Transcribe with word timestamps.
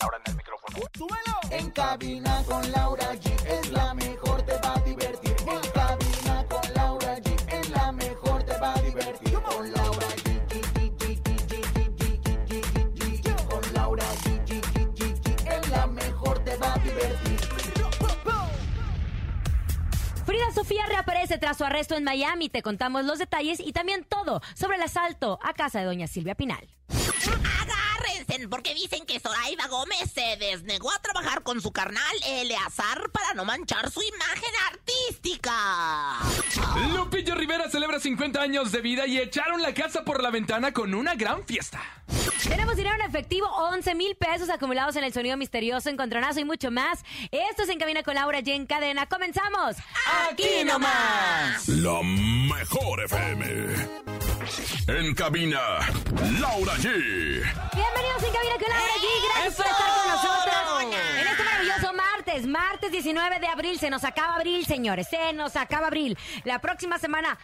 Ahora 0.00 0.18
en 0.24 0.30
el 0.30 0.36
micrófono. 0.36 0.78
¡Súbelo! 0.96 1.40
En 1.50 1.70
cabina 1.72 2.44
con 2.46 2.70
Laura 2.70 3.14
G 3.14 3.32
es 3.46 3.68
la 3.72 3.94
mejor, 3.94 4.42
te 4.42 4.52
va 4.58 4.74
a 4.76 4.80
divertir. 4.82 5.34
En 5.40 5.70
cabina 5.72 6.46
con 6.48 6.74
Laura 6.74 7.16
G 7.16 7.52
es 7.52 7.70
la 7.70 7.90
mejor, 7.90 8.44
te 8.44 8.58
va 8.58 8.74
a 8.74 8.80
divertir. 8.80 9.32
Con 9.32 9.72
Laura 9.72 10.06
G. 10.22 10.38
Con 13.48 13.74
Laura 13.74 14.04
G. 14.22 14.62
Es 15.50 15.68
la 15.68 15.86
mejor, 15.88 16.44
te 16.44 16.56
va 16.58 16.74
a 16.74 16.78
divertir. 16.78 17.40
Frida 20.24 20.52
Sofía 20.54 20.86
reaparece 20.86 21.38
tras 21.38 21.58
su 21.58 21.64
arresto 21.64 21.96
en 21.96 22.04
Miami. 22.04 22.48
Te 22.48 22.62
contamos 22.62 23.04
los 23.04 23.18
detalles 23.18 23.58
y 23.58 23.72
también 23.72 24.04
todo 24.04 24.42
sobre 24.54 24.76
el 24.76 24.82
asalto 24.82 25.40
a 25.42 25.54
casa 25.54 25.80
de 25.80 25.86
doña 25.86 26.06
Silvia 26.06 26.36
Pinal. 26.36 26.68
Porque 28.50 28.74
dicen 28.74 29.06
que 29.06 29.18
Zoraida 29.20 29.66
Gómez 29.68 30.12
se 30.12 30.36
desnegó 30.36 30.92
a 30.92 30.98
trabajar 31.00 31.42
con 31.42 31.62
su 31.62 31.72
carnal 31.72 32.04
Eleazar 32.26 33.10
para 33.10 33.32
no 33.34 33.44
manchar 33.44 33.90
su 33.90 34.02
imagen 34.02 34.50
artística. 34.70 36.18
Lupillo 36.94 37.34
Rivera 37.34 37.70
celebra 37.70 37.98
50 37.98 38.40
años 38.40 38.70
de 38.70 38.82
vida 38.82 39.06
y 39.06 39.18
echaron 39.18 39.62
la 39.62 39.72
casa 39.72 40.04
por 40.04 40.22
la 40.22 40.30
ventana 40.30 40.72
con 40.72 40.94
una 40.94 41.14
gran 41.14 41.44
fiesta. 41.46 41.80
Tenemos 42.46 42.76
dinero 42.76 42.96
en 42.96 43.02
efectivo, 43.08 43.46
11 43.46 43.94
mil 43.94 44.14
pesos 44.16 44.50
acumulados 44.50 44.96
en 44.96 45.04
el 45.04 45.12
sonido 45.12 45.36
misterioso, 45.36 45.88
encontronazo 45.88 46.38
y 46.40 46.44
mucho 46.44 46.70
más. 46.70 47.04
Esto 47.30 47.64
se 47.64 47.72
encamina 47.72 48.02
con 48.02 48.14
Laura 48.14 48.40
G 48.40 48.54
en 48.54 48.66
cadena. 48.66 49.06
¡Comenzamos! 49.06 49.76
¡Aquí 50.30 50.64
nomás! 50.64 51.66
La 51.68 52.02
mejor 52.02 53.04
FM. 53.04 54.17
En 54.86 55.14
cabina, 55.14 55.60
Laura 56.40 56.72
G. 56.76 56.84
Bienvenidos 56.84 58.22
en 58.22 58.32
cabina 58.32 58.54
con 58.54 58.70
Laura 58.70 58.94
G. 58.94 59.06
Gracias 59.34 59.56
por 59.56 59.66
estar 59.66 59.90
con 59.94 60.12
nosotros. 60.12 60.94
En 61.20 61.26
este 61.26 61.44
maravilloso 61.44 61.92
martes, 61.92 62.46
martes 62.46 62.92
19 62.92 63.40
de 63.40 63.46
abril. 63.46 63.78
Se 63.78 63.90
nos 63.90 64.04
acaba 64.04 64.36
abril, 64.36 64.64
señores. 64.64 65.08
Se 65.08 65.34
nos 65.34 65.54
acaba 65.56 65.88
abril. 65.88 66.16
La 66.44 66.60
próxima 66.60 66.98
semana. 66.98 67.38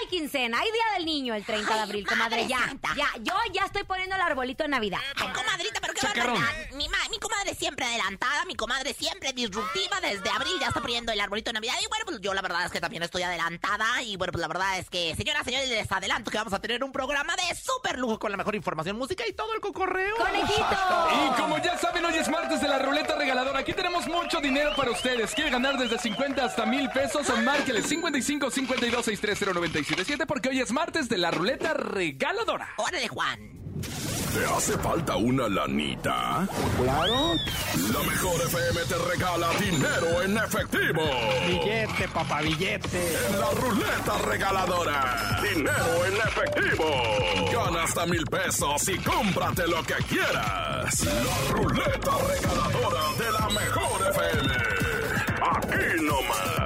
¡Ay, 0.00 0.08
quincena! 0.08 0.58
¡Hay 0.60 0.70
Día 0.70 0.84
del 0.96 1.04
Niño 1.06 1.34
el 1.34 1.44
30 1.44 1.74
de 1.74 1.80
abril, 1.80 2.04
Madre 2.04 2.16
comadre! 2.16 2.46
Ya, 2.48 2.58
Santa. 2.66 2.94
ya. 2.96 3.08
Yo 3.20 3.34
ya 3.52 3.64
estoy 3.64 3.82
poniendo 3.84 4.14
el 4.16 4.22
arbolito 4.22 4.62
de 4.62 4.68
Navidad. 4.68 5.00
Ay, 5.16 5.28
comadrita, 5.32 5.80
pero 5.80 5.92
qué 5.94 6.06
barbaridad. 6.06 6.70
Mi, 6.74 6.88
ma- 6.88 7.08
mi 7.10 7.18
comadre 7.18 7.54
siempre 7.54 7.84
adelantada, 7.84 8.44
mi 8.44 8.54
comadre 8.54 8.94
siempre 8.94 9.32
disruptiva. 9.32 10.00
Desde 10.00 10.30
abril 10.30 10.52
ya 10.60 10.68
está 10.68 10.80
poniendo 10.80 11.12
el 11.12 11.20
arbolito 11.20 11.50
de 11.50 11.54
Navidad. 11.54 11.74
Y 11.82 11.88
bueno, 11.88 12.04
pues 12.06 12.20
yo 12.20 12.34
la 12.34 12.42
verdad 12.42 12.64
es 12.66 12.72
que 12.72 12.80
también 12.80 13.02
estoy 13.02 13.22
adelantada. 13.22 14.02
Y 14.02 14.16
bueno, 14.16 14.32
pues 14.32 14.40
la 14.42 14.48
verdad 14.48 14.78
es 14.78 14.88
que, 14.88 15.14
señoras, 15.16 15.44
señores, 15.44 15.68
les 15.68 15.90
adelanto 15.90 16.30
que 16.30 16.38
vamos 16.38 16.52
a 16.52 16.60
tener 16.60 16.82
un 16.84 16.92
programa 16.92 17.34
de 17.36 17.54
súper 17.54 17.98
lujo 17.98 18.18
con 18.18 18.30
la 18.30 18.36
mejor 18.36 18.54
información, 18.54 18.96
música 18.96 19.24
y 19.26 19.32
todo 19.32 19.52
el 19.54 19.60
cocorreo. 19.60 20.16
¡Conejito! 20.16 21.08
Y 21.26 21.40
como 21.40 21.58
ya 21.58 21.76
saben, 21.78 22.04
hoy 22.04 22.14
es 22.16 22.28
martes 22.28 22.60
de 22.60 22.68
la 22.68 22.78
ruleta 22.78 23.16
regaladora. 23.16 23.60
Aquí 23.60 23.72
tenemos 23.72 24.06
mucho 24.06 24.40
dinero 24.40 24.72
para 24.76 24.90
ustedes. 24.90 25.32
¿Quiere 25.34 25.50
ganar 25.50 25.76
desde 25.78 25.98
50 25.98 26.44
hasta 26.44 26.66
mil 26.66 26.88
pesos? 26.90 27.26
Márqueles 27.42 27.86
55 27.88 28.50
52 28.50 29.04
630 29.04 29.71
977 29.72 30.26
porque 30.26 30.50
hoy 30.50 30.60
es 30.60 30.70
martes 30.70 31.08
de 31.08 31.16
la 31.16 31.30
ruleta 31.30 31.72
regaladora. 31.72 32.68
Órale, 32.76 33.08
Juan. 33.08 33.62
¿Te 34.34 34.44
hace 34.44 34.76
falta 34.78 35.16
una 35.16 35.48
lanita? 35.48 36.46
Claro. 36.76 37.34
La 37.90 37.98
mejor 38.00 38.40
FM 38.46 38.80
te 38.86 38.94
regala 39.10 39.48
dinero 39.58 40.22
en 40.22 40.36
efectivo. 40.36 41.02
Billete, 41.46 42.08
papá, 42.12 42.42
billete. 42.42 43.16
En 43.28 43.40
la 43.40 43.50
ruleta 43.50 44.18
regaladora. 44.26 45.40
Dinero 45.42 46.04
en 46.06 46.14
efectivo. 46.16 46.84
Gana 47.50 47.84
hasta 47.84 48.04
mil 48.06 48.24
pesos 48.26 48.88
y 48.88 48.98
cómprate 48.98 49.66
lo 49.66 49.82
que 49.82 49.94
quieras. 50.04 51.04
La 51.04 51.52
ruleta 51.52 52.10
regaladora 52.28 53.12
de 53.18 53.32
la 53.32 53.48
mejor 53.48 54.08
FM. 54.10 54.54
Aquí 55.40 56.02
nomás. 56.04 56.61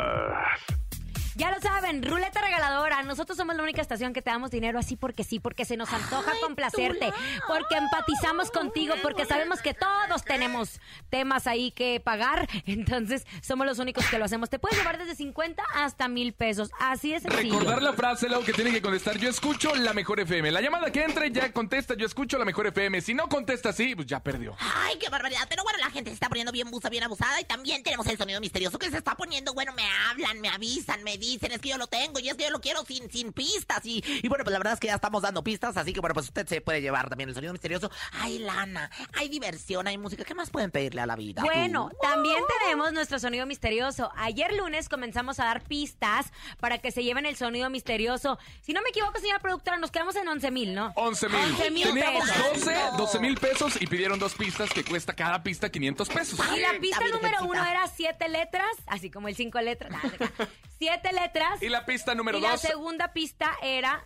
Ya 1.36 1.50
lo 1.50 1.60
saben, 1.60 2.02
ruleta 2.02 2.40
regaladora. 2.40 3.02
Nosotros 3.02 3.36
somos 3.36 3.54
la 3.56 3.62
única 3.62 3.82
estación 3.82 4.14
que 4.14 4.22
te 4.22 4.30
damos 4.30 4.50
dinero 4.50 4.78
así 4.78 4.96
porque 4.96 5.22
sí, 5.22 5.38
porque 5.38 5.66
se 5.66 5.76
nos 5.76 5.92
antoja 5.92 6.32
complacerte, 6.40 7.12
porque 7.46 7.76
empatizamos 7.76 8.50
contigo, 8.50 8.94
porque 9.02 9.26
sabemos 9.26 9.60
que 9.60 9.74
todos 9.74 10.24
tenemos 10.24 10.80
temas 11.10 11.46
ahí 11.46 11.72
que 11.72 12.00
pagar. 12.00 12.48
Entonces, 12.64 13.26
somos 13.42 13.66
los 13.66 13.78
únicos 13.78 14.06
que 14.06 14.18
lo 14.18 14.24
hacemos. 14.24 14.48
Te 14.48 14.58
puedes 14.58 14.78
llevar 14.78 14.96
desde 14.96 15.14
50 15.14 15.62
hasta 15.74 16.08
mil 16.08 16.32
pesos. 16.32 16.70
Así 16.80 17.12
es. 17.12 17.22
Recordar 17.24 17.82
la 17.82 17.92
frase, 17.92 18.30
lo 18.30 18.40
que 18.42 18.54
tiene 18.54 18.72
que 18.72 18.80
contestar. 18.80 19.18
Yo 19.18 19.28
escucho 19.28 19.74
la 19.74 19.92
mejor 19.92 20.20
FM. 20.20 20.50
La 20.50 20.62
llamada 20.62 20.90
que 20.90 21.04
entre 21.04 21.30
ya 21.30 21.52
contesta. 21.52 21.94
Yo 21.94 22.06
escucho 22.06 22.38
la 22.38 22.46
mejor 22.46 22.66
FM. 22.68 23.02
Si 23.02 23.12
no 23.12 23.28
contesta 23.28 23.68
así, 23.68 23.94
pues 23.94 24.06
ya 24.06 24.20
perdió. 24.20 24.56
Ay, 24.58 24.96
qué 24.98 25.10
barbaridad. 25.10 25.46
Pero 25.50 25.64
bueno, 25.64 25.80
la 25.80 25.90
gente 25.90 26.08
se 26.08 26.14
está 26.14 26.30
poniendo 26.30 26.50
bien 26.50 26.70
busa, 26.70 26.88
bien 26.88 27.04
abusada. 27.04 27.38
Y 27.42 27.44
también 27.44 27.82
tenemos 27.82 28.06
el 28.06 28.16
sonido 28.16 28.40
misterioso 28.40 28.78
que 28.78 28.90
se 28.90 28.96
está 28.96 29.14
poniendo. 29.16 29.52
Bueno, 29.52 29.74
me 29.74 29.84
hablan, 30.08 30.40
me 30.40 30.48
avisan, 30.48 31.04
me 31.04 31.18
dicen, 31.18 31.25
es 31.34 31.60
que 31.60 31.68
yo 31.68 31.78
lo 31.78 31.86
tengo 31.86 32.18
y 32.20 32.28
es 32.28 32.34
que 32.36 32.44
yo 32.44 32.50
lo 32.50 32.60
quiero 32.60 32.84
sin, 32.84 33.10
sin 33.10 33.32
pistas. 33.32 33.84
Y, 33.84 34.02
y 34.22 34.28
bueno, 34.28 34.44
pues 34.44 34.52
la 34.52 34.58
verdad 34.58 34.74
es 34.74 34.80
que 34.80 34.86
ya 34.86 34.94
estamos 34.94 35.22
dando 35.22 35.42
pistas. 35.42 35.76
Así 35.76 35.92
que 35.92 36.00
bueno, 36.00 36.14
pues 36.14 36.26
usted 36.26 36.46
se 36.46 36.60
puede 36.60 36.80
llevar 36.80 37.08
también 37.08 37.28
el 37.28 37.34
sonido 37.34 37.52
misterioso. 37.52 37.90
Hay 38.12 38.38
lana, 38.38 38.90
hay 39.14 39.28
diversión, 39.28 39.86
hay 39.86 39.98
música. 39.98 40.24
¿Qué 40.24 40.34
más 40.34 40.50
pueden 40.50 40.70
pedirle 40.70 41.00
a 41.00 41.06
la 41.06 41.16
vida? 41.16 41.42
Bueno, 41.42 41.88
Tú? 41.90 41.98
también 42.02 42.38
tenemos 42.60 42.92
nuestro 42.92 43.18
sonido 43.18 43.46
misterioso. 43.46 44.10
Ayer 44.16 44.52
lunes 44.52 44.88
comenzamos 44.88 45.40
a 45.40 45.44
dar 45.44 45.62
pistas 45.62 46.26
para 46.60 46.78
que 46.78 46.90
se 46.90 47.02
lleven 47.02 47.26
el 47.26 47.36
sonido 47.36 47.68
misterioso. 47.70 48.38
Si 48.62 48.72
no 48.72 48.82
me 48.82 48.90
equivoco, 48.90 49.18
señora 49.18 49.38
productora, 49.40 49.78
nos 49.78 49.90
quedamos 49.90 50.16
en 50.16 50.28
11 50.28 50.50
mil, 50.50 50.74
¿no? 50.74 50.92
11 50.96 51.28
mil. 51.28 51.38
11 51.38 51.70
mil 51.70 51.84
Teníamos 51.84 52.30
pesos. 52.30 52.64
12, 52.64 52.74
12 52.96 53.18
mil 53.20 53.36
pesos 53.36 53.80
y 53.80 53.86
pidieron 53.86 54.18
dos 54.18 54.34
pistas 54.34 54.70
que 54.70 54.84
cuesta 54.84 55.14
cada 55.14 55.42
pista 55.42 55.70
500 55.70 56.08
pesos. 56.08 56.40
Y 56.54 56.60
la 56.60 56.78
pista 56.80 57.06
número 57.12 57.44
uno 57.44 57.64
era 57.64 57.86
siete 57.88 58.28
letras, 58.28 58.70
así 58.86 59.10
como 59.10 59.28
el 59.28 59.36
cinco 59.36 59.60
letras. 59.60 59.92
Siete 60.78 61.10
letras 61.10 61.15
letras. 61.16 61.60
Y 61.62 61.68
la 61.68 61.84
pista 61.84 62.14
número 62.14 62.38
y 62.38 62.40
dos. 62.40 62.50
La 62.50 62.56
segunda 62.58 63.12
pista 63.12 63.50
era 63.62 64.04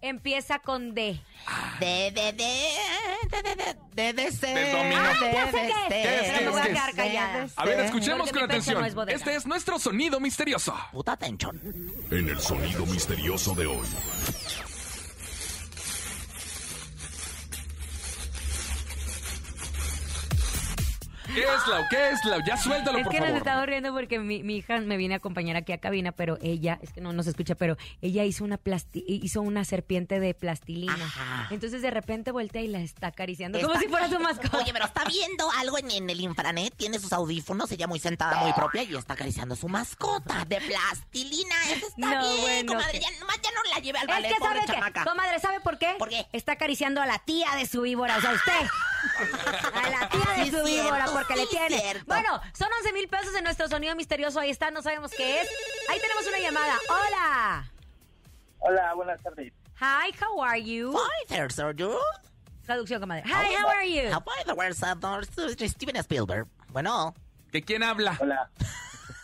empieza 0.00 0.58
con 0.60 0.94
D. 0.94 1.20
D, 1.80 2.12
D, 2.14 2.32
D, 2.32 3.76
D, 3.94 4.12
D, 4.12 4.32
C. 4.32 4.46
De 4.46 4.72
dominó. 4.72 5.02
Pero. 5.88 6.56
Ah, 6.58 7.46
A 7.56 7.64
ver, 7.64 7.80
escuchemos 7.80 8.32
con 8.32 8.42
atención. 8.42 8.84
este 9.08 9.34
es 9.36 9.46
nuestro 9.46 9.78
sonido 9.78 10.20
misterioso. 10.20 10.74
Puta 10.92 11.12
atención. 11.12 11.60
En 12.10 12.28
el 12.28 12.40
sonido 12.40 12.86
misterioso 12.86 13.54
de 13.54 13.66
hoy. 13.66 13.86
¿Qué 21.34 21.40
es, 21.42 21.66
Lau? 21.68 21.84
¿Qué 21.90 22.10
es, 22.10 22.24
Lau? 22.24 22.40
Ya 22.46 22.56
suéltalo, 22.56 22.98
Es 22.98 23.04
por 23.04 23.12
que 23.12 23.20
nos 23.20 23.28
favor. 23.28 23.38
estaba 23.38 23.66
riendo 23.66 23.92
porque 23.92 24.18
mi, 24.18 24.42
mi 24.42 24.56
hija 24.56 24.78
me 24.80 24.96
viene 24.96 25.14
a 25.14 25.16
acompañar 25.18 25.56
aquí 25.56 25.72
a 25.72 25.78
cabina, 25.78 26.12
pero 26.12 26.38
ella, 26.42 26.78
es 26.82 26.92
que 26.92 27.00
no 27.00 27.12
nos 27.12 27.26
escucha, 27.26 27.54
pero 27.54 27.76
ella 28.00 28.24
hizo 28.24 28.44
una 28.44 28.56
plasti 28.56 29.04
hizo 29.06 29.42
una 29.42 29.64
serpiente 29.64 30.20
de 30.20 30.34
plastilina. 30.34 30.94
Ajá. 30.94 31.48
Entonces 31.50 31.82
de 31.82 31.90
repente 31.90 32.30
voltea 32.32 32.62
y 32.62 32.68
la 32.68 32.80
está 32.80 33.08
acariciando 33.08 33.58
Está- 33.58 33.68
como 33.68 33.80
si 33.80 33.88
fuera 33.88 34.08
su 34.08 34.18
mascota. 34.18 34.58
Oye, 34.58 34.72
pero 34.72 34.86
está 34.86 35.04
viendo 35.04 35.50
algo 35.58 35.78
en, 35.78 35.90
en 35.90 36.10
el 36.10 36.20
infranet, 36.20 36.74
tiene 36.76 36.98
sus 36.98 37.12
audífonos, 37.12 37.70
ella 37.72 37.86
muy 37.86 37.98
sentada, 37.98 38.38
muy 38.38 38.52
propia, 38.52 38.82
y 38.82 38.94
está 38.96 39.12
acariciando 39.14 39.54
a 39.54 39.56
su 39.56 39.68
mascota 39.68 40.44
de 40.46 40.60
plastilina. 40.60 41.54
Eso 41.70 41.86
está 41.88 42.14
No, 42.14 42.20
bien, 42.20 42.40
bueno, 42.40 42.72
comadre. 42.74 42.92
que- 42.92 43.00
Ya, 43.04 43.18
nomás 43.20 43.36
ya 43.42 43.50
no 43.52 43.70
la 43.74 43.80
lleve 43.80 43.98
al 43.98 44.04
Es 44.08 44.14
ballet, 44.14 44.28
que 44.28 44.34
pobre 44.40 44.66
sabe 44.66 44.92
que, 44.92 45.04
comadre, 45.04 45.38
¿sabe 45.40 45.60
por 45.60 45.78
qué? 45.78 45.94
¿Por 45.98 46.08
qué? 46.08 46.26
Está 46.32 46.52
acariciando 46.52 47.00
a 47.02 47.06
la 47.06 47.18
tía 47.18 47.54
de 47.56 47.66
su 47.66 47.82
víbora, 47.82 48.16
o 48.16 48.20
sea, 48.20 48.32
usted. 48.32 48.52
A 49.74 49.90
la 49.90 50.08
tía 50.08 50.34
de 50.36 50.44
Sí, 50.44 50.50
su 50.50 50.64
víbora, 50.64 51.06
porque 51.12 51.36
le 51.36 51.46
tiene. 51.46 51.78
cierto. 51.80 52.04
Bueno, 52.06 52.40
son 52.52 52.68
11 52.80 52.92
mil 52.92 53.08
pesos 53.08 53.34
en 53.34 53.44
nuestro 53.44 53.68
sonido 53.68 53.94
misterioso. 53.96 54.40
Ahí 54.40 54.50
está, 54.50 54.70
no 54.70 54.82
sabemos 54.82 55.10
qué 55.12 55.40
es. 55.42 55.48
Ahí 55.88 56.00
tenemos 56.00 56.26
una 56.26 56.38
llamada. 56.38 56.78
Hola. 56.88 57.70
Hola, 58.60 58.94
buenas 58.94 59.22
tardes. 59.22 59.52
Hi, 59.80 60.12
how 60.20 60.42
are 60.42 60.62
you? 60.62 60.92
Hi 60.96 61.26
there, 61.28 61.48
sir, 61.50 61.74
you. 61.76 61.94
Traducción, 62.66 63.00
comadre. 63.00 63.22
Hi, 63.26 63.54
how 63.54 63.68
are 63.68 63.88
you? 63.88 64.10
How 64.12 64.22
are 64.26 64.44
the 64.44 64.54
words 64.54 64.82
of 64.82 65.00
the- 65.00 65.68
Steven 65.68 65.96
Spielberg? 65.96 66.46
Bueno, 66.70 67.14
¿De 67.52 67.62
quién 67.62 67.82
habla? 67.82 68.16
Hola. 68.20 68.50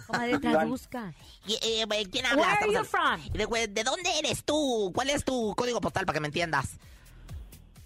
Comadre, 0.06 0.38
traduzca. 0.38 1.12
eh, 1.48 1.84
eh, 1.90 2.06
¿quién 2.10 2.24
habla? 2.26 2.42
Where 2.42 2.52
are 2.58 2.72
you 2.72 2.84
from? 2.84 3.20
De, 3.32 3.66
¿De 3.68 3.84
dónde 3.84 4.18
eres 4.18 4.44
tú? 4.44 4.90
¿Cuál 4.94 5.10
es 5.10 5.24
tu 5.24 5.54
código 5.56 5.80
postal 5.80 6.06
para 6.06 6.14
que 6.14 6.20
me 6.20 6.28
entiendas? 6.28 6.76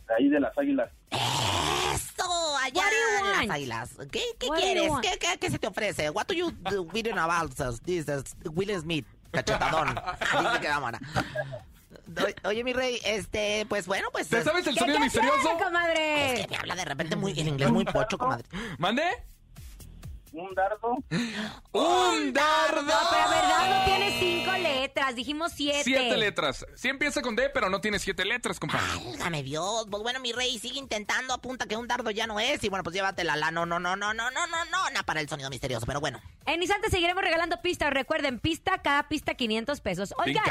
De 0.07 0.15
ahí 0.15 0.29
de 0.29 0.39
las 0.41 0.57
águilas. 0.57 0.91
Eso, 1.99 2.57
allá 2.59 2.81
What 2.83 2.91
do 2.91 2.97
you 2.97 3.19
en 3.43 3.49
las 3.49 3.57
águilas. 3.57 3.91
¿Qué, 4.11 4.23
qué 4.39 4.49
quieres? 4.57 4.93
¿Qué, 5.03 5.19
qué, 5.19 5.39
qué 5.39 5.51
se 5.51 5.59
te 5.59 5.67
ofrece? 5.67 6.11
What 6.11 6.27
do 6.27 6.35
you 6.35 6.53
an 7.13 7.19
about 7.19 7.55
this, 7.85 8.05
this 8.07 8.35
Will 8.55 8.79
Smith? 8.81 9.07
Cachetadón. 9.31 9.89
Dice 9.95 10.61
que 10.61 10.69
vámonos. 10.69 11.01
Oye, 12.45 12.65
mi 12.65 12.73
rey, 12.73 12.99
este, 13.05 13.67
pues 13.69 13.87
bueno, 13.87 14.09
pues... 14.11 14.29
¿Te 14.29 14.39
es- 14.39 14.45
sabes 14.45 14.67
el 14.67 14.75
¿Qué 14.75 14.81
sonido 14.81 14.97
te 14.99 15.05
misterioso? 15.05 15.39
quiere, 15.43 15.65
comadre? 15.65 16.33
Es 16.35 16.41
que 16.41 16.49
me 16.49 16.57
habla 16.57 16.75
de 16.75 16.85
repente 16.87 17.17
muy, 17.17 17.33
el 17.39 17.49
inglés 17.49 17.71
muy 17.71 17.85
pocho, 17.85 18.17
comadre. 18.17 18.45
¿Mande? 18.79 19.03
Un 20.33 20.55
dardo. 20.55 20.97
¡Un 21.73 22.33
dardo! 22.33 22.83
No, 22.83 22.99
pero 23.11 23.31
verdad 23.31 23.79
no 23.79 23.85
tiene 23.85 24.19
cinco 24.19 24.53
letras, 24.59 25.15
dijimos 25.17 25.53
siete. 25.55 25.85
Siete 25.85 26.17
letras. 26.17 26.67
Sí 26.75 26.89
empieza 26.89 27.23
con 27.23 27.37
D, 27.37 27.51
pero 27.51 27.71
no 27.71 27.81
tiene 27.81 27.99
siete 27.99 28.25
letras, 28.25 28.61
compadre. 28.61 28.87
Válgame 29.05 29.43
Dios. 29.43 29.87
Pues 29.91 30.03
bueno, 30.03 30.21
mi 30.21 30.33
rey, 30.33 30.59
sigue 30.59 30.79
intentando, 30.79 31.35
apunta 31.35 31.67
que 31.67 31.77
un 31.77 31.89
dardo 31.89 32.11
ya 32.11 32.27
no 32.27 32.41
es. 32.41 32.63
Y 32.65 32.69
bueno, 32.69 32.83
pues 32.83 32.95
llévatela 32.95 33.37
la 33.37 33.51
no, 33.51 33.67
no, 33.67 33.79
no, 33.79 33.97
no, 33.97 34.15
no, 34.15 34.31
no, 34.31 34.47
no, 34.47 34.65
no, 34.65 34.91
no, 34.91 35.05
para 35.05 35.21
el 35.21 35.29
sonido 35.29 35.51
misterioso. 35.51 35.87
Pero 35.87 36.01
bueno. 36.01 36.21
En 36.47 36.63
instantes 36.63 36.91
seguiremos 36.91 37.23
regalando 37.23 37.61
pistas. 37.63 37.93
Recuerden, 37.93 38.39
pista, 38.39 38.79
cada 38.83 39.09
pista 39.09 39.35
500 39.35 39.81
pesos. 39.81 40.15
Oigan. 40.19 40.45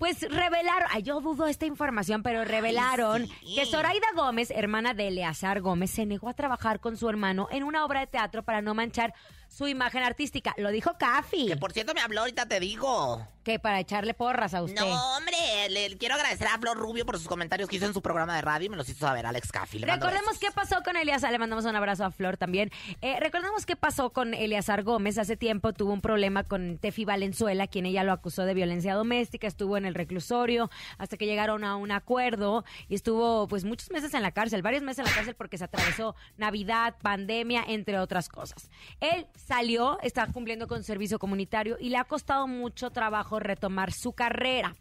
Pues 0.00 0.22
revelaron, 0.22 0.88
ay, 0.90 1.02
yo 1.02 1.20
dudo 1.20 1.46
esta 1.46 1.66
información, 1.66 2.22
pero 2.22 2.42
revelaron 2.46 3.26
sí. 3.26 3.54
que 3.54 3.66
Zoraida 3.66 4.06
Gómez, 4.16 4.50
hermana 4.50 4.94
de 4.94 5.08
Eleazar 5.08 5.60
Gómez, 5.60 5.90
se 5.90 6.06
negó 6.06 6.30
a 6.30 6.32
trabajar 6.32 6.80
con 6.80 6.96
su 6.96 7.06
hermano 7.10 7.48
en 7.50 7.64
una 7.64 7.84
obra 7.84 8.00
de 8.00 8.06
teatro 8.06 8.42
para 8.42 8.62
no 8.62 8.72
manchar 8.72 9.12
su 9.50 9.66
imagen 9.66 10.02
artística. 10.02 10.54
Lo 10.56 10.70
dijo 10.70 10.94
Cafi. 10.98 11.48
Que 11.48 11.56
por 11.56 11.72
cierto 11.72 11.92
me 11.92 12.00
habló, 12.00 12.20
ahorita 12.20 12.46
te 12.46 12.60
digo. 12.60 13.26
Que 13.44 13.58
para 13.58 13.80
echarle 13.80 14.14
porras 14.14 14.54
a 14.54 14.62
usted. 14.62 14.80
No, 14.80 15.16
hombre, 15.16 15.34
le 15.70 15.96
quiero 15.96 16.14
agradecer 16.14 16.46
a 16.46 16.58
Flor 16.58 16.76
Rubio 16.76 17.06
por 17.06 17.16
sus 17.18 17.26
comentarios 17.26 17.68
que 17.68 17.76
hizo 17.76 17.86
en 17.86 17.94
su 17.94 18.02
programa 18.02 18.36
de 18.36 18.42
radio 18.42 18.66
y 18.66 18.68
me 18.68 18.76
los 18.76 18.88
hizo 18.88 19.00
saber 19.00 19.26
Alex. 19.26 19.50
Le 19.72 19.86
mando 19.86 20.06
Recordemos 20.06 20.38
qué 20.38 20.50
pasó 20.52 20.82
con 20.84 20.96
Eleazar, 20.96 21.32
le 21.32 21.38
mandamos 21.38 21.64
un 21.64 21.74
abrazo 21.74 22.04
a 22.04 22.10
Flor 22.10 22.36
también. 22.36 22.70
Eh, 23.00 23.18
recordemos 23.18 23.66
qué 23.66 23.76
pasó 23.76 24.10
con 24.10 24.34
Eleazar 24.34 24.82
Gómez. 24.82 25.18
Hace 25.18 25.36
tiempo 25.36 25.72
tuvo 25.72 25.92
un 25.92 26.00
problema 26.00 26.44
con 26.44 26.78
Tefi 26.78 27.04
Valenzuela, 27.04 27.66
quien 27.66 27.86
ella 27.86 28.04
lo 28.04 28.12
acusó 28.12 28.44
de 28.44 28.54
violencia 28.54 28.94
doméstica, 28.94 29.46
estuvo 29.46 29.76
en 29.76 29.86
el 29.86 29.94
reclusorio 29.94 30.70
hasta 30.98 31.16
que 31.16 31.26
llegaron 31.26 31.64
a 31.64 31.76
un 31.76 31.90
acuerdo 31.90 32.64
y 32.88 32.94
estuvo 32.94 33.48
pues 33.48 33.64
muchos 33.64 33.90
meses 33.90 34.14
en 34.14 34.22
la 34.22 34.30
cárcel, 34.30 34.62
varios 34.62 34.82
meses 34.82 35.00
en 35.00 35.06
la 35.06 35.12
cárcel 35.12 35.34
porque 35.34 35.58
se 35.58 35.64
atravesó 35.64 36.14
Navidad, 36.36 36.96
pandemia, 37.02 37.64
entre 37.66 37.98
otras 37.98 38.28
cosas. 38.28 38.70
Él 39.00 39.26
salió, 39.46 39.98
está 40.02 40.26
cumpliendo 40.26 40.66
con 40.68 40.84
servicio 40.84 41.18
comunitario 41.18 41.76
y 41.80 41.90
le 41.90 41.96
ha 41.98 42.04
costado 42.04 42.46
mucho 42.46 42.90
trabajo 42.90 43.40
retomar 43.40 43.92
su 43.92 44.12
carrera. 44.12 44.76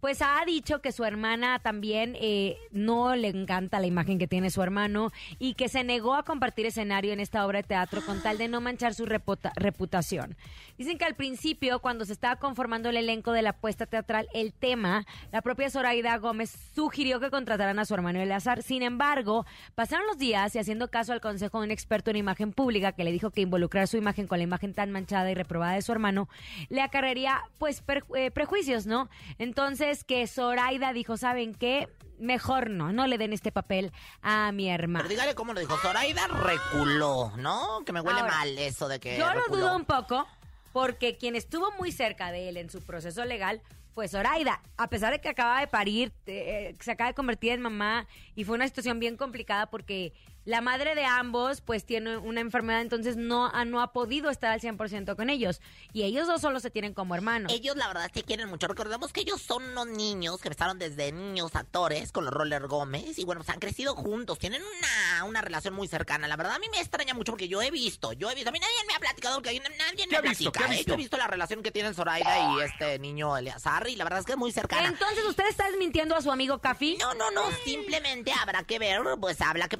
Pues 0.00 0.22
ha 0.22 0.42
dicho 0.46 0.80
que 0.80 0.92
su 0.92 1.04
hermana 1.04 1.58
también 1.58 2.16
eh, 2.20 2.56
no 2.70 3.14
le 3.16 3.28
encanta 3.28 3.80
la 3.80 3.86
imagen 3.86 4.18
que 4.18 4.26
tiene 4.26 4.50
su 4.50 4.62
hermano 4.62 5.10
y 5.38 5.54
que 5.54 5.68
se 5.68 5.84
negó 5.84 6.14
a 6.14 6.24
compartir 6.24 6.66
escenario 6.66 7.12
en 7.12 7.20
esta 7.20 7.46
obra 7.46 7.58
de 7.58 7.68
teatro 7.68 8.00
con 8.04 8.22
tal 8.22 8.38
de 8.38 8.48
no 8.48 8.60
manchar 8.60 8.94
su 8.94 9.06
reputa- 9.06 9.52
reputación. 9.56 10.36
Dicen 10.78 10.98
que 10.98 11.04
al 11.04 11.14
principio, 11.14 11.80
cuando 11.80 12.04
se 12.04 12.12
estaba 12.12 12.36
conformando 12.36 12.88
el 12.88 12.96
elenco 12.96 13.32
de 13.32 13.42
la 13.42 13.50
apuesta 13.50 13.86
teatral, 13.86 14.28
el 14.34 14.52
tema, 14.52 15.04
la 15.30 15.42
propia 15.42 15.70
Zoraida 15.70 16.16
Gómez 16.18 16.56
sugirió 16.74 17.20
que 17.20 17.30
contrataran 17.30 17.78
a 17.78 17.84
su 17.84 17.94
hermano 17.94 18.20
Eleazar. 18.20 18.62
Sin 18.62 18.82
embargo, 18.82 19.46
pasaron 19.74 20.06
los 20.06 20.18
días 20.18 20.54
y 20.54 20.58
haciendo 20.58 20.88
caso 20.88 21.12
al 21.12 21.20
consejo 21.20 21.58
de 21.60 21.66
un 21.66 21.70
experto 21.70 22.10
en 22.10 22.16
imagen 22.16 22.52
pública 22.52 22.92
que 22.92 23.04
le 23.04 23.12
dijo 23.12 23.30
que 23.30 23.40
involucrar 23.40 23.88
su 23.88 23.96
imagen 23.96 24.26
con 24.26 24.38
la 24.38 24.44
imagen 24.44 24.74
tan 24.74 24.90
manchada 24.90 25.30
y 25.30 25.34
reprobada 25.34 25.74
de 25.74 25.82
su 25.82 25.92
hermano 25.92 26.28
le 26.68 26.80
acarrearía 26.82 27.40
pues 27.58 27.82
eh, 28.16 28.30
prejuicios, 28.30 28.86
¿no? 28.86 29.08
Entonces 29.38 29.71
que 30.06 30.26
Zoraida 30.26 30.92
dijo, 30.92 31.16
¿saben 31.16 31.54
qué? 31.54 31.88
Mejor 32.18 32.70
no, 32.70 32.92
no 32.92 33.06
le 33.06 33.18
den 33.18 33.32
este 33.32 33.50
papel 33.50 33.92
a 34.20 34.52
mi 34.52 34.68
hermano. 34.68 35.02
Pero 35.02 35.08
dígale 35.10 35.34
cómo 35.34 35.52
lo 35.54 35.60
dijo. 35.60 35.76
Zoraida 35.78 36.26
reculó, 36.28 37.32
¿no? 37.36 37.82
Que 37.84 37.92
me 37.92 38.00
huele 38.00 38.20
Ahora, 38.20 38.32
mal 38.36 38.58
eso 38.58 38.86
de 38.88 39.00
que 39.00 39.18
Yo 39.18 39.26
lo 39.34 39.40
reculó. 39.40 39.56
dudo 39.56 39.76
un 39.76 39.84
poco 39.84 40.26
porque 40.72 41.16
quien 41.18 41.34
estuvo 41.36 41.72
muy 41.72 41.90
cerca 41.92 42.30
de 42.30 42.48
él 42.48 42.56
en 42.56 42.70
su 42.70 42.80
proceso 42.82 43.24
legal 43.24 43.60
fue 43.92 44.08
Zoraida. 44.08 44.62
A 44.76 44.88
pesar 44.88 45.12
de 45.12 45.20
que 45.20 45.28
acaba 45.28 45.60
de 45.60 45.66
parir, 45.66 46.12
eh, 46.26 46.74
se 46.80 46.92
acaba 46.92 47.08
de 47.08 47.14
convertir 47.14 47.52
en 47.52 47.60
mamá 47.60 48.06
y 48.34 48.44
fue 48.44 48.54
una 48.54 48.66
situación 48.66 49.00
bien 49.00 49.16
complicada 49.16 49.66
porque 49.66 50.12
la 50.44 50.60
madre 50.60 50.94
de 50.94 51.04
ambos 51.04 51.60
pues 51.60 51.84
tiene 51.84 52.16
una 52.16 52.40
enfermedad, 52.40 52.80
entonces 52.80 53.16
no 53.16 53.46
ha, 53.46 53.64
no 53.64 53.80
ha 53.80 53.92
podido 53.92 54.30
estar 54.30 54.50
al 54.50 54.60
100% 54.60 55.16
con 55.16 55.30
ellos. 55.30 55.60
Y 55.92 56.02
ellos 56.02 56.26
dos 56.26 56.40
solo 56.40 56.60
se 56.60 56.70
tienen 56.70 56.94
como 56.94 57.14
hermanos. 57.14 57.52
Ellos 57.52 57.76
la 57.76 57.88
verdad 57.88 58.10
se 58.12 58.22
quieren 58.22 58.48
mucho. 58.48 58.66
Recordemos 58.66 59.12
que 59.12 59.20
ellos 59.20 59.40
son 59.40 59.62
unos 59.62 59.86
niños 59.86 60.40
que 60.40 60.48
empezaron 60.48 60.78
desde 60.78 61.12
niños 61.12 61.54
actores 61.54 62.12
con 62.12 62.24
los 62.24 62.34
Roller 62.34 62.66
Gómez 62.66 63.18
y 63.18 63.24
bueno, 63.24 63.42
se 63.44 63.52
han 63.52 63.60
crecido 63.60 63.94
juntos. 63.94 64.38
Tienen 64.38 64.62
una, 64.62 65.24
una 65.24 65.40
relación 65.40 65.74
muy 65.74 65.88
cercana. 65.88 66.26
La 66.28 66.36
verdad 66.36 66.54
a 66.54 66.58
mí 66.58 66.66
me 66.70 66.80
extraña 66.80 67.14
mucho 67.14 67.32
porque 67.32 67.48
yo 67.48 67.62
he 67.62 67.70
visto, 67.70 68.12
yo 68.12 68.30
he 68.30 68.34
visto. 68.34 68.50
A 68.50 68.52
mí 68.52 68.58
nadie 68.58 68.72
me 68.88 68.94
ha 68.94 68.98
platicado 68.98 69.42
que 69.42 69.50
hay 69.50 69.60
nadie 69.60 70.06
¿Qué 70.06 70.06
me 70.08 70.16
ha 70.16 70.20
visto? 70.22 70.50
platica. 70.50 70.58
¿Qué 70.58 70.64
ha 70.64 70.74
¿eh? 70.74 70.78
visto? 70.78 70.88
Yo 70.88 70.94
he 70.94 70.98
visto 70.98 71.16
la 71.16 71.26
relación 71.26 71.62
que 71.62 71.70
tienen 71.70 71.94
Zoraida 71.94 72.54
y 72.54 72.62
este 72.62 72.98
niño 72.98 73.36
Eleazar 73.36 73.88
y 73.88 73.96
la 73.96 74.04
verdad 74.04 74.20
es 74.20 74.26
que 74.26 74.32
es 74.32 74.38
muy 74.38 74.52
cercana. 74.52 74.88
Entonces, 74.88 75.24
¿usted 75.24 75.46
está 75.48 75.66
desmintiendo 75.68 76.16
a 76.16 76.22
su 76.22 76.30
amigo 76.30 76.58
Cafi? 76.58 76.96
No, 76.98 77.14
no, 77.14 77.30
no, 77.30 77.42
simplemente 77.64 78.32
habrá 78.32 78.64
que 78.64 78.78
ver, 78.78 79.00
pues 79.20 79.40
habrá 79.40 79.68
que 79.68 79.76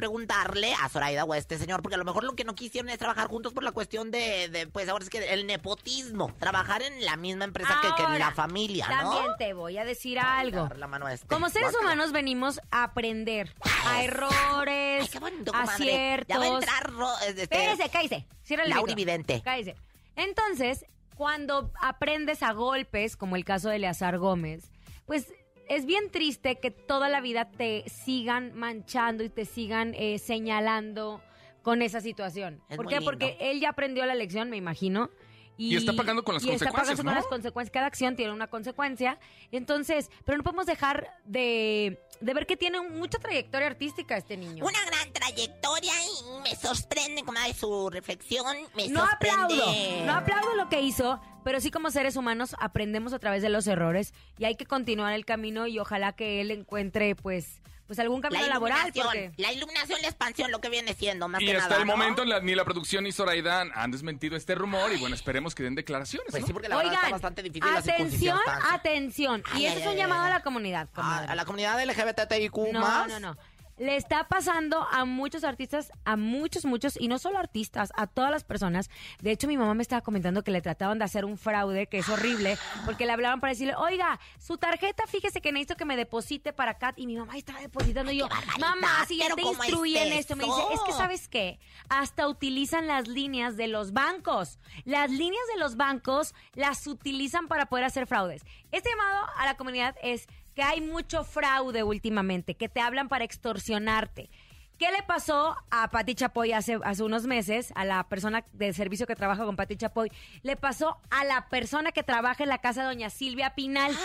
a 0.80 0.88
Zoraida 0.88 1.24
o 1.24 1.32
a 1.32 1.38
este 1.38 1.58
señor, 1.58 1.82
porque 1.82 1.94
a 1.94 1.98
lo 1.98 2.04
mejor 2.04 2.24
lo 2.24 2.34
que 2.34 2.44
no 2.44 2.54
quisieron 2.54 2.88
es 2.90 2.98
trabajar 2.98 3.28
juntos 3.28 3.52
por 3.52 3.62
la 3.64 3.72
cuestión 3.72 4.10
de, 4.10 4.48
de, 4.48 4.66
pues 4.66 4.88
ahora 4.88 5.02
es 5.04 5.10
que 5.10 5.32
el 5.32 5.46
nepotismo, 5.46 6.32
trabajar 6.38 6.82
en 6.82 7.04
la 7.04 7.16
misma 7.16 7.44
empresa 7.44 7.78
que, 7.82 7.88
que 7.96 8.02
en 8.12 8.18
la 8.18 8.32
familia, 8.32 8.86
¿no? 8.88 9.12
También 9.14 9.32
te 9.38 9.52
voy 9.54 9.78
a 9.78 9.84
decir 9.84 10.18
algo. 10.18 10.62
Dar 10.64 10.78
la 10.78 10.86
mano 10.86 11.06
a 11.06 11.12
este. 11.14 11.26
Como 11.26 11.48
seres 11.48 11.74
humanos 11.80 12.12
venimos 12.12 12.60
a 12.70 12.84
aprender 12.84 13.54
a 13.86 14.02
errores, 14.04 15.02
Ay, 15.02 15.08
qué 15.08 15.18
bonito, 15.18 15.52
comadre. 15.52 15.72
aciertos. 15.72 16.28
Ya 16.28 16.38
va 16.38 16.44
a 16.44 16.58
entrar, 16.58 16.90
Ro- 16.92 17.18
este, 17.26 17.42
Espérese, 17.42 17.88
cállese. 17.90 18.26
Cierra 18.42 18.64
el 18.64 18.70
Lauri. 18.70 18.94
Vidente. 18.94 19.40
Cállese. 19.42 19.76
Entonces, 20.16 20.84
cuando 21.16 21.70
aprendes 21.80 22.42
a 22.42 22.52
golpes, 22.52 23.16
como 23.16 23.36
el 23.36 23.44
caso 23.44 23.68
de 23.68 23.76
Eleazar 23.76 24.18
Gómez, 24.18 24.70
pues 25.06 25.26
es 25.68 25.86
bien 25.86 26.10
triste 26.10 26.56
que 26.56 26.70
toda 26.70 27.08
la 27.08 27.20
vida 27.20 27.50
te 27.50 27.84
sigan 27.88 28.54
manchando 28.54 29.24
y 29.24 29.28
te 29.28 29.44
sigan 29.44 29.94
eh, 29.94 30.18
señalando 30.18 31.22
con 31.62 31.82
esa 31.82 32.00
situación. 32.00 32.60
Es 32.68 32.76
¿Por 32.76 32.88
qué? 32.88 33.00
Porque 33.00 33.36
él 33.40 33.60
ya 33.60 33.70
aprendió 33.70 34.04
la 34.04 34.14
lección, 34.14 34.50
me 34.50 34.56
imagino. 34.56 35.10
Y 35.58 35.76
está 35.76 35.92
pagando 35.92 36.24
con 36.24 36.34
las 36.34 36.42
y 36.42 36.50
está 36.50 36.66
consecuencias, 36.70 36.96
pagando 36.98 37.02
¿no? 37.02 37.10
con 37.10 37.14
las 37.22 37.26
consecuencias. 37.26 37.72
Cada 37.72 37.86
acción 37.86 38.16
tiene 38.16 38.32
una 38.32 38.48
consecuencia. 38.48 39.18
Entonces, 39.50 40.10
pero 40.24 40.38
no 40.38 40.44
podemos 40.44 40.66
dejar 40.66 41.08
de, 41.24 42.00
de 42.20 42.34
ver 42.34 42.46
que 42.46 42.56
tiene 42.56 42.80
mucha 42.80 43.18
trayectoria 43.18 43.66
artística 43.68 44.16
este 44.16 44.36
niño. 44.36 44.64
Una 44.64 44.84
gran 44.86 45.12
trayectoria 45.12 45.92
y 46.04 46.40
me 46.42 46.56
sorprende, 46.56 47.22
comadre, 47.22 47.54
su 47.54 47.90
reflexión. 47.90 48.56
Me 48.74 48.88
No 48.88 49.06
sorprende. 49.06 49.36
aplaudo, 49.44 50.04
no 50.06 50.12
aplaudo 50.14 50.54
lo 50.56 50.68
que 50.68 50.80
hizo, 50.80 51.20
pero 51.44 51.60
sí 51.60 51.70
como 51.70 51.90
seres 51.90 52.16
humanos 52.16 52.56
aprendemos 52.58 53.12
a 53.12 53.18
través 53.18 53.42
de 53.42 53.48
los 53.50 53.66
errores 53.66 54.14
y 54.38 54.46
hay 54.46 54.56
que 54.56 54.66
continuar 54.66 55.12
el 55.12 55.24
camino 55.24 55.66
y 55.66 55.78
ojalá 55.78 56.12
que 56.14 56.40
él 56.40 56.50
encuentre 56.50 57.14
pues 57.14 57.60
pues 57.92 57.98
algún 57.98 58.22
camino 58.22 58.40
La 58.42 58.48
laboral 58.54 58.78
iluminación, 58.88 59.06
porque 59.06 59.42
la 59.42 59.52
iluminación, 59.52 60.00
la 60.00 60.08
expansión, 60.08 60.50
lo 60.50 60.60
que 60.62 60.70
viene 60.70 60.94
siendo, 60.94 61.28
más 61.28 61.42
Y 61.42 61.46
que 61.46 61.56
hasta 61.56 61.68
nada, 61.68 61.82
el 61.82 61.86
¿no? 61.86 61.96
momento 61.96 62.24
la- 62.24 62.40
ni 62.40 62.54
la 62.54 62.64
producción 62.64 63.04
ni 63.04 63.12
Zoraida 63.12 63.66
han 63.74 63.90
desmentido 63.90 64.34
este 64.36 64.54
rumor 64.54 64.90
y 64.92 64.96
bueno, 64.96 65.14
esperemos 65.14 65.54
que 65.54 65.62
den 65.62 65.74
declaraciones. 65.74 66.28
Pues 66.30 66.40
¿no? 66.40 66.46
sí, 66.46 66.52
porque 66.54 66.68
la 66.68 66.76
verdad 66.76 66.92
está 66.92 67.00
Oigan, 67.06 67.12
bastante 67.12 67.42
difícil 67.42 67.70
atención, 67.76 68.38
atención. 68.70 69.42
Ay, 69.52 69.62
y 69.62 69.66
ay, 69.66 69.72
este 69.72 69.80
es 69.82 69.86
ay, 69.88 69.92
un 69.92 69.98
llamado 69.98 70.22
ay. 70.24 70.30
a 70.30 70.34
la 70.34 70.42
comunidad, 70.42 70.88
a, 70.90 70.94
comadre. 70.94 71.30
a 71.32 71.34
la 71.34 71.44
comunidad 71.44 71.78
LGBTIQ 71.84 72.56
No, 72.72 73.06
no, 73.08 73.20
no. 73.20 73.36
Le 73.78 73.96
está 73.96 74.28
pasando 74.28 74.86
a 74.90 75.04
muchos 75.04 75.44
artistas, 75.44 75.90
a 76.04 76.16
muchos, 76.16 76.64
muchos, 76.64 77.00
y 77.00 77.08
no 77.08 77.18
solo 77.18 77.38
artistas, 77.38 77.90
a 77.96 78.06
todas 78.06 78.30
las 78.30 78.44
personas. 78.44 78.90
De 79.20 79.30
hecho, 79.30 79.48
mi 79.48 79.56
mamá 79.56 79.74
me 79.74 79.82
estaba 79.82 80.02
comentando 80.02 80.42
que 80.44 80.50
le 80.50 80.60
trataban 80.60 80.98
de 80.98 81.04
hacer 81.04 81.24
un 81.24 81.38
fraude, 81.38 81.86
que 81.86 81.98
es 81.98 82.08
horrible, 82.08 82.58
porque 82.84 83.06
le 83.06 83.12
hablaban 83.12 83.40
para 83.40 83.52
decirle, 83.52 83.74
oiga, 83.76 84.20
su 84.38 84.58
tarjeta, 84.58 85.04
fíjese 85.06 85.40
que 85.40 85.52
necesito 85.52 85.76
que 85.76 85.84
me 85.84 85.96
deposite 85.96 86.52
para 86.52 86.72
acá. 86.72 86.92
Y 86.96 87.06
mi 87.06 87.16
mamá 87.16 87.36
estaba 87.36 87.60
depositando 87.60 88.12
y 88.12 88.18
yo, 88.18 88.28
mamá, 88.60 89.04
si 89.06 89.16
ya 89.16 89.34
te 89.34 89.42
¿cómo 89.42 89.62
es 89.62 89.68
instruí 89.68 89.96
en 89.96 90.12
esto, 90.12 90.36
me 90.36 90.44
dice, 90.44 90.60
es 90.74 90.80
que 90.82 90.92
sabes 90.92 91.28
qué, 91.28 91.58
hasta 91.88 92.28
utilizan 92.28 92.86
las 92.86 93.08
líneas 93.08 93.56
de 93.56 93.68
los 93.68 93.92
bancos. 93.92 94.58
Las 94.84 95.10
líneas 95.10 95.44
de 95.54 95.60
los 95.60 95.76
bancos 95.76 96.34
las 96.54 96.86
utilizan 96.86 97.48
para 97.48 97.66
poder 97.66 97.84
hacer 97.84 98.06
fraudes. 98.06 98.44
Este 98.70 98.90
llamado 98.90 99.26
a 99.36 99.46
la 99.46 99.56
comunidad 99.56 99.96
es 100.02 100.28
que 100.54 100.62
hay 100.62 100.80
mucho 100.80 101.24
fraude 101.24 101.82
últimamente, 101.82 102.54
que 102.54 102.68
te 102.68 102.80
hablan 102.80 103.08
para 103.08 103.24
extorsionarte. 103.24 104.30
¿Qué 104.78 104.90
le 104.90 105.02
pasó 105.04 105.56
a 105.70 105.88
Pati 105.90 106.14
Chapoy 106.14 106.52
hace, 106.52 106.78
hace 106.82 107.02
unos 107.04 107.24
meses, 107.26 107.72
a 107.76 107.84
la 107.84 108.02
persona 108.08 108.44
de 108.52 108.72
servicio 108.72 109.06
que 109.06 109.14
trabaja 109.14 109.44
con 109.44 109.54
Pati 109.54 109.76
Chapoy? 109.76 110.10
Le 110.42 110.56
pasó 110.56 110.98
a 111.10 111.24
la 111.24 111.48
persona 111.48 111.92
que 111.92 112.02
trabaja 112.02 112.42
en 112.42 112.48
la 112.48 112.58
casa 112.58 112.82
de 112.82 112.88
doña 112.88 113.08
Silvia 113.10 113.54
Pinal. 113.54 113.96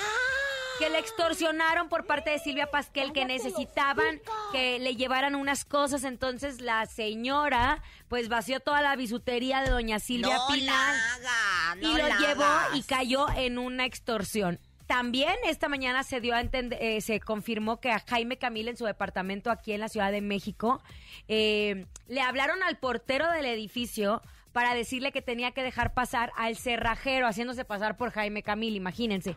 Que 0.78 0.92
le 0.92 1.00
extorsionaron 1.00 1.90
por 1.90 2.06
parte 2.06 2.30
de 2.30 2.38
Silvia 2.38 2.70
Pasquel, 2.70 3.12
que 3.12 3.26
necesitaban 3.26 4.22
que 4.52 4.78
le 4.78 4.96
llevaran 4.96 5.34
unas 5.34 5.66
cosas. 5.66 6.04
Entonces 6.04 6.62
la 6.62 6.86
señora, 6.86 7.82
pues 8.08 8.30
vació 8.30 8.60
toda 8.60 8.84
la 8.84 8.96
bisutería 8.96 9.62
de 9.62 9.72
doña 9.72 9.98
Silvia 9.98 10.36
no 10.36 10.48
Pinal 10.54 10.96
la 10.96 11.14
haga, 11.16 11.76
no 11.82 11.90
y 11.90 11.98
lo 12.00 12.08
la 12.08 12.18
llevó 12.20 12.44
hagas. 12.44 12.76
y 12.76 12.84
cayó 12.84 13.28
en 13.36 13.58
una 13.58 13.86
extorsión. 13.86 14.60
También 14.88 15.36
esta 15.46 15.68
mañana 15.68 16.04
se 16.04 16.22
dio 16.22 16.34
a 16.34 16.42
entender, 16.42 16.82
eh, 16.82 17.02
se 17.02 17.20
confirmó 17.20 17.80
que 17.80 17.92
a 17.92 18.00
Jaime 18.00 18.38
Camil 18.38 18.70
en 18.70 18.78
su 18.78 18.86
departamento 18.86 19.52
aquí 19.52 19.74
en 19.74 19.82
la 19.82 19.90
Ciudad 19.90 20.12
de 20.12 20.22
México 20.22 20.82
eh, 21.28 21.86
le 22.08 22.22
hablaron 22.22 22.64
al 22.64 22.78
portero 22.78 23.30
del 23.32 23.46
edificio 23.46 24.22
para 24.54 24.74
decirle 24.74 25.12
que 25.12 25.22
tenía 25.22 25.52
que 25.52 25.62
dejar 25.62 25.94
pasar 25.94 26.32
al 26.36 26.56
cerrajero, 26.58 27.28
haciéndose 27.28 27.64
pasar 27.64 27.96
por 27.96 28.12
Jaime 28.12 28.42
Camil, 28.42 28.76
imagínense. 28.76 29.36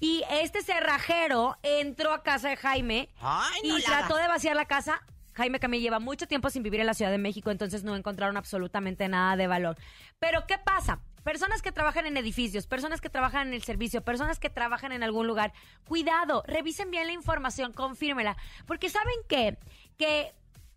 Y 0.00 0.22
este 0.30 0.62
cerrajero 0.62 1.58
entró 1.62 2.14
a 2.14 2.22
casa 2.22 2.48
de 2.48 2.56
Jaime 2.56 3.10
Ay, 3.20 3.68
no 3.68 3.76
y 3.78 3.82
trató 3.82 4.14
hagas. 4.14 4.22
de 4.22 4.28
vaciar 4.28 4.56
la 4.56 4.64
casa. 4.64 5.02
Jaime 5.34 5.58
Camil 5.58 5.82
lleva 5.82 5.98
mucho 5.98 6.26
tiempo 6.26 6.48
sin 6.48 6.62
vivir 6.62 6.80
en 6.80 6.86
la 6.86 6.94
Ciudad 6.94 7.10
de 7.10 7.18
México, 7.18 7.50
entonces 7.50 7.82
no 7.82 7.96
encontraron 7.96 8.36
absolutamente 8.36 9.08
nada 9.08 9.36
de 9.36 9.48
valor. 9.48 9.76
Pero 10.20 10.46
¿qué 10.46 10.56
pasa? 10.56 11.00
Personas 11.24 11.62
que 11.62 11.72
trabajan 11.72 12.06
en 12.06 12.16
edificios, 12.16 12.66
personas 12.66 13.00
que 13.00 13.10
trabajan 13.10 13.48
en 13.48 13.54
el 13.54 13.62
servicio, 13.62 14.04
personas 14.04 14.38
que 14.38 14.50
trabajan 14.50 14.92
en 14.92 15.02
algún 15.02 15.26
lugar, 15.26 15.52
cuidado, 15.88 16.44
revisen 16.46 16.90
bien 16.90 17.06
la 17.06 17.12
información, 17.12 17.72
confírmela, 17.72 18.36
porque 18.66 18.90
saben 18.90 19.16
qué? 19.26 19.58
que 19.96 20.34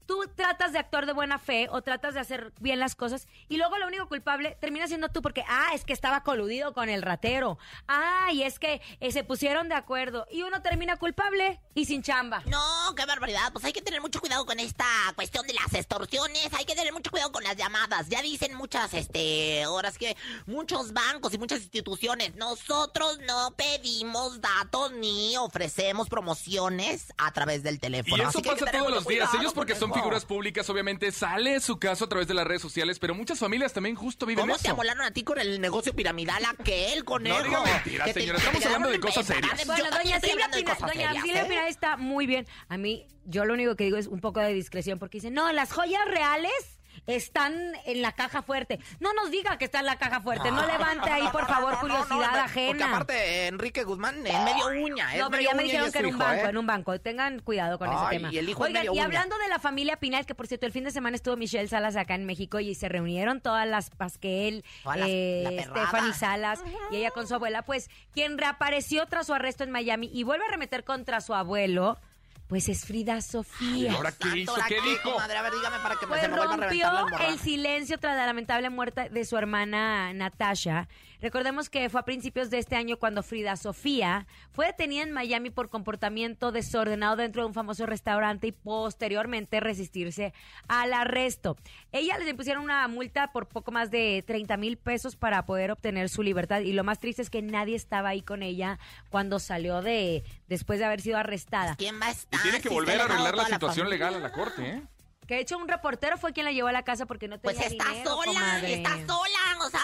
tú 0.07 0.23
tratas 0.35 0.73
de 0.73 0.79
actuar 0.79 1.05
de 1.05 1.13
buena 1.13 1.37
fe 1.37 1.67
o 1.69 1.81
tratas 1.81 2.13
de 2.13 2.19
hacer 2.21 2.53
bien 2.59 2.79
las 2.79 2.95
cosas 2.95 3.27
y 3.49 3.57
luego 3.57 3.77
lo 3.77 3.87
único 3.87 4.07
culpable 4.07 4.57
termina 4.59 4.87
siendo 4.87 5.09
tú 5.09 5.21
porque, 5.21 5.43
ah, 5.47 5.71
es 5.73 5.83
que 5.85 5.93
estaba 5.93 6.23
coludido 6.23 6.73
con 6.73 6.89
el 6.89 7.01
ratero, 7.01 7.59
ah, 7.87 8.29
y 8.31 8.43
es 8.43 8.57
que 8.57 8.81
eh, 8.99 9.11
se 9.11 9.23
pusieron 9.23 9.69
de 9.69 9.75
acuerdo 9.75 10.25
y 10.31 10.43
uno 10.43 10.61
termina 10.61 10.97
culpable 10.97 11.59
y 11.75 11.85
sin 11.85 12.01
chamba. 12.01 12.41
No, 12.47 12.95
qué 12.95 13.05
barbaridad. 13.05 13.51
Pues 13.51 13.65
hay 13.65 13.73
que 13.73 13.81
tener 13.81 14.01
mucho 14.01 14.19
cuidado 14.19 14.45
con 14.45 14.59
esta 14.59 14.85
cuestión 15.15 15.45
de 15.45 15.53
las 15.53 15.73
extorsiones. 15.73 16.49
Hay 16.53 16.65
que 16.65 16.75
tener 16.75 16.93
mucho 16.93 17.11
cuidado 17.11 17.31
con 17.31 17.43
las 17.43 17.55
llamadas. 17.57 18.07
Ya 18.09 18.21
dicen 18.21 18.55
muchas, 18.55 18.93
este, 18.93 19.67
horas 19.67 19.97
que 19.97 20.15
muchos 20.45 20.93
bancos 20.93 21.33
y 21.33 21.37
muchas 21.37 21.61
instituciones. 21.61 22.35
Nosotros 22.35 23.19
no 23.27 23.51
pedimos 23.51 24.39
datos 24.41 24.93
ni 24.93 25.35
ofrecemos 25.37 26.07
promociones 26.09 27.13
a 27.17 27.31
través 27.33 27.61
del 27.63 27.75
Y 27.75 27.79
teléfono. 27.79 28.23
eso 28.23 28.29
Así 28.29 28.41
que 28.41 28.49
que 28.49 28.55
pasa 28.55 28.65
tener 28.65 28.81
todos 28.81 28.93
los 28.95 29.05
días. 29.05 29.29
Ellos 29.33 29.53
porque 29.53 29.75
son. 29.75 29.91
Figuras 29.97 30.25
públicas, 30.25 30.69
obviamente 30.69 31.11
sale 31.11 31.59
su 31.59 31.79
caso 31.79 32.05
a 32.05 32.09
través 32.09 32.27
de 32.27 32.33
las 32.33 32.45
redes 32.45 32.61
sociales, 32.61 32.99
pero 32.99 33.15
muchas 33.15 33.39
familias 33.39 33.73
también 33.73 33.95
justo 33.95 34.25
viven 34.25 34.43
¿Cómo 34.43 34.55
eso. 34.55 34.63
te 34.63 34.69
amolaron 34.69 35.03
a 35.03 35.11
ti 35.11 35.23
con 35.23 35.39
el 35.39 35.59
negocio 35.61 35.93
piramidal 35.93 36.43
aquel, 36.45 37.03
conejo? 37.03 37.37
No 37.39 37.43
diga 37.43 37.63
mentiras, 37.63 38.13
señora, 38.13 38.37
estamos 38.39 38.65
hablando 38.65 38.89
de 38.89 38.99
cosas 38.99 39.25
serias. 39.25 39.65
Bueno, 39.65 39.85
doña 39.91 40.19
Silvia, 40.19 40.49
Silvia 40.51 41.67
¿eh? 41.67 41.69
Está 41.69 41.97
muy 41.97 42.27
bien. 42.27 42.47
A 42.69 42.77
mí, 42.77 43.07
yo 43.25 43.45
lo 43.45 43.53
único 43.53 43.75
que 43.75 43.85
digo 43.85 43.97
es 43.97 44.07
un 44.07 44.21
poco 44.21 44.39
de 44.39 44.53
discreción 44.53 44.99
porque 44.99 45.17
dice, 45.17 45.31
no, 45.31 45.51
las 45.51 45.73
joyas 45.73 46.05
reales 46.07 46.76
están 47.05 47.73
en 47.85 48.01
la 48.01 48.11
caja 48.13 48.41
fuerte. 48.41 48.79
No 48.99 49.13
nos 49.13 49.29
diga 49.31 49.57
que 49.57 49.65
está 49.65 49.79
en 49.79 49.85
la 49.85 49.97
caja 49.97 50.21
fuerte. 50.21 50.51
No 50.51 50.65
levante 50.65 51.09
ahí, 51.09 51.27
por 51.31 51.45
favor, 51.47 51.73
No, 51.73 51.81
no, 51.87 51.87
no, 51.87 52.05
curiosidad 52.05 52.31
no, 52.33 52.39
ajena. 52.43 52.67
Porque 52.69 52.83
aparte, 52.83 53.47
Enrique 53.47 53.83
Guzmán 53.83 54.25
es 54.25 54.39
medio 54.43 54.67
uña. 54.85 55.13
es 55.13 55.21
No, 55.21 55.29
pero 55.29 55.43
ya 55.43 55.53
me 55.53 55.63
dijeron 55.63 55.91
que 55.91 55.99
en 55.99 56.05
un 56.05 56.09
hijo, 56.11 56.19
banco, 56.19 56.45
¿eh? 56.45 56.49
en 56.49 56.57
un 56.57 56.67
banco. 56.67 56.99
Tengan 56.99 57.39
cuidado 57.39 57.77
con 57.77 57.91
ese 57.91 58.03
tema. 58.09 58.29
y 58.33 58.37
el 58.37 58.49
hijo 58.49 58.63
es 58.65 58.69
Oigan, 58.69 58.81
medio 58.81 58.93
y 58.93 58.97
uña. 58.97 59.05
hablando 59.05 59.37
de 59.37 59.47
la 59.47 59.59
familia 59.59 59.97
Pinal, 59.97 60.25
que 60.25 60.35
por 60.35 60.47
cierto, 60.47 60.65
el 60.65 60.71
fin 60.71 60.83
de 60.83 60.91
semana 60.91 61.15
estuvo 61.15 61.35
Michelle 61.37 61.67
Salas 61.67 61.95
acá 61.95 62.15
en 62.15 62.25
México 62.25 62.59
y 62.59 62.73
se 62.75 62.89
reunieron 62.89 63.41
todas 63.41 63.67
las 63.67 63.89
Pasquel, 63.91 64.63
eh, 64.95 65.43
la. 65.55 65.63
Stephanie 65.63 66.13
Salas 66.13 66.61
y 66.91 66.97
ella 66.97 67.11
con 67.11 67.27
su 67.27 67.35
abuela, 67.35 67.63
pues 67.63 67.89
quien 68.13 68.37
reapareció 68.37 69.05
tras 69.05 69.27
su 69.27 69.33
arresto 69.33 69.63
en 69.63 69.71
Miami 69.71 70.09
y 70.13 70.23
vuelve 70.23 70.45
a 70.45 70.49
remeter 70.49 70.83
contra 70.83 71.21
su 71.21 71.33
abuelo, 71.33 71.99
pues 72.47 72.69
es 72.69 72.85
Frida 72.85 73.19
Sofía. 73.21 73.77
¿Y 73.77 73.87
ahora 73.87 74.11
qué 74.11 74.23
Santo, 74.29 74.37
hizo? 74.37 74.57
la 74.57 74.65
¿Qué 74.67 74.75
que, 74.75 74.89
dijo? 74.89 75.11
comadre, 75.13 75.37
a 75.37 75.41
ver, 75.41 75.51
dígame 75.53 75.77
para 75.83 75.95
que 75.95 76.05
me- 76.05 76.09
Pues 76.09 76.21
se 76.21 76.27
me 76.29 76.35
a 76.35 76.37
rompió 76.43 76.59
reventar 76.67 76.93
la 76.93 76.99
hemorragia. 77.01 77.27
el 77.29 77.39
silencio 77.39 77.97
tras 77.97 78.15
la 78.15 78.25
lamentable 78.25 78.69
muerte 78.69 79.09
de 79.09 79.25
su 79.25 79.37
hermana 79.37 80.13
Natasha. 80.13 80.87
Recordemos 81.21 81.69
que 81.69 81.89
fue 81.89 81.99
a 81.99 82.05
principios 82.05 82.49
de 82.49 82.59
este 82.59 82.75
año 82.75 82.97
cuando 82.97 83.23
Frida 83.23 83.55
Sofía 83.55 84.27
fue 84.51 84.67
detenida 84.67 85.01
en 85.03 85.11
Miami 85.11 85.49
por 85.49 85.69
comportamiento 85.69 86.51
desordenado 86.51 87.15
dentro 87.15 87.41
de 87.41 87.47
un 87.47 87.53
famoso 87.53 87.85
restaurante 87.87 88.47
y 88.47 88.51
posteriormente 88.51 89.59
resistirse 89.59 90.33
al 90.67 90.93
arresto. 90.93 91.57
Ella 91.91 92.17
les 92.17 92.27
impusieron 92.29 92.63
una 92.63 92.87
multa 92.87 93.31
por 93.31 93.47
poco 93.47 93.71
más 93.71 93.89
de 93.89 94.23
30 94.27 94.57
mil 94.57 94.77
pesos 94.77 95.15
para 95.15 95.45
poder 95.45 95.71
obtener 95.71 96.09
su 96.09 96.21
libertad 96.23 96.59
y 96.61 96.73
lo 96.73 96.83
más 96.83 96.99
triste 96.99 97.21
es 97.21 97.29
que 97.29 97.41
nadie 97.41 97.75
estaba 97.75 98.09
ahí 98.09 98.21
con 98.21 98.43
ella 98.43 98.77
cuando 99.09 99.39
salió 99.39 99.81
de 99.81 100.23
después 100.47 100.79
de 100.79 100.85
haber 100.85 101.01
sido 101.01 101.17
arrestada. 101.17 101.75
¿Quién 101.77 101.99
va 101.99 102.05
a 102.07 102.09
Y 102.09 102.13
estar? 102.13 102.41
tiene 102.43 102.61
que 102.61 102.69
si 102.69 102.73
volver 102.75 102.95
está 102.99 103.03
a 103.03 103.13
arreglar 103.15 103.35
la 103.35 103.45
situación 103.45 103.89
legal 103.89 104.13
a 104.15 104.19
la 104.19 104.31
corte, 104.31 104.67
¿eh? 104.69 104.83
Que 105.27 105.35
de 105.35 105.41
hecho 105.41 105.57
un 105.57 105.67
reportero 105.67 106.17
fue 106.17 106.31
quien 106.31 106.45
la 106.45 106.53
llevó 106.53 106.69
a 106.69 106.71
la 106.71 106.83
casa 106.83 107.05
porque 107.05 107.27
no 107.27 107.37
Pues 107.37 107.57
tenía 107.57 107.67
está 107.67 107.89
dinero, 107.89 108.09
sola, 108.11 108.25
comadre. 108.39 108.73
está 108.75 108.89
sola. 109.05 109.65
O 109.65 109.69
sea, 109.69 109.81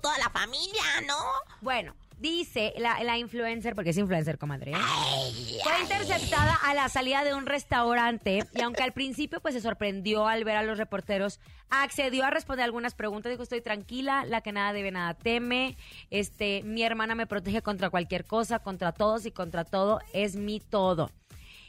toda 0.00 0.18
la 0.18 0.30
familia, 0.30 0.82
¿no? 1.06 1.16
Bueno, 1.60 1.94
dice 2.18 2.74
la, 2.78 3.02
la 3.02 3.18
influencer, 3.18 3.74
porque 3.74 3.90
es 3.90 3.98
influencer, 3.98 4.38
comadre. 4.38 4.72
¿eh? 4.72 5.60
Fue 5.62 5.80
interceptada 5.80 6.54
a 6.54 6.74
la 6.74 6.88
salida 6.88 7.24
de 7.24 7.34
un 7.34 7.46
restaurante 7.46 8.44
y 8.54 8.60
aunque 8.62 8.82
al 8.82 8.92
principio 8.92 9.40
pues 9.40 9.54
se 9.54 9.60
sorprendió 9.60 10.26
al 10.26 10.44
ver 10.44 10.56
a 10.56 10.62
los 10.62 10.78
reporteros, 10.78 11.40
accedió 11.70 12.24
a 12.24 12.30
responder 12.30 12.64
algunas 12.64 12.94
preguntas. 12.94 13.30
Dijo, 13.30 13.42
estoy 13.42 13.60
tranquila, 13.60 14.24
la 14.24 14.40
que 14.40 14.52
nada 14.52 14.72
debe, 14.72 14.90
nada 14.90 15.14
teme. 15.14 15.76
Este, 16.10 16.62
mi 16.64 16.82
hermana 16.82 17.14
me 17.14 17.26
protege 17.26 17.62
contra 17.62 17.90
cualquier 17.90 18.24
cosa, 18.24 18.58
contra 18.58 18.92
todos 18.92 19.26
y 19.26 19.30
contra 19.30 19.64
todo, 19.64 20.00
es 20.12 20.36
mi 20.36 20.60
todo. 20.60 21.10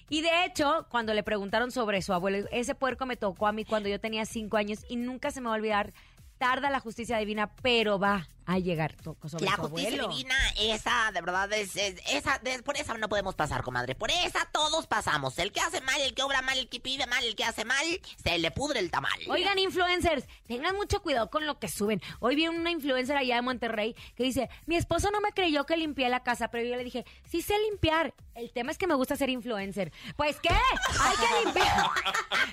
Y 0.09 0.21
de 0.21 0.45
hecho, 0.45 0.87
cuando 0.89 1.13
le 1.13 1.21
preguntaron 1.21 1.69
sobre 1.71 2.01
su 2.01 2.13
abuelo, 2.13 2.47
ese 2.51 2.75
puerco 2.75 3.05
me 3.05 3.17
tocó 3.17 3.45
a 3.45 3.51
mí 3.51 3.65
cuando 3.65 3.89
yo 3.89 3.99
tenía 3.99 4.25
cinco 4.25 4.55
años 4.55 4.85
y 4.87 4.95
nunca 4.95 5.31
se 5.31 5.41
me 5.41 5.47
va 5.47 5.55
a 5.55 5.57
olvidar. 5.57 5.93
Tarda 6.37 6.69
la 6.69 6.79
justicia 6.79 7.17
divina, 7.17 7.51
pero 7.61 7.97
va 7.97 8.27
a 8.47 8.57
llegar 8.59 8.95
sobre 9.29 9.45
La 9.45 9.51
justicia 9.57 9.89
abuelo. 9.89 10.07
divina, 10.07 10.35
esa, 10.59 11.11
de 11.11 11.21
verdad, 11.21 11.51
es, 11.53 11.75
es- 11.75 12.01
esa, 12.09 12.39
de- 12.39 12.63
por 12.63 12.77
esa 12.77 12.93
no 12.95 13.09
podemos 13.09 13.35
pasar, 13.35 13.61
comadre. 13.61 13.93
Por 13.93 14.09
esa 14.09 14.45
todos 14.51 14.87
pasamos. 14.87 15.37
El 15.37 15.51
que 15.51 15.59
hace 15.59 15.81
mal, 15.81 15.99
el 16.01 16.13
que 16.13 16.23
obra 16.23 16.41
mal, 16.41 16.57
el 16.57 16.69
que 16.69 16.79
pide 16.79 17.05
mal, 17.07 17.23
el 17.25 17.35
que 17.35 17.43
hace 17.43 17.65
mal, 17.65 17.85
se 18.23 18.37
le 18.39 18.49
pudre 18.51 18.79
el 18.79 18.89
tamal. 18.89 19.11
Oigan, 19.29 19.59
influencers, 19.59 20.25
tengan 20.47 20.75
mucho 20.77 21.01
cuidado 21.01 21.29
con 21.29 21.45
lo 21.45 21.59
que 21.59 21.67
suben. 21.67 22.01
Hoy 22.19 22.35
vi 22.35 22.47
una 22.47 22.71
influencer 22.71 23.17
allá 23.17 23.35
de 23.35 23.41
Monterrey 23.41 23.95
que 24.15 24.23
dice, 24.23 24.49
mi 24.65 24.77
esposo 24.77 25.11
no 25.11 25.19
me 25.21 25.33
creyó 25.33 25.65
que 25.65 25.75
limpié 25.77 26.07
la 26.09 26.23
casa, 26.23 26.47
pero 26.47 26.63
yo 26.67 26.75
le 26.77 26.83
dije, 26.85 27.05
sí 27.29 27.41
sé 27.41 27.53
limpiar. 27.69 28.13
El 28.33 28.51
tema 28.53 28.71
es 28.71 28.77
que 28.77 28.87
me 28.87 28.93
gusta 28.95 29.15
ser 29.17 29.29
influencer. 29.29 29.91
Pues, 30.15 30.39
¿qué? 30.39 30.49
Hay 30.49 31.15
que 31.17 31.43
limpiar. 31.45 31.89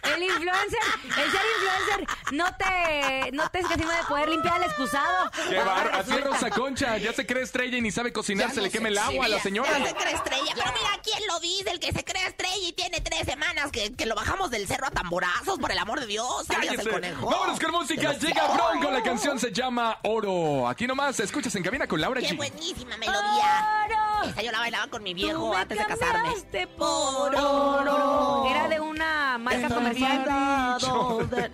El 0.14 0.22
influencer, 0.22 0.78
el 1.02 1.30
ser 1.30 1.40
influencer, 1.56 2.06
no 2.32 2.44
te, 2.56 3.32
no 3.32 3.48
te 3.50 3.60
esquecimos 3.60 3.96
de 3.96 4.02
poder 4.04 4.28
limpiar 4.28 4.58
el 4.58 4.64
excusado. 4.64 5.30
Qué 5.48 5.56
así 5.92 6.10
resulta- 6.10 6.28
Rosa 6.30 6.50
Concha, 6.50 6.98
ya 6.98 7.12
se 7.12 7.26
cree 7.26 7.42
estrella 7.42 7.76
y 7.78 7.80
ni 7.80 7.90
sabe 7.90 8.12
cocinar, 8.12 8.48
Ya 8.48 8.54
se 8.54 8.60
no 8.60 8.66
le 8.66 8.70
quema 8.70 8.88
el 8.88 8.98
agua 8.98 9.26
a 9.26 9.28
la 9.28 9.40
señora. 9.40 9.78
Ya 9.78 9.86
se 9.86 9.94
cree 9.94 10.14
estrella. 10.14 10.52
Pero 10.54 10.72
mira, 10.72 11.00
¿quién 11.02 11.18
lo 11.28 11.40
dice? 11.40 11.70
El 11.70 11.80
que 11.80 11.92
se 11.92 12.04
cree 12.04 12.26
estrella 12.26 12.68
y 12.68 12.72
tiene 12.72 13.00
tres 13.00 13.24
semanas 13.26 13.70
que, 13.72 13.92
que 13.94 14.06
lo 14.06 14.14
bajamos 14.14 14.50
del 14.50 14.66
cerro 14.66 14.86
a 14.86 14.90
tamborazos, 14.90 15.58
por 15.58 15.70
el 15.72 15.78
amor 15.78 16.00
de 16.00 16.06
Dios. 16.06 16.48
Alias 16.50 16.72
el 16.72 16.76
Cállese. 16.78 16.90
conejo. 16.90 17.30
Vámonos 17.30 17.60
con 17.60 17.70
música. 17.72 18.12
Llega. 18.14 18.46
Bronco. 18.54 18.90
La 18.90 19.02
canción 19.02 19.38
se 19.38 19.52
llama 19.52 19.98
Oro. 20.02 20.68
Aquí 20.68 20.86
nomás, 20.86 21.18
escuchas 21.20 21.54
en 21.56 21.62
cabina 21.62 21.86
con 21.86 22.00
Laura 22.00 22.20
Qué 22.20 22.28
G. 22.30 22.36
buenísima 22.36 22.96
melodía. 22.96 23.84
¡Oro! 23.86 23.93
Esa 24.30 24.42
yo 24.42 24.52
la 24.52 24.58
bailaba 24.58 24.86
con 24.88 25.02
mi 25.02 25.10
Tú 25.14 25.16
viejo 25.22 25.50
me 25.50 25.56
antes 25.56 25.78
de 25.78 25.84
casarme. 25.84 26.66
por 26.78 27.34
oro. 27.34 28.46
Era 28.48 28.68
de 28.68 28.80
una 28.80 29.38
marca 29.38 29.68
comercial. 29.68 30.24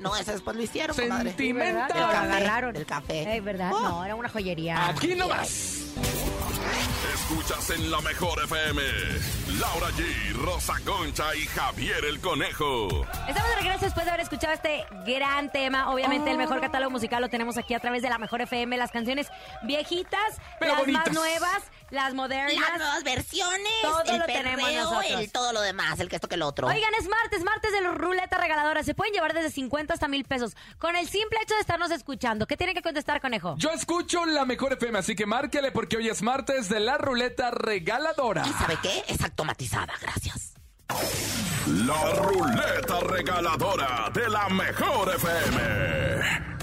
No, 0.00 0.16
ese 0.16 0.32
después 0.32 0.56
lo 0.56 0.62
hicieron, 0.62 0.96
comadre. 0.96 1.30
Sentimental. 1.30 1.88
¿Verdad? 1.88 1.98
Lo 1.98 2.06
agarraron. 2.06 2.76
El 2.76 2.86
café. 2.86 3.36
Eh, 3.36 3.40
¿verdad? 3.40 3.70
Oh. 3.74 3.80
No, 3.80 4.04
era 4.04 4.14
una 4.14 4.28
joyería. 4.28 4.88
Aquí 4.88 5.14
nomás. 5.14 5.78
Escuchas 7.14 7.70
en 7.70 7.90
la 7.90 8.00
mejor 8.00 8.42
FM. 8.44 8.82
Laura 9.60 9.88
G, 9.90 10.32
Rosa 10.34 10.74
Concha 10.84 11.34
y 11.34 11.46
Javier 11.46 12.04
el 12.04 12.20
Conejo. 12.20 12.88
Estamos 13.28 13.50
de 13.50 13.56
regreso 13.56 13.84
después 13.84 14.04
de 14.06 14.10
haber 14.10 14.22
escuchado 14.22 14.52
este 14.54 14.84
gran 15.06 15.50
tema. 15.50 15.90
Obviamente, 15.92 16.30
el 16.30 16.38
mejor 16.38 16.60
catálogo 16.60 16.90
musical 16.90 17.20
lo 17.20 17.28
tenemos 17.28 17.56
aquí 17.58 17.74
a 17.74 17.80
través 17.80 18.02
de 18.02 18.08
la 18.08 18.18
mejor 18.18 18.40
FM. 18.40 18.76
Las 18.76 18.90
canciones 18.90 19.28
viejitas, 19.62 20.38
Pero 20.58 20.72
las 20.72 20.80
bonitas. 20.82 21.06
más 21.06 21.14
nuevas, 21.14 21.62
las 21.90 22.14
modernas. 22.14 22.54
Las 22.54 22.78
nuevas 22.78 23.04
versiones, 23.04 23.72
Todo 23.82 24.02
el 24.04 24.18
lo 24.18 24.26
perreo, 24.26 24.42
tenemos 24.56 24.72
nosotros. 24.72 25.20
el 25.20 25.32
todo 25.32 25.52
lo 25.52 25.60
demás, 25.60 26.00
el 26.00 26.08
que 26.08 26.16
esto 26.16 26.28
que 26.28 26.34
el 26.36 26.42
otro. 26.42 26.66
Oigan, 26.68 26.92
es 26.98 27.08
martes, 27.08 27.42
martes 27.44 27.72
de 27.72 27.80
la 27.80 27.90
ruleta 27.92 28.38
regaladora. 28.38 28.82
Se 28.82 28.94
pueden 28.94 29.12
llevar 29.12 29.32
desde 29.34 29.50
50 29.50 29.94
hasta 29.94 30.08
mil 30.08 30.24
pesos 30.24 30.56
con 30.78 30.96
el 30.96 31.08
simple 31.08 31.38
hecho 31.42 31.54
de 31.54 31.60
estarnos 31.60 31.90
escuchando. 31.90 32.46
¿Qué 32.46 32.56
tiene 32.56 32.74
que 32.74 32.82
contestar, 32.82 33.20
conejo? 33.20 33.54
Yo 33.58 33.70
escucho 33.70 34.24
la 34.26 34.44
mejor 34.44 34.72
FM, 34.74 34.98
así 34.98 35.14
que 35.14 35.26
márquele 35.26 35.72
porque 35.72 35.96
hoy 35.96 36.08
es 36.08 36.22
martes 36.22 36.68
de 36.68 36.80
la 36.80 36.98
ruleta 36.98 37.50
regaladora. 37.50 38.44
¿Y 38.46 38.52
sabe 38.52 38.78
qué? 38.82 39.04
Es 39.08 39.20
automatizada, 39.22 39.92
gracias. 40.00 40.54
La 41.66 42.12
ruleta 42.14 43.00
regaladora 43.00 44.10
de 44.12 44.28
la 44.28 44.48
mejor 44.48 45.14
FM. 45.14 46.60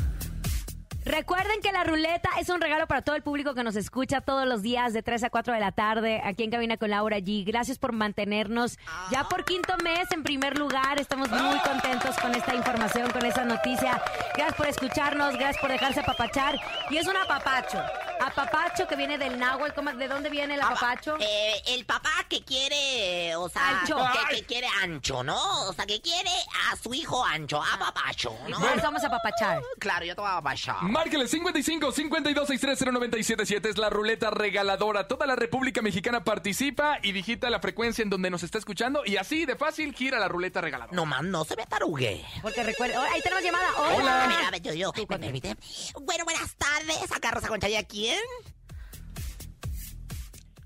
Recuerden 1.08 1.62
que 1.62 1.72
la 1.72 1.86
ruleta 1.86 2.30
es 2.38 2.50
un 2.50 2.60
regalo 2.60 2.86
para 2.86 3.02
todo 3.02 3.16
el 3.16 3.22
público 3.24 3.54
que 3.54 3.64
nos 3.64 3.78
escucha 3.78 4.20
todos 4.20 4.46
los 4.46 4.62
días 4.62 4.92
de 4.92 5.02
3 5.02 5.24
a 5.24 5.30
4 5.30 5.54
de 5.54 5.60
la 5.62 5.72
tarde 5.72 6.22
aquí 6.22 6.44
en 6.44 6.52
Cabina 6.52 6.76
con 6.76 6.90
Laura 6.90 7.20
G. 7.20 7.46
Gracias 7.46 7.80
por 7.80 7.94
mantenernos 7.94 8.78
ya 9.10 9.24
por 9.24 9.46
quinto 9.46 9.74
mes 9.82 10.12
en 10.12 10.24
primer 10.24 10.58
lugar. 10.58 11.00
Estamos 11.00 11.30
muy 11.30 11.60
contentos 11.60 12.18
con 12.20 12.36
esta 12.36 12.54
información, 12.56 13.10
con 13.12 13.26
esta 13.26 13.46
noticia. 13.46 14.02
Gracias 14.36 14.56
por 14.56 14.68
escucharnos, 14.68 15.38
gracias 15.38 15.62
por 15.62 15.72
dejarse 15.72 16.02
apapachar. 16.02 16.60
Y 16.90 16.98
es 16.98 17.08
un 17.08 17.16
apapacho. 17.16 17.82
Apapacho 18.28 18.88
que 18.88 18.96
viene 18.96 19.18
del 19.18 19.40
náhuatl. 19.40 19.74
¿cómo- 19.74 19.94
¿De 19.94 20.08
dónde 20.08 20.30
viene 20.30 20.56
el 20.56 20.62
apapacho? 20.62 21.16
Eh, 21.20 21.54
el 21.68 21.86
papá 21.86 22.12
que 22.30 22.44
quiere, 22.44 23.36
o 23.36 23.48
sea, 23.50 23.80
Ancho. 23.80 23.98
Que, 24.30 24.36
que 24.38 24.46
quiere 24.46 24.68
ancho, 24.84 25.24
¿no? 25.24 25.68
O 25.68 25.74
sea, 25.74 25.86
que 25.86 26.02
quiere 26.02 26.30
a 26.72 26.76
su 26.76 26.94
hijo 26.94 27.24
ancho, 27.24 27.62
a 27.64 27.78
papacho, 27.80 28.36
¿no? 28.50 28.60
Por 28.60 28.70
eso 28.72 28.82
vamos 28.84 29.04
a 29.04 29.08
apapachar. 29.08 29.62
Claro, 29.80 30.06
yo 30.06 30.14
te 30.16 30.22
voy 30.22 30.30
a 30.30 30.36
papachar. 30.36 30.82
Márquele 30.84 31.28
55 31.28 31.92
52 31.92 32.48
630 32.48 32.92
977 32.92 33.70
es 33.70 33.78
la 33.78 33.90
ruleta 33.90 34.30
regaladora. 34.30 35.08
Toda 35.08 35.26
la 35.26 35.36
República 35.36 35.82
Mexicana 35.82 36.24
participa 36.24 37.00
y 37.02 37.12
digita 37.14 37.50
la 37.50 37.60
frecuencia 37.60 38.02
en 38.04 38.10
donde 38.10 38.30
nos 38.30 38.44
está 38.44 38.58
escuchando 38.58 39.04
y 39.06 39.18
así 39.18 39.46
de 39.46 39.56
fácil 39.56 39.94
gira 39.96 40.20
la 40.20 40.28
ruleta 40.28 40.62
regaladora. 40.62 40.96
No 40.96 41.06
más, 41.06 41.24
no 41.24 41.46
se 41.46 41.56
me 41.56 41.66
tarugue. 41.66 42.26
Porque 42.42 42.64
recuerda. 42.64 43.02
oh, 43.02 43.06
ahí 43.14 43.22
tenemos 43.22 43.44
llamada. 43.44 43.70
Hola. 43.78 43.96
Hola. 43.96 44.24
A 44.24 44.28
ver, 44.28 44.46
a 44.46 44.52
ver, 44.52 44.62
yo, 44.62 44.74
yo, 44.74 44.92
¿me 44.96 45.18
permite? 45.18 45.56
Bueno, 46.02 46.24
buenas 46.26 46.54
tardes. 46.56 47.12
Acá 47.12 47.32
Rosa 47.32 47.48
Concha, 47.48 47.70
¿y 47.70 47.76
a 47.76 47.84
quién? 48.18 48.54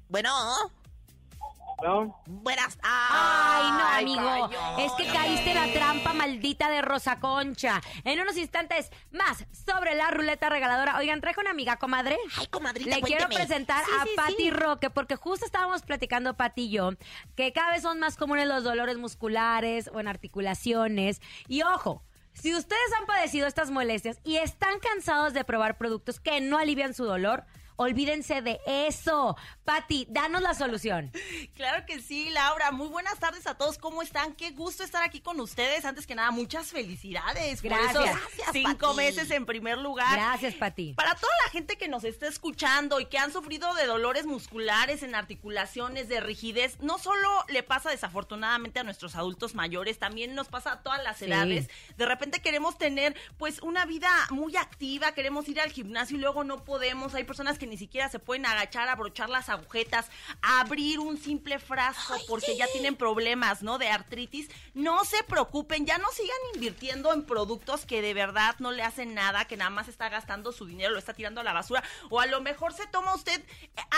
Bueno, 0.09 0.29
¿No? 1.83 2.21
buenas 2.27 2.77
Ay, 2.83 3.71
no, 3.71 3.87
amigo. 4.19 4.49
cayó. 4.49 4.77
Es 4.85 4.91
que 4.93 5.07
caíste 5.07 5.51
en 5.51 5.55
la 5.67 5.73
trampa 5.73 6.13
maldita 6.13 6.69
de 6.69 6.81
Rosa 6.83 7.19
Concha. 7.19 7.81
En 8.03 8.19
unos 8.19 8.37
instantes 8.37 8.91
más 9.11 9.45
sobre 9.65 9.95
la 9.95 10.11
ruleta 10.11 10.49
regaladora. 10.49 10.97
Oigan, 10.97 11.21
traje 11.21 11.39
una 11.39 11.49
amiga, 11.51 11.77
comadre. 11.77 12.17
Ay, 12.37 12.45
comadrita, 12.47 12.95
Le 12.97 13.01
quiero 13.01 13.27
presentar 13.29 13.83
Sí, 13.85 13.91
a 13.99 14.03
sí, 14.03 14.09
Patti 14.15 14.35
sí. 14.37 14.51
Roque, 14.51 14.89
porque 14.91 15.15
justo 15.15 15.45
estábamos 15.45 15.81
platicando, 15.81 16.35
Pati 16.35 16.63
y 16.65 16.69
yo, 16.69 16.91
que 17.35 17.51
cada 17.51 17.71
vez 17.71 17.81
son 17.81 17.99
más 17.99 18.15
comunes 18.15 18.47
los 18.47 18.63
dolores 18.63 18.97
musculares 18.97 19.89
o 19.91 19.99
en 19.99 20.07
articulaciones. 20.07 21.19
Y 21.47 21.63
ojo, 21.63 22.03
si 22.33 22.55
ustedes 22.55 22.81
han 22.99 23.05
padecido 23.05 23.47
estas 23.47 23.71
molestias 23.71 24.19
y 24.23 24.37
están 24.37 24.79
cansados 24.79 25.33
de 25.33 25.43
probar 25.43 25.77
productos 25.77 26.19
que 26.19 26.41
no 26.41 26.57
alivian 26.57 26.93
su 26.93 27.05
dolor, 27.05 27.45
olvídense 27.81 28.41
de 28.41 28.59
eso. 28.65 29.35
Pati, 29.63 30.05
danos 30.09 30.41
la 30.41 30.53
solución. 30.53 31.11
Claro 31.55 31.85
que 31.85 31.99
sí, 32.01 32.29
Laura. 32.29 32.71
Muy 32.71 32.87
buenas 32.87 33.19
tardes 33.19 33.47
a 33.47 33.55
todos. 33.55 33.77
¿Cómo 33.77 34.01
están? 34.01 34.33
Qué 34.35 34.51
gusto 34.51 34.83
estar 34.83 35.03
aquí 35.03 35.19
con 35.21 35.39
ustedes. 35.39 35.85
Antes 35.85 36.05
que 36.07 36.15
nada, 36.15 36.31
muchas 36.31 36.67
felicidades. 36.71 37.61
Gracias. 37.61 37.93
Por 37.93 38.03
esos 38.05 38.19
Gracias, 38.21 38.49
cinco 38.53 38.87
Pati. 38.87 38.97
meses 38.97 39.31
en 39.31 39.45
primer 39.45 39.77
lugar. 39.77 40.13
Gracias, 40.17 40.53
Pati. 40.55 40.93
Para 40.93 41.15
toda 41.15 41.33
la 41.45 41.51
gente 41.51 41.77
que 41.77 41.87
nos 41.87 42.03
está 42.03 42.27
escuchando 42.27 42.99
y 42.99 43.05
que 43.05 43.17
han 43.17 43.31
sufrido 43.33 43.73
de 43.75 43.85
dolores 43.85 44.25
musculares 44.25 45.03
en 45.03 45.15
articulaciones, 45.15 46.07
de 46.07 46.19
rigidez, 46.19 46.79
no 46.81 46.97
solo 46.99 47.29
le 47.49 47.63
pasa 47.63 47.89
desafortunadamente 47.89 48.79
a 48.79 48.83
nuestros 48.83 49.15
adultos 49.15 49.55
mayores, 49.55 49.99
también 49.99 50.35
nos 50.35 50.47
pasa 50.47 50.73
a 50.73 50.83
todas 50.83 51.03
las 51.03 51.17
Sí. 51.17 51.25
edades. 51.25 51.69
De 51.97 52.05
repente 52.05 52.41
queremos 52.41 52.77
tener 52.77 53.15
pues 53.37 53.61
una 53.61 53.85
vida 53.85 54.09
muy 54.29 54.55
activa, 54.55 55.13
queremos 55.13 55.47
ir 55.49 55.59
al 55.61 55.71
gimnasio 55.71 56.17
y 56.17 56.19
luego 56.19 56.43
no 56.43 56.63
podemos. 56.63 57.13
Hay 57.15 57.23
personas 57.23 57.57
que 57.59 57.67
ni 57.71 57.77
siquiera 57.77 58.09
se 58.09 58.19
pueden 58.19 58.45
agachar, 58.45 58.89
abrochar 58.89 59.29
las 59.29 59.47
agujetas, 59.47 60.07
abrir 60.41 60.99
un 60.99 61.17
simple 61.17 61.57
frasco 61.57 62.15
porque 62.27 62.57
ya 62.57 62.67
tienen 62.67 62.97
problemas, 62.97 63.63
¿no? 63.63 63.77
De 63.77 63.87
artritis. 63.87 64.49
No 64.73 65.05
se 65.05 65.23
preocupen, 65.23 65.85
ya 65.85 65.97
no 65.97 66.11
sigan 66.11 66.35
invirtiendo 66.53 67.13
en 67.13 67.23
productos 67.23 67.85
que 67.85 68.01
de 68.01 68.13
verdad 68.13 68.57
no 68.59 68.73
le 68.73 68.83
hacen 68.83 69.13
nada, 69.13 69.45
que 69.45 69.55
nada 69.55 69.69
más 69.69 69.87
está 69.87 70.09
gastando 70.09 70.51
su 70.51 70.65
dinero, 70.65 70.91
lo 70.91 70.99
está 70.99 71.13
tirando 71.13 71.39
a 71.39 71.45
la 71.45 71.53
basura. 71.53 71.81
O 72.09 72.19
a 72.19 72.25
lo 72.25 72.41
mejor 72.41 72.73
se 72.73 72.87
toma 72.87 73.15
usted 73.15 73.41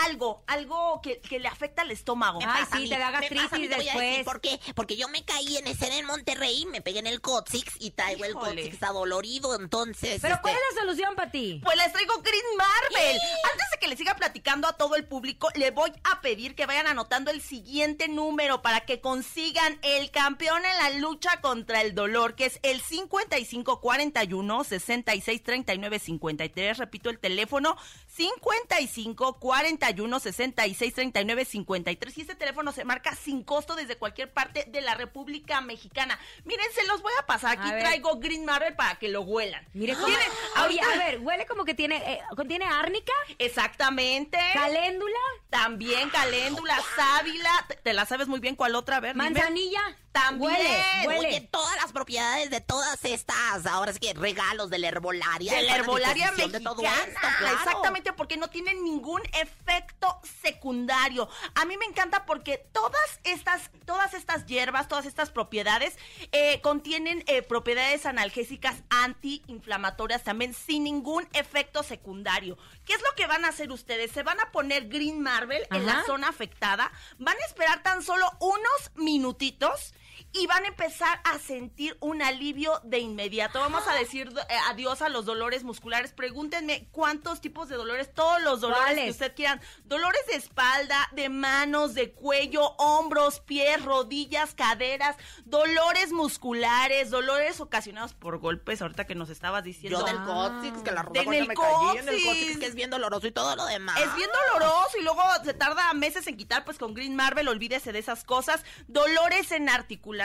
algo, 0.06 0.44
algo 0.46 1.00
que, 1.02 1.20
que 1.20 1.40
le 1.40 1.48
afecta 1.48 1.82
al 1.82 1.90
estómago. 1.90 2.38
Ay, 2.42 2.46
pasa 2.46 2.76
a 2.76 2.78
sí, 2.78 2.88
te 2.88 2.96
da 2.96 3.10
gastritis 3.10 3.70
después. 3.70 4.24
¿Por 4.24 4.40
qué? 4.40 4.60
Porque 4.76 4.94
yo 4.94 5.08
me 5.08 5.24
caí 5.24 5.56
en 5.56 5.66
escena 5.66 5.98
en 5.98 6.06
Monterrey, 6.06 6.64
me 6.66 6.80
pegué 6.80 7.00
en 7.00 7.08
el 7.08 7.20
cóccix 7.20 7.74
y 7.80 7.90
traigo 7.90 8.24
el 8.24 8.30
Híjole. 8.30 8.62
cóccix 8.62 8.82
adolorido, 8.84 9.56
entonces... 9.56 10.20
Pero 10.22 10.34
este, 10.36 10.42
¿cuál 10.42 10.54
es 10.54 10.60
la 10.76 10.80
solución, 10.82 11.16
Pati? 11.16 11.60
Pues 11.64 11.76
les 11.76 11.92
traigo 11.92 12.22
Green 12.22 12.56
Marvel. 12.56 13.18
Antes 13.54 13.70
de 13.70 13.78
que 13.78 13.86
le 13.86 13.96
siga 13.96 14.16
platicando 14.16 14.66
a 14.66 14.72
todo 14.72 14.96
el 14.96 15.04
público, 15.04 15.46
le 15.54 15.70
voy 15.70 15.92
a 16.02 16.20
pedir 16.20 16.56
que 16.56 16.66
vayan 16.66 16.88
anotando 16.88 17.30
el 17.30 17.40
siguiente 17.40 18.08
número 18.08 18.62
para 18.62 18.80
que 18.80 19.00
consigan 19.00 19.78
el 19.82 20.10
campeón 20.10 20.60
en 20.64 20.76
la 20.76 20.98
lucha 20.98 21.40
contra 21.40 21.80
el 21.80 21.94
dolor, 21.94 22.34
que 22.34 22.46
es 22.46 22.58
el 22.64 22.80
5541 22.80 24.64
6639 24.64 25.98
53. 26.00 26.78
Repito 26.78 27.10
el 27.10 27.20
teléfono 27.20 27.76
5541 28.16 30.20
6639 30.20 31.44
53. 31.44 32.18
Y 32.18 32.20
este 32.20 32.34
teléfono 32.34 32.72
se 32.72 32.84
marca 32.84 33.14
sin 33.14 33.42
costo 33.42 33.74
desde 33.74 33.96
cualquier 33.96 34.32
parte 34.32 34.64
de 34.68 34.80
la 34.80 34.94
República 34.94 35.60
Mexicana. 35.60 36.18
Miren, 36.44 36.66
se 36.74 36.84
los 36.86 37.02
voy 37.02 37.12
a 37.20 37.26
pasar. 37.26 37.58
Aquí 37.58 37.68
A 37.68 37.72
ver. 37.72 37.80
traigo 37.82 38.18
Green 38.18 38.44
Marvel 38.44 38.74
para 38.74 38.96
que 38.98 39.08
lo 39.08 39.22
huelan. 39.22 39.66
Mire 39.74 39.94
cómo... 39.94 40.06
Tiene- 40.06 40.24
Oye, 40.66 40.80
ahorita- 40.80 40.92
a 40.92 40.96
ver, 40.98 41.18
huele 41.20 41.46
como 41.46 41.64
que 41.64 41.74
tiene... 41.74 41.96
eh, 41.96 42.20
¿Contiene 42.36 42.64
árnica? 42.66 43.12
Exactamente. 43.38 44.38
¿Caléndula? 44.52 45.14
También 45.50 46.10
caléndula, 46.10 46.78
sábila. 46.96 47.50
Te, 47.68 47.76
te 47.76 47.92
la 47.92 48.06
sabes 48.06 48.28
muy 48.28 48.40
bien 48.40 48.56
cuál 48.56 48.74
otra, 48.74 48.96
a 48.96 49.00
ver. 49.00 49.14
dime. 49.14 49.30
¿Manzanilla? 49.30 49.80
También. 50.12 50.50
Huele, 50.52 50.82
huele. 51.06 51.18
Oye, 51.28 51.40
todas 51.50 51.74
las 51.76 51.92
propiedades 51.92 52.50
de 52.50 52.60
todas 52.60 53.04
estas, 53.04 53.66
ahora 53.66 53.90
es 53.90 53.98
que 53.98 54.14
regalos 54.14 54.70
de 54.70 54.78
la 54.78 54.88
herbolaria. 54.88 55.52
De 55.52 55.62
la 55.62 55.76
herbolaria 55.76 56.30
mexicana. 56.32 56.58
De 56.58 56.64
todo 56.64 56.82
esto, 56.82 57.20
claro. 57.38 57.56
Exactamente, 57.56 58.03
porque 58.12 58.36
no 58.36 58.48
tienen 58.48 58.84
ningún 58.84 59.20
efecto 59.40 60.20
secundario. 60.42 61.28
A 61.54 61.64
mí 61.64 61.76
me 61.76 61.86
encanta 61.86 62.26
porque 62.26 62.58
todas 62.72 63.20
estas, 63.24 63.70
todas 63.84 64.14
estas 64.14 64.46
hierbas, 64.46 64.88
todas 64.88 65.06
estas 65.06 65.30
propiedades 65.30 65.96
eh, 66.32 66.60
contienen 66.60 67.24
eh, 67.26 67.42
propiedades 67.42 68.06
analgésicas 68.06 68.82
antiinflamatorias 68.90 70.22
también 70.22 70.54
sin 70.54 70.84
ningún 70.84 71.26
efecto 71.32 71.82
secundario. 71.82 72.58
¿Qué 72.84 72.92
es 72.92 73.00
lo 73.00 73.14
que 73.16 73.26
van 73.26 73.44
a 73.44 73.48
hacer 73.48 73.70
ustedes? 73.70 74.12
Se 74.12 74.22
van 74.22 74.40
a 74.40 74.52
poner 74.52 74.88
Green 74.88 75.20
Marvel 75.20 75.66
en 75.70 75.86
la 75.86 76.04
zona 76.04 76.28
afectada, 76.28 76.92
van 77.18 77.36
a 77.36 77.46
esperar 77.46 77.82
tan 77.82 78.02
solo 78.02 78.30
unos 78.40 78.90
minutitos 78.94 79.94
y 80.34 80.48
van 80.48 80.64
a 80.64 80.68
empezar 80.68 81.20
a 81.22 81.38
sentir 81.38 81.96
un 82.00 82.20
alivio 82.20 82.80
de 82.82 82.98
inmediato. 82.98 83.60
Vamos 83.60 83.86
a 83.86 83.94
decir 83.94 84.32
eh, 84.48 84.56
adiós 84.68 85.00
a 85.00 85.08
los 85.08 85.24
dolores 85.26 85.62
musculares. 85.62 86.12
Pregúntenme 86.12 86.88
cuántos 86.90 87.40
tipos 87.40 87.68
de 87.68 87.76
dolores, 87.76 88.12
todos 88.12 88.42
los 88.42 88.60
dolores 88.60 88.98
que 88.98 89.10
usted 89.10 89.34
quieran. 89.34 89.60
Dolores 89.84 90.20
de 90.26 90.34
espalda, 90.34 91.08
de 91.12 91.28
manos, 91.28 91.94
de 91.94 92.10
cuello, 92.10 92.74
hombros, 92.78 93.38
pies, 93.40 93.84
rodillas, 93.84 94.54
caderas, 94.54 95.16
dolores 95.44 96.10
musculares, 96.10 97.10
dolores 97.10 97.60
ocasionados 97.60 98.12
por 98.12 98.38
golpes, 98.38 98.82
ahorita 98.82 99.06
que 99.06 99.14
nos 99.14 99.30
estabas 99.30 99.62
diciendo. 99.62 100.00
Yo 100.00 100.04
del 100.04 100.20
cóccix, 100.24 100.82
que 100.82 100.90
la 100.90 101.02
rosa 101.02 101.22
En 101.22 101.32
el 101.32 101.46
me 101.46 101.54
caí 101.54 101.98
en 101.98 102.08
el 102.08 102.24
cóccix, 102.24 102.58
que 102.58 102.66
es 102.66 102.74
bien 102.74 102.90
doloroso 102.90 103.28
y 103.28 103.32
todo 103.32 103.54
lo 103.54 103.66
demás. 103.66 104.00
Es 104.00 104.12
bien 104.16 104.30
doloroso 104.52 104.98
y 104.98 105.04
luego 105.04 105.22
se 105.44 105.54
tarda 105.54 105.92
meses 105.94 106.26
en 106.26 106.36
quitar, 106.36 106.64
pues 106.64 106.76
con 106.76 106.92
Green 106.92 107.14
Marvel, 107.14 107.46
olvídese 107.46 107.92
de 107.92 108.00
esas 108.00 108.24
cosas. 108.24 108.64
Dolores 108.88 109.52
en 109.52 109.68
articulaciones. 109.68 110.23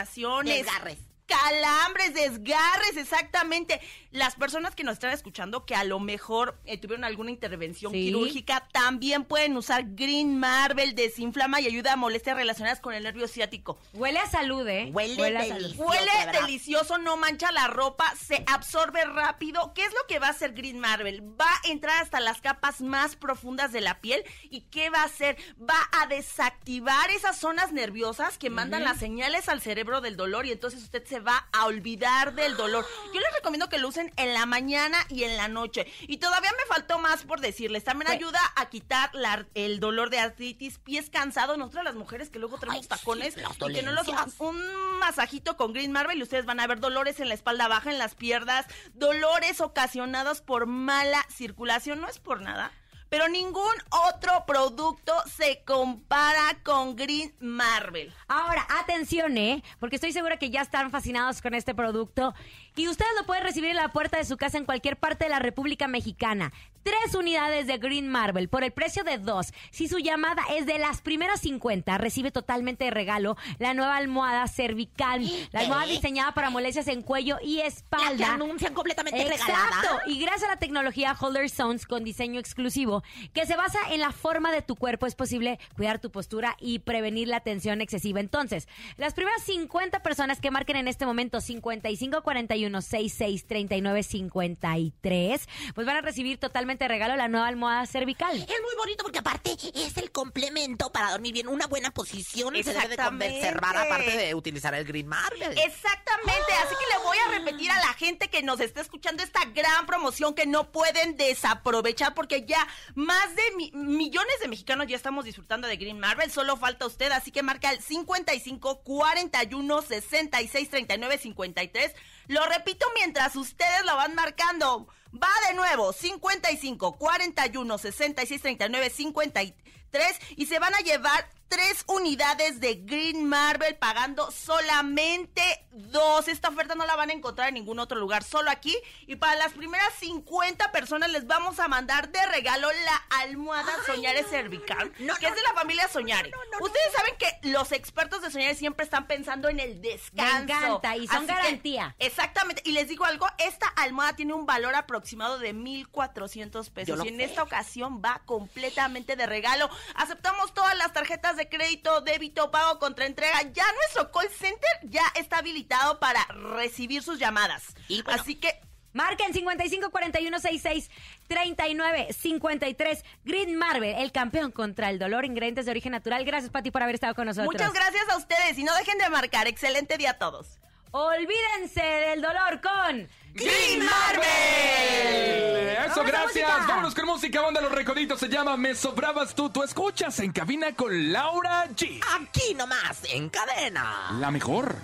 Desgarres. 0.64 0.98
Calambres, 1.30 2.12
desgarres, 2.14 2.96
exactamente. 2.96 3.80
Las 4.10 4.34
personas 4.34 4.74
que 4.74 4.82
nos 4.82 4.94
están 4.94 5.12
escuchando 5.12 5.64
que 5.64 5.74
a 5.76 5.84
lo 5.84 6.00
mejor 6.00 6.58
eh, 6.64 6.76
tuvieron 6.76 7.04
alguna 7.04 7.30
intervención 7.30 7.92
Sí. 7.92 8.06
quirúrgica 8.06 8.66
también 8.72 9.24
pueden 9.24 9.56
usar 9.56 9.84
Green 9.94 10.38
Marvel, 10.40 10.94
desinflama 10.96 11.60
y 11.60 11.66
ayuda 11.66 11.92
a 11.92 11.96
molestias 11.96 12.36
relacionadas 12.36 12.80
con 12.80 12.94
el 12.94 13.04
nervio 13.04 13.28
ciático. 13.28 13.78
Huele 13.92 14.18
a 14.18 14.26
salud, 14.26 14.66
¿eh? 14.66 14.90
Huele 14.92 15.38
a 15.38 15.44
salud. 15.46 15.74
Huele 15.76 16.10
delicioso, 16.32 16.98
no 16.98 17.16
mancha 17.16 17.52
la 17.52 17.68
ropa, 17.68 18.12
se 18.16 18.42
absorbe 18.48 19.04
rápido. 19.04 19.72
¿Qué 19.74 19.84
es 19.84 19.92
lo 19.92 20.06
que 20.08 20.18
va 20.18 20.26
a 20.26 20.30
hacer 20.30 20.52
Green 20.52 20.80
Marvel? 20.80 21.22
Va 21.40 21.46
a 21.46 21.68
entrar 21.70 22.02
hasta 22.02 22.18
las 22.18 22.40
capas 22.40 22.80
más 22.80 23.14
profundas 23.14 23.70
de 23.72 23.80
la 23.80 24.00
piel. 24.00 24.24
¿Y 24.50 24.62
qué 24.62 24.90
va 24.90 25.02
a 25.02 25.04
hacer? 25.04 25.36
Va 25.58 25.78
a 25.92 26.06
desactivar 26.08 27.10
esas 27.10 27.38
zonas 27.38 27.72
nerviosas 27.72 28.38
que 28.38 28.50
mandan 28.50 28.82
las 28.82 28.98
señales 28.98 29.48
al 29.48 29.60
cerebro 29.60 30.00
del 30.00 30.16
dolor 30.16 30.46
y 30.46 30.52
entonces 30.52 30.82
usted 30.82 31.04
se 31.04 31.19
va 31.20 31.46
a 31.52 31.66
olvidar 31.66 32.34
del 32.34 32.56
dolor. 32.56 32.86
Yo 33.14 33.20
les 33.20 33.32
recomiendo 33.34 33.68
que 33.68 33.78
lo 33.78 33.88
usen 33.88 34.12
en 34.16 34.34
la 34.34 34.46
mañana 34.46 34.98
y 35.08 35.24
en 35.24 35.36
la 35.36 35.48
noche. 35.48 35.86
Y 36.02 36.18
todavía 36.18 36.50
me 36.52 36.66
faltó 36.74 36.98
más 36.98 37.22
por 37.22 37.40
decirles. 37.40 37.84
También 37.84 38.06
Pues- 38.06 38.16
ayuda 38.18 38.40
a 38.56 38.68
quitar 38.68 39.10
la- 39.14 39.46
el 39.54 39.80
dolor 39.80 40.10
de 40.10 40.18
artritis, 40.18 40.78
pies 40.78 41.10
cansados. 41.10 41.58
Nosotras 41.58 41.84
las 41.84 41.94
mujeres 41.94 42.30
que 42.30 42.38
luego 42.38 42.58
tenemos 42.58 42.88
tacones 42.88 43.34
sí, 43.34 43.40
y 43.40 43.72
que 43.72 43.82
no 43.82 43.92
los 43.92 44.06
un 44.38 44.60
masajito 44.98 45.56
con 45.56 45.72
Green 45.72 45.92
Marvel 45.92 46.18
y 46.18 46.22
ustedes 46.22 46.44
van 46.46 46.60
a 46.60 46.66
ver 46.66 46.80
dolores 46.80 47.20
en 47.20 47.28
la 47.28 47.34
espalda 47.34 47.68
baja, 47.68 47.90
en 47.90 47.98
las 47.98 48.14
piernas, 48.14 48.66
dolores 48.94 49.60
ocasionados 49.60 50.40
por 50.40 50.66
mala 50.66 51.24
circulación, 51.34 52.00
no 52.00 52.08
es 52.08 52.18
por 52.18 52.40
nada. 52.40 52.72
Pero 53.10 53.28
ningún 53.28 53.74
otro 53.90 54.44
producto 54.46 55.12
se 55.26 55.62
compara 55.64 56.58
con 56.62 56.94
Green 56.94 57.34
Marvel. 57.40 58.14
Ahora, 58.28 58.66
atención, 58.80 59.36
¿eh? 59.36 59.62
Porque 59.80 59.96
estoy 59.96 60.12
segura 60.12 60.38
que 60.38 60.50
ya 60.50 60.62
están 60.62 60.90
fascinados 60.92 61.42
con 61.42 61.52
este 61.54 61.74
producto. 61.74 62.32
Y 62.80 62.88
ustedes 62.88 63.10
lo 63.18 63.26
pueden 63.26 63.44
recibir 63.44 63.68
en 63.68 63.76
la 63.76 63.92
puerta 63.92 64.16
de 64.16 64.24
su 64.24 64.38
casa 64.38 64.56
en 64.56 64.64
cualquier 64.64 64.96
parte 64.96 65.24
de 65.24 65.28
la 65.30 65.38
República 65.38 65.86
Mexicana. 65.86 66.50
tres 66.82 67.14
unidades 67.14 67.66
de 67.66 67.76
Green 67.76 68.08
Marble 68.08 68.48
por 68.48 68.64
el 68.64 68.72
precio 68.72 69.04
de 69.04 69.18
dos. 69.18 69.52
Si 69.70 69.86
su 69.86 69.98
llamada 69.98 70.40
es 70.56 70.64
de 70.64 70.78
las 70.78 71.02
primeras 71.02 71.40
50, 71.42 71.98
recibe 71.98 72.30
totalmente 72.30 72.84
de 72.86 72.90
regalo 72.90 73.36
la 73.58 73.74
nueva 73.74 73.98
almohada 73.98 74.48
cervical. 74.48 75.30
La 75.52 75.60
almohada 75.60 75.84
diseñada 75.84 76.32
para 76.32 76.48
molestias 76.48 76.88
en 76.88 77.02
cuello 77.02 77.36
y 77.42 77.56
La 77.56 77.62
que 77.64 77.68
espalda. 77.68 78.32
anuncian 78.32 78.72
completamente 78.72 79.20
Exacto. 79.20 79.44
regalada. 79.52 80.02
Y 80.06 80.20
gracias 80.20 80.44
a 80.44 80.54
la 80.54 80.58
tecnología 80.58 81.14
Holder 81.20 81.50
Zones 81.50 81.84
con 81.84 82.02
diseño 82.02 82.40
exclusivo, 82.40 83.02
que 83.34 83.44
se 83.44 83.56
basa 83.56 83.78
en 83.90 84.00
la 84.00 84.10
forma 84.12 84.50
de 84.50 84.62
tu 84.62 84.74
cuerpo, 84.74 85.04
es 85.04 85.14
posible 85.14 85.58
cuidar 85.76 85.98
tu 85.98 86.10
postura 86.10 86.56
y 86.58 86.78
prevenir 86.78 87.28
la 87.28 87.40
tensión 87.40 87.82
excesiva. 87.82 88.20
Entonces, 88.20 88.68
las 88.96 89.12
primeras 89.12 89.42
50 89.42 90.00
personas 90.02 90.40
que 90.40 90.50
marquen 90.50 90.76
en 90.76 90.88
este 90.88 91.04
momento 91.04 91.42
55 91.42 92.22
41 92.70 92.82
66 92.82 93.46
39 93.46 94.02
53, 94.02 95.48
pues 95.74 95.86
van 95.86 95.96
a 95.96 96.00
recibir 96.00 96.38
totalmente 96.38 96.84
de 96.84 96.88
regalo 96.88 97.16
la 97.16 97.28
nueva 97.28 97.48
almohada 97.48 97.86
cervical. 97.86 98.36
Es 98.36 98.46
muy 98.48 98.74
bonito 98.78 99.02
porque 99.02 99.18
aparte 99.18 99.52
es 99.74 99.96
el 99.96 100.10
complemento 100.12 100.90
para 100.92 101.10
dormir 101.10 101.32
bien. 101.32 101.48
Una 101.48 101.66
buena 101.66 101.90
posición 101.90 102.54
se 102.62 102.72
debe 102.72 102.88
de 102.88 102.96
conservar 102.96 103.76
aparte 103.76 104.16
de 104.16 104.34
utilizar 104.34 104.74
el 104.74 104.84
Green 104.84 105.06
Marble. 105.06 105.46
Exactamente, 105.46 106.52
así 106.64 106.74
que 106.74 106.98
le 106.98 107.04
voy 107.04 107.16
a 107.26 107.38
repetir 107.38 107.70
a 107.70 107.78
la 107.80 107.92
gente 107.94 108.28
que 108.28 108.42
nos 108.42 108.60
está 108.60 108.80
escuchando 108.80 109.22
esta 109.22 109.44
gran 109.46 109.86
promoción 109.86 110.34
que 110.34 110.46
no 110.46 110.70
pueden 110.70 111.16
desaprovechar 111.16 112.14
porque 112.14 112.44
ya 112.46 112.66
más 112.94 113.34
de 113.34 113.42
mi- 113.56 113.70
millones 113.72 114.34
de 114.40 114.48
mexicanos 114.48 114.86
ya 114.86 114.96
estamos 114.96 115.24
disfrutando 115.24 115.66
de 115.68 115.76
Green 115.76 115.98
Marvel, 115.98 116.30
solo 116.30 116.56
falta 116.56 116.86
usted, 116.86 117.10
así 117.12 117.30
que 117.30 117.42
marca 117.42 117.70
el 117.72 117.80
55 117.80 118.82
41 118.82 119.82
66 119.82 120.70
39 120.70 121.18
53. 121.18 121.94
Lo 122.26 122.44
repito 122.46 122.86
mientras 122.94 123.36
ustedes 123.36 123.84
lo 123.84 123.96
van 123.96 124.14
marcando. 124.14 124.88
Va 125.12 125.28
de 125.48 125.54
nuevo, 125.54 125.92
55 125.92 126.96
41 126.98 127.78
66 127.78 128.42
39 128.42 128.90
53 128.90 130.16
y 130.36 130.46
se 130.46 130.58
van 130.58 130.74
a 130.74 130.80
llevar 130.80 131.28
tres 131.50 131.82
unidades 131.88 132.60
de 132.60 132.76
Green 132.76 133.28
Marble 133.28 133.74
pagando 133.74 134.30
solamente 134.30 135.42
dos. 135.72 136.28
Esta 136.28 136.48
oferta 136.48 136.76
no 136.76 136.86
la 136.86 136.94
van 136.94 137.10
a 137.10 137.12
encontrar 137.12 137.48
en 137.48 137.54
ningún 137.54 137.80
otro 137.80 137.98
lugar, 137.98 138.22
solo 138.22 138.50
aquí. 138.50 138.76
Y 139.08 139.16
para 139.16 139.34
las 139.34 139.52
primeras 139.52 139.92
50 139.98 140.70
personas 140.70 141.10
les 141.10 141.26
vamos 141.26 141.58
a 141.58 141.66
mandar 141.66 142.10
de 142.10 142.24
regalo 142.26 142.68
la 142.84 142.96
almohada 143.22 143.72
Soñare 143.84 144.22
Cervical, 144.24 144.92
No, 145.00 145.16
que 145.16 145.22
no, 145.26 145.28
es 145.30 145.34
de 145.34 145.42
la 145.42 145.52
familia 145.54 145.88
Soñare. 145.88 146.30
Ustedes 146.60 146.92
saben 146.96 147.14
que 147.18 147.48
los 147.50 147.72
expertos 147.72 148.22
de 148.22 148.30
Soñare 148.30 148.54
siempre 148.54 148.84
están 148.84 149.08
pensando 149.08 149.48
en 149.48 149.58
el 149.58 149.80
descanso. 149.82 150.44
Me 150.46 150.52
encanta, 150.54 150.96
y 150.96 151.08
son 151.08 151.26
que- 151.26 151.32
garantía. 151.32 151.96
exactamente. 151.98 152.62
Y 152.64 152.72
les 152.72 152.86
digo 152.88 153.04
algo, 153.04 153.26
esta 153.38 153.66
almohada 153.66 154.14
tiene 154.14 154.34
un 154.34 154.46
valor 154.46 154.76
aproximado 154.76 155.38
de 155.40 155.52
1,400 155.52 156.68
Yo 156.68 156.72
pesos. 156.74 157.04
Y 157.04 157.08
en 157.08 157.20
esta 157.20 157.42
ocasión 157.42 158.00
va 158.04 158.22
completamente 158.24 159.16
de 159.16 159.26
regalo. 159.26 159.68
Aceptamos 159.96 160.54
todas 160.54 160.76
las 160.78 160.92
tarjetas 160.92 161.36
de 161.36 161.39
crédito, 161.48 162.00
débito, 162.02 162.50
pago 162.50 162.78
contra 162.78 163.06
entrega. 163.06 163.42
Ya 163.52 163.64
nuestro 163.74 164.10
call 164.12 164.28
center 164.30 164.70
ya 164.84 165.02
está 165.14 165.38
habilitado 165.38 165.98
para 165.98 166.24
recibir 166.56 167.02
sus 167.02 167.18
llamadas. 167.18 167.64
Y 167.88 168.02
bueno- 168.02 168.20
Así 168.20 168.34
que 168.36 168.60
marquen 168.92 169.32
55 169.32 169.90
41 169.90 170.38
66 170.40 170.90
39 171.28 172.08
53 172.12 173.04
Green 173.24 173.56
Marble, 173.56 174.02
el 174.02 174.12
campeón 174.12 174.50
contra 174.50 174.90
el 174.90 174.98
dolor, 174.98 175.24
ingredientes 175.24 175.64
de 175.66 175.70
origen 175.70 175.92
natural. 175.92 176.24
Gracias, 176.24 176.50
Pati, 176.50 176.70
por 176.70 176.82
haber 176.82 176.96
estado 176.96 177.14
con 177.14 177.26
nosotros. 177.26 177.52
Muchas 177.52 177.72
gracias 177.72 178.08
a 178.08 178.16
ustedes 178.16 178.58
y 178.58 178.64
no 178.64 178.74
dejen 178.76 178.98
de 178.98 179.08
marcar. 179.10 179.46
Excelente 179.46 179.96
día 179.96 180.10
a 180.10 180.18
todos. 180.18 180.58
Olvídense 180.92 181.82
del 181.82 182.20
dolor 182.20 182.60
con 182.60 183.08
Green 183.34 183.84
Marble. 183.84 185.86
Eso, 185.86 186.02
gracias. 186.04 186.66
Vámonos 186.66 186.94
con 186.94 187.06
música, 187.06 187.40
banda 187.40 187.60
Los 187.60 187.72
Recoditos. 187.72 188.18
Se 188.20 188.28
llama 188.28 188.56
Me 188.56 188.74
Sobrabas 188.74 189.34
Tú. 189.34 189.50
Tú 189.50 189.62
escuchas 189.62 190.18
en 190.20 190.32
cabina 190.32 190.74
con 190.74 191.12
Laura 191.12 191.66
G. 191.74 192.00
Aquí 192.20 192.54
nomás, 192.54 192.98
en 193.12 193.28
cadena. 193.28 194.10
La 194.18 194.30
mejor. 194.30 194.76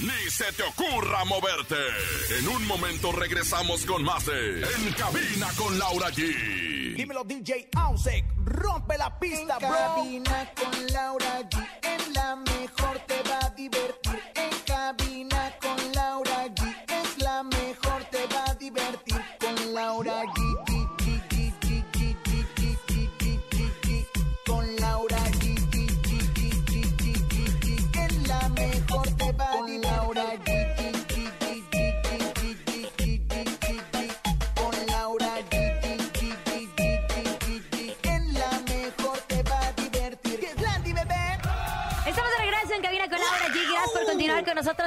Ni 0.00 0.30
se 0.30 0.52
te 0.52 0.62
ocurra 0.64 1.24
moverte. 1.24 1.76
En 2.38 2.48
un 2.48 2.66
momento 2.66 3.12
regresamos 3.12 3.84
con 3.84 4.02
más 4.02 4.26
de 4.26 4.62
En 4.62 4.92
cabina 4.94 5.48
con 5.56 5.78
Laura 5.78 6.08
G. 6.10 6.94
Dímelo 6.96 7.22
DJ 7.24 7.68
Ausek, 7.76 8.24
rompe 8.44 8.98
la 8.98 9.16
pista, 9.18 9.58
En 9.60 9.68
bro. 9.68 9.78
cabina 9.78 10.50
con 10.56 10.86
Laura 10.92 11.40
G. 11.48 11.68
En 11.82 12.12
la 12.14 12.36
mejor 12.36 12.98
te 13.06 13.22
va 13.28 13.38
a 13.46 13.50
divertir. 13.50 14.01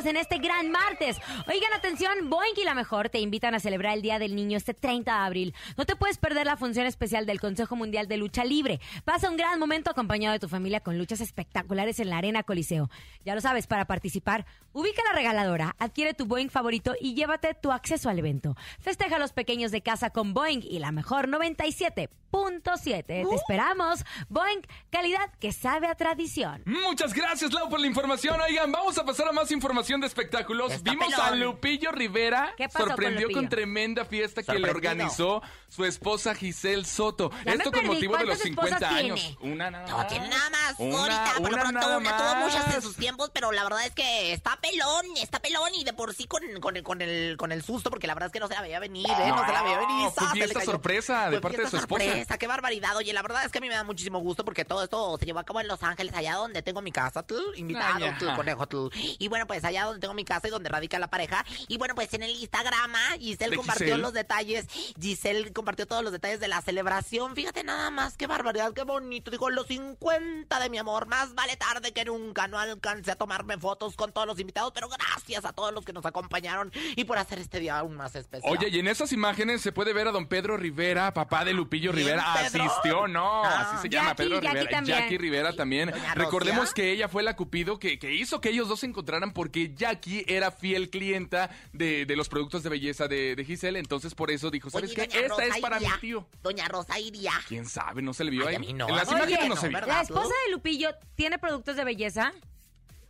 En 0.05 0.17
este 0.17 0.37
gran 0.37 0.71
martes. 0.71 1.17
Oigan, 1.47 1.73
atención, 1.73 2.29
Boeing 2.29 2.53
y 2.57 2.63
la 2.63 2.73
Mejor 2.73 3.09
te 3.09 3.19
invitan 3.19 3.55
a 3.55 3.59
celebrar 3.59 3.95
el 3.95 4.01
Día 4.01 4.19
del 4.19 4.35
Niño 4.35 4.57
este 4.57 4.73
30 4.73 5.11
de 5.11 5.25
abril. 5.25 5.55
No 5.77 5.85
te 5.85 5.95
puedes 5.95 6.17
perder 6.17 6.45
la 6.45 6.57
función 6.57 6.85
especial 6.85 7.25
del 7.25 7.39
Consejo 7.39 7.75
Mundial 7.75 8.07
de 8.07 8.17
Lucha 8.17 8.43
Libre. 8.43 8.79
Pasa 9.03 9.29
un 9.29 9.37
gran 9.37 9.59
momento 9.59 9.89
acompañado 9.89 10.33
de 10.33 10.39
tu 10.39 10.47
familia 10.47 10.79
con 10.79 10.97
luchas 10.97 11.21
espectaculares 11.21 11.99
en 11.99 12.09
la 12.09 12.17
Arena 12.17 12.43
Coliseo. 12.43 12.89
Ya 13.23 13.35
lo 13.35 13.41
sabes, 13.41 13.67
para 13.67 13.85
participar, 13.85 14.45
ubica 14.73 15.01
la 15.05 15.13
regaladora, 15.13 15.75
adquiere 15.79 16.13
tu 16.13 16.25
Boeing 16.25 16.49
favorito 16.49 16.93
y 16.99 17.13
llévate 17.13 17.53
tu 17.53 17.71
acceso 17.71 18.09
al 18.09 18.19
evento. 18.19 18.55
Festeja 18.79 19.15
a 19.15 19.19
los 19.19 19.33
pequeños 19.33 19.71
de 19.71 19.81
casa 19.81 20.09
con 20.09 20.33
Boeing 20.33 20.61
y 20.63 20.79
la 20.79 20.91
Mejor 20.91 21.27
97.7. 21.27 23.05
Te 23.05 23.21
esperamos. 23.21 24.03
Boeing, 24.29 24.61
calidad 24.89 25.31
que 25.39 25.51
sabe 25.51 25.87
a 25.87 25.95
tradición. 25.95 26.63
Muchas 26.65 27.13
gracias, 27.13 27.53
Lau, 27.53 27.69
por 27.69 27.79
la 27.79 27.87
información. 27.87 28.39
Oigan, 28.41 28.71
vamos 28.71 28.97
a 28.97 29.05
pasar 29.05 29.27
a 29.27 29.31
más 29.31 29.51
información 29.51 29.94
de 30.01 30.07
espectáculos. 30.07 30.71
Está 30.71 30.91
Vimos 30.91 31.07
pelón. 31.09 31.25
a 31.25 31.31
Lupillo 31.35 31.91
Rivera. 31.91 32.53
¿Qué 32.57 32.67
pasó 32.69 32.87
sorprendió 32.87 33.29
con, 33.31 33.49
tremenda 33.49 34.05
fiesta 34.05 34.43
que 34.43 34.57
le 34.59 34.69
organizó 34.69 35.41
su 35.67 35.83
esposa 35.85 36.33
Giselle 36.35 36.85
Soto. 36.85 37.31
Ya 37.45 37.53
Esto 37.53 37.65
con 37.71 37.81
perdí. 37.81 37.87
motivo 37.87 38.17
de 38.17 38.25
los 38.25 38.37
¿Cuántas 38.39 38.49
esposas 38.51 38.79
50 38.79 38.95
años. 38.95 39.19
tiene? 39.19 39.53
Una 39.53 39.71
nada 39.71 39.87
No 39.87 39.97
más. 39.97 40.07
tiene 40.07 40.27
nada 40.29 40.49
más. 40.49 40.75
Una, 40.77 40.97
ahorita, 40.99 41.33
por 41.37 41.41
lo 41.41 41.47
una 41.47 41.57
pronto, 41.63 41.79
nada 41.79 41.97
una. 41.97 42.17
Tuvo 42.17 42.35
muchas 42.35 42.75
en 42.75 42.81
sus 42.81 42.95
tiempos, 42.95 43.31
pero 43.33 43.51
la 43.51 43.63
verdad 43.63 43.85
es 43.85 43.91
que 43.93 44.33
está 44.33 44.57
pelón, 44.61 45.05
está 45.21 45.39
pelón 45.39 45.73
y 45.75 45.83
de 45.83 45.93
por 45.93 46.13
sí 46.13 46.25
con, 46.25 46.41
con, 46.61 46.77
el, 46.77 46.83
con, 46.83 47.01
el, 47.01 47.35
con 47.37 47.51
el 47.51 47.63
susto, 47.63 47.89
porque 47.89 48.07
la 48.07 48.13
verdad 48.13 48.27
es 48.27 48.33
que 48.33 48.39
no 48.39 48.47
se 48.47 48.53
la 48.53 48.61
veía 48.61 48.79
venir, 48.79 49.05
¿eh? 49.09 49.27
No, 49.29 49.35
No, 49.37 49.45
se 49.45 49.51
la 49.53 49.63
veía 49.63 49.77
venir. 49.79 50.09
fue 50.15 50.27
fiesta 50.31 50.61
sorpresa 50.61 51.25
de 51.29 51.31
Fue 51.39 51.41
parte 51.41 51.61
de 51.63 51.69
su 51.69 51.77
esposa. 51.77 52.03
sorpresa, 52.05 52.37
qué 52.37 52.47
barbaridad. 52.47 52.95
Oye, 52.97 53.11
la 53.13 53.21
verdad 53.21 53.43
es 53.45 53.51
que 53.51 53.57
a 53.57 53.61
mí 53.61 53.67
me 53.69 53.75
da 53.75 53.83
muchísimo 53.83 54.19
gusto 54.19 54.45
porque 54.45 54.65
todo 54.65 54.83
esto 54.83 55.17
se 55.19 55.25
llevó 55.25 55.39
a 55.39 55.43
cabo 55.43 55.59
en 55.61 55.67
Los 55.67 55.83
Ángeles, 55.83 56.13
allá 56.15 56.35
donde 56.35 56.61
tengo 56.61 56.81
mi 56.81 56.91
casa, 56.91 57.23
tú, 57.23 57.37
invitado, 57.55 58.05
conejo, 58.35 58.67
tú. 58.67 58.89
Y 59.19 59.27
bueno, 59.27 59.45
pues 59.47 59.63
allá 59.63 59.84
donde 59.85 59.99
tengo 60.01 60.13
mi 60.13 60.25
casa 60.25 60.47
y 60.47 60.51
donde 60.51 60.69
radica 60.69 60.99
la 60.99 61.07
pareja. 61.09 61.45
Y 61.67 61.77
bueno, 61.77 61.95
pues 61.95 62.13
en 62.13 62.23
el 62.23 62.31
Instagram, 62.31 62.93
Giselle 63.19 63.51
De 63.51 63.57
compartió 63.57 63.85
Giselle. 63.85 64.01
los 64.01 64.13
detalles. 64.13 64.67
Giselle 64.99 65.51
compartió 65.53 65.85
todos 65.87 66.03
los 66.03 66.11
detalles 66.11 66.39
de 66.39 66.47
la 66.47 66.61
celebración. 66.61 67.35
Fíjate 67.35 67.63
nada 67.63 67.89
más, 67.91 68.17
qué 68.17 68.27
barbaridad, 68.27 68.73
qué 68.73 68.83
bonito. 68.83 69.31
Dijo, 69.31 69.49
los 69.49 69.67
50 69.67 70.59
de 70.59 70.69
mi 70.69 70.77
amor, 70.77 71.07
más 71.07 71.33
vale 71.35 71.55
tarde 71.57 71.91
que 71.93 72.05
nunca. 72.05 72.47
No 72.47 72.59
alcancé 72.59 73.11
a 73.11 73.15
tomarme 73.15 73.57
fotos 73.57 73.95
con 73.95 74.11
todos 74.11 74.27
los 74.27 74.39
invitados, 74.39 74.71
pero 74.73 74.87
gracias 74.89 75.45
a 75.45 75.53
todos 75.53 75.73
los 75.73 75.85
que 75.85 75.93
nos 75.93 76.05
acompañaron 76.05 76.71
y 76.95 77.03
por 77.05 77.17
hacer 77.17 77.39
este 77.39 77.59
día 77.59 77.79
aún 77.79 77.95
más 77.95 78.15
especial. 78.15 78.51
Oye, 78.51 78.69
y 78.69 78.79
en 78.79 78.87
esas 78.87 79.11
imágenes 79.11 79.61
se 79.61 79.71
puede 79.71 79.93
ver 79.93 80.07
a 80.07 80.11
don 80.11 80.27
Pedro 80.27 80.57
Rivera, 80.57 81.13
papá 81.13 81.45
de 81.45 81.53
Lupillo 81.53 81.91
¿Quién, 81.91 82.05
Rivera. 82.05 82.25
Pedro? 82.49 82.63
Asistió, 82.63 83.07
no, 83.07 83.43
Ah. 83.45 83.71
así 83.71 83.81
se 83.83 83.89
llama 83.89 84.09
Jackie, 84.09 84.23
Pedro 84.23 84.41
Jackie 84.41 84.57
Rivera. 84.57 84.69
también. 84.71 84.97
Jackie 84.99 85.17
Rivera 85.17 85.53
también. 85.55 85.93
Recordemos 86.15 86.73
que 86.73 86.91
ella 86.91 87.07
fue 87.07 87.23
la 87.23 87.35
Cupido 87.35 87.79
que, 87.79 87.99
que 87.99 88.13
hizo 88.13 88.41
que 88.41 88.49
ellos 88.49 88.67
dos 88.67 88.79
se 88.79 88.85
encontraran 88.87 89.31
porque 89.33 89.73
Jackie 89.75 90.23
era 90.27 90.51
fiel 90.51 90.89
clienta 90.89 91.49
de, 91.73 92.05
de 92.05 92.15
los 92.15 92.29
productos 92.29 92.63
de 92.63 92.69
belleza 92.69 93.07
de, 93.07 93.35
de 93.35 93.45
Giselle. 93.45 93.77
Entonces, 93.79 94.15
por 94.15 94.31
eso 94.31 94.49
dijo, 94.51 94.69
¿sabes 94.69 94.91
Oye, 94.91 95.07
qué? 95.07 95.17
Esta 95.17 95.27
Rosa 95.29 95.45
es 95.45 95.57
para 95.59 95.79
mi 95.79 95.87
tío. 96.01 96.27
Doña 96.41 96.67
Rosa 96.67 96.99
iría. 96.99 97.31
¿Quién 97.47 97.65
sabe? 97.65 98.01
No 98.01 98.13
se 98.13 98.23
le 98.23 98.31
vio 98.31 98.43
Ay, 98.47 98.49
ahí. 98.49 98.55
a 98.55 98.59
mí 98.59 98.73
no, 98.73 98.87
en 98.89 98.95
las 98.95 99.07
a 99.07 99.11
mí 99.11 99.17
imágenes 99.17 99.39
Oye, 99.39 99.49
no 99.49 99.55
se 99.55 99.67
vio. 99.69 99.77
¿verdad? 99.77 99.95
La 99.95 100.01
esposa 100.01 100.33
de 100.45 100.51
Lupillo 100.51 100.89
tiene 101.15 101.37
productos 101.39 101.75
de 101.75 101.83
belleza. 101.83 102.33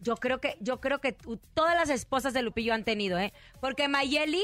Yo 0.02 0.18
creo 0.18 0.40
que, 0.40 0.58
yo 0.60 0.80
creo 0.82 1.00
que 1.02 1.14
todas 1.54 1.76
las 1.76 1.90
esposas 1.90 2.34
de 2.34 2.42
Lupillo 2.44 2.74
han 2.74 2.84
tenido, 2.84 3.18
¿eh? 3.18 3.34
Porque 3.62 3.88
Mayeli 3.88 4.44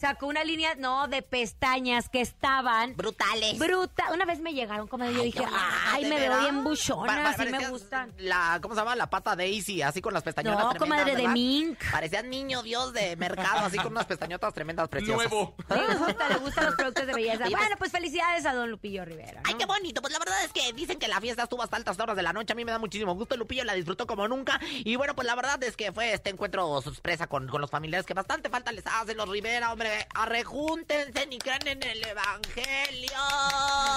sacó 0.00 0.26
una 0.26 0.42
línea, 0.44 0.74
no, 0.76 1.08
de 1.08 1.22
pestañas 1.22 2.08
que 2.08 2.20
estaban 2.20 2.96
Brutales. 2.96 3.58
bruta. 3.58 4.12
Una 4.12 4.24
vez 4.24 4.40
me 4.40 4.54
llegaron, 4.54 4.86
comadre, 4.88 5.14
yo 5.14 5.22
dije, 5.22 5.44
ay, 5.92 6.04
¿de 6.04 6.10
me 6.10 6.18
veo 6.20 6.38
bien 6.40 6.64
buchona, 6.64 7.28
así 7.30 7.46
me 7.46 7.68
gustan. 7.68 8.12
La, 8.18 8.58
¿Cómo 8.62 8.74
se 8.74 8.80
llama? 8.80 8.96
La 8.96 9.08
pata 9.10 9.36
Daisy, 9.36 9.82
así 9.82 10.00
con 10.00 10.14
las 10.14 10.22
pestañotas 10.22 10.64
No, 10.64 10.70
tremendas, 10.70 11.04
comadre, 11.04 11.22
de 11.22 11.28
mink. 11.28 11.78
Parecían 11.92 12.30
niño 12.30 12.62
dios 12.62 12.92
de 12.92 13.16
mercado, 13.16 13.66
así 13.66 13.76
con 13.78 13.88
unas 13.92 14.06
pestañotas 14.06 14.54
tremendas, 14.54 14.88
preciosas. 14.88 15.30
Nuevo. 15.30 15.54
Le 15.68 15.94
gusta, 15.96 16.28
le 16.28 16.36
gustan 16.36 16.66
los 16.66 16.74
productos 16.76 17.06
de 17.06 17.12
belleza. 17.14 17.44
Pues- 17.50 17.52
Bueno, 17.60 17.76
pues 17.78 17.92
felicidades 17.92 18.46
a 18.46 18.54
don 18.54 18.70
Lupillo 18.70 19.04
Rivera. 19.04 19.42
Ay, 19.44 19.54
qué 19.54 19.66
bonito. 19.66 20.00
Pues 20.00 20.12
la 20.12 20.18
verdad 20.18 20.42
es 20.44 20.52
que 20.52 20.72
dicen 20.72 20.98
que 20.98 21.08
la 21.08 21.20
fiesta 21.20 21.42
estuvo 21.42 21.62
hasta 21.62 21.76
altas 21.76 21.98
horas 22.00 22.16
de 22.16 22.22
la 22.22 22.32
noche. 22.32 22.52
A 22.52 22.56
mí 22.56 22.64
me 22.64 22.72
da 22.72 22.78
muchísimo 22.78 23.14
gusto. 23.14 23.36
Lupillo 23.36 23.64
la 23.64 23.74
disfrutó 23.74 24.06
como 24.06 24.26
nunca. 24.28 24.58
Y 24.84 24.96
bueno, 24.96 25.14
pues 25.14 25.26
la 25.26 25.34
verdad 25.34 25.62
es 25.62 25.76
que 25.76 25.92
fue 25.92 26.12
este 26.14 26.30
encuentro 26.30 26.80
sorpresa 26.80 27.26
con, 27.26 27.48
con 27.48 27.60
los 27.60 27.70
familiares 27.70 28.06
que 28.06 28.14
bastante 28.14 28.48
falta 28.48 28.72
les 28.72 28.86
hace 28.86 29.14
los 29.14 29.28
Rivera, 29.28 29.72
hombre. 29.72 29.89
Arrejúntense 30.14 31.26
ni 31.26 31.38
crean 31.38 31.66
en 31.66 31.82
el 31.82 32.04
evangelio. 32.04 33.12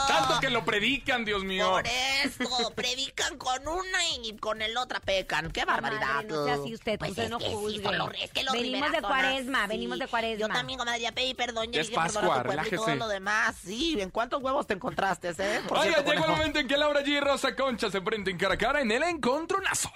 Tanto 0.08 0.40
que 0.40 0.50
lo 0.50 0.64
predican, 0.66 1.26
Dios 1.26 1.44
mío. 1.44 1.70
Por 1.72 1.88
eso, 1.88 2.72
predican 2.76 3.38
con 3.38 3.68
una 3.68 4.06
y 4.24 4.36
con 4.38 4.62
el 4.62 4.76
otra 4.78 5.00
pecan. 5.00 5.52
¡Qué 5.52 5.66
barbaridad! 5.66 6.08
Comadre, 6.08 6.28
no 6.28 6.46
sea 6.46 6.54
así 6.56 6.74
usted, 6.74 6.98
Pues 7.00 7.12
usted 7.12 7.24
es 7.26 7.30
no 7.30 7.40
que 7.40 7.50
juzgue. 7.50 7.84
son 7.84 7.98
los- 7.98 8.10
es 8.22 8.32
que 8.32 8.44
los 8.44 8.54
Venimos 8.54 8.92
de 8.92 9.02
cuaresma, 9.02 9.68
venimos 9.68 10.00
de 10.00 10.08
cuaresma. 10.08 10.40
Yo 10.48 10.54
también, 10.54 10.80
comadre, 10.80 11.02
ya 11.02 11.12
pedí 11.12 11.34
perdón. 11.34 11.72
Ya 11.72 11.82
es 11.82 11.88
dije 11.90 12.00
perdón 12.02 12.18
a 12.26 12.28
Pascua, 12.28 12.38
tu 12.38 12.44
pueblo 12.48 12.64
y 12.68 12.70
todo 12.70 12.86
relájese. 12.86 12.96
lo 13.00 13.08
demás. 13.08 13.56
Sí, 13.64 13.98
¿en 14.00 14.10
cuántos 14.10 14.42
huevos 14.42 14.68
te 14.68 14.74
encontraste, 14.74 15.30
eh? 15.38 15.62
Por 15.68 15.78
Oiga, 15.80 15.94
cierto, 15.96 16.12
llegó 16.12 16.26
el 16.26 16.32
momento 16.32 16.60
en 16.60 16.68
que 16.68 16.78
Laura 16.78 17.02
G 17.02 17.08
y 17.08 17.20
Rosa 17.20 17.56
Concha 17.56 17.90
se 17.90 17.98
enfrenten 17.98 18.38
cara 18.38 18.54
a 18.56 18.58
cara 18.58 18.82
en 18.82 18.92
el 18.92 19.04
encontronazo. 19.04 19.92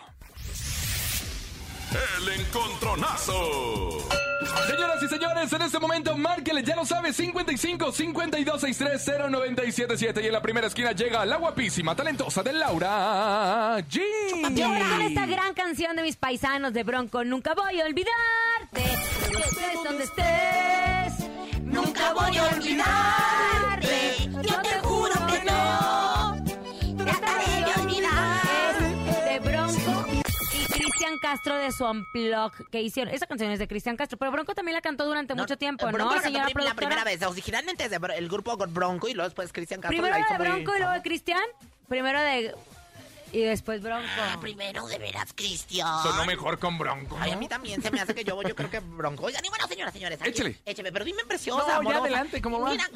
El 2.17 2.29
encontronazo. 2.41 4.07
Señoras 4.65 5.03
y 5.03 5.07
señores, 5.07 5.53
en 5.53 5.61
este 5.61 5.79
momento, 5.79 6.17
márquele, 6.17 6.63
ya 6.63 6.75
lo 6.75 6.85
sabe, 6.85 7.13
55 7.13 7.91
52 7.91 8.61
63 8.61 9.05
0977 9.29 10.21
y 10.23 10.27
en 10.27 10.33
la 10.33 10.41
primera 10.41 10.67
esquina 10.67 10.91
llega 10.91 11.25
la 11.25 11.37
guapísima, 11.37 11.95
talentosa 11.95 12.41
de 12.43 12.53
Laura 12.53 13.77
G. 13.89 14.01
Ahora 14.63 14.89
con 14.89 15.01
esta 15.01 15.25
gran 15.25 15.53
canción 15.53 15.95
de 15.95 16.03
mis 16.03 16.15
paisanos 16.15 16.73
de 16.73 16.83
Bronco, 16.83 17.23
nunca 17.23 17.53
voy 17.53 17.79
a 17.79 17.85
olvidarte. 17.85 18.07
Que 18.73 19.39
estés 19.39 19.83
donde 19.83 20.03
estés, 20.03 21.29
nunca 21.63 22.13
voy 22.13 22.37
a 22.37 22.43
olvidarte. 22.43 23.36
Castro 31.31 31.57
de 31.57 31.71
su 31.73 31.83
Unplug 31.85 32.69
que 32.69 32.81
hicieron. 32.81 33.13
Esa 33.13 33.27
canción 33.27 33.51
es 33.51 33.59
de 33.59 33.67
Cristian 33.67 33.97
Castro, 33.97 34.17
pero 34.17 34.31
Bronco 34.31 34.55
también 34.55 34.75
la 34.75 34.81
cantó 34.81 35.05
durante 35.05 35.35
mucho 35.35 35.57
tiempo, 35.57 35.85
Bronco 35.87 36.09
¿no, 36.09 36.15
la 36.15 36.21
señora 36.21 36.47
La 36.63 36.73
primera 36.73 37.03
vez, 37.03 37.21
originalmente 37.21 37.85
es 37.85 37.91
el 37.91 38.29
grupo 38.29 38.55
Bronco 38.55 39.09
y 39.09 39.13
luego 39.13 39.27
después 39.27 39.51
Cristian 39.51 39.81
Castro 39.81 39.89
Primero 39.97 40.17
la 40.17 40.25
de 40.25 40.37
muy- 40.37 40.47
Bronco 40.47 40.75
y 40.75 40.79
luego 40.79 40.93
de 40.93 41.01
Cristian. 41.01 41.43
Primero 41.89 42.21
de... 42.21 42.55
Y 43.31 43.41
después 43.41 43.81
Bronco. 43.81 44.07
Ah, 44.19 44.37
primero 44.39 44.87
de 44.87 44.97
veras, 44.97 45.33
Cristian. 45.35 45.87
Sonó 46.03 46.25
mejor 46.25 46.59
con 46.59 46.77
Bronco. 46.77 47.17
Ay, 47.19 47.31
a 47.31 47.35
mí 47.37 47.47
también 47.47 47.81
se 47.81 47.91
me 47.91 47.99
hace 47.99 48.15
que 48.15 48.23
yo, 48.23 48.41
yo 48.41 48.55
creo 48.55 48.69
que 48.69 48.79
Bronco. 48.79 49.25
Oigan, 49.25 49.43
y 49.43 49.49
bueno, 49.49 49.67
señoras, 49.67 49.93
señores. 49.93 50.19
aquí- 50.21 50.29
Échele. 50.29 50.57
Écheme, 50.65 50.91
pero 50.91 51.03
dime 51.05 51.23
preciosa, 51.25 51.79
No, 51.81 51.89
ya 51.91 51.97
adelante, 51.97 52.41
¿cómo 52.41 52.59
va? 52.61 52.69
Mira, 52.71 52.89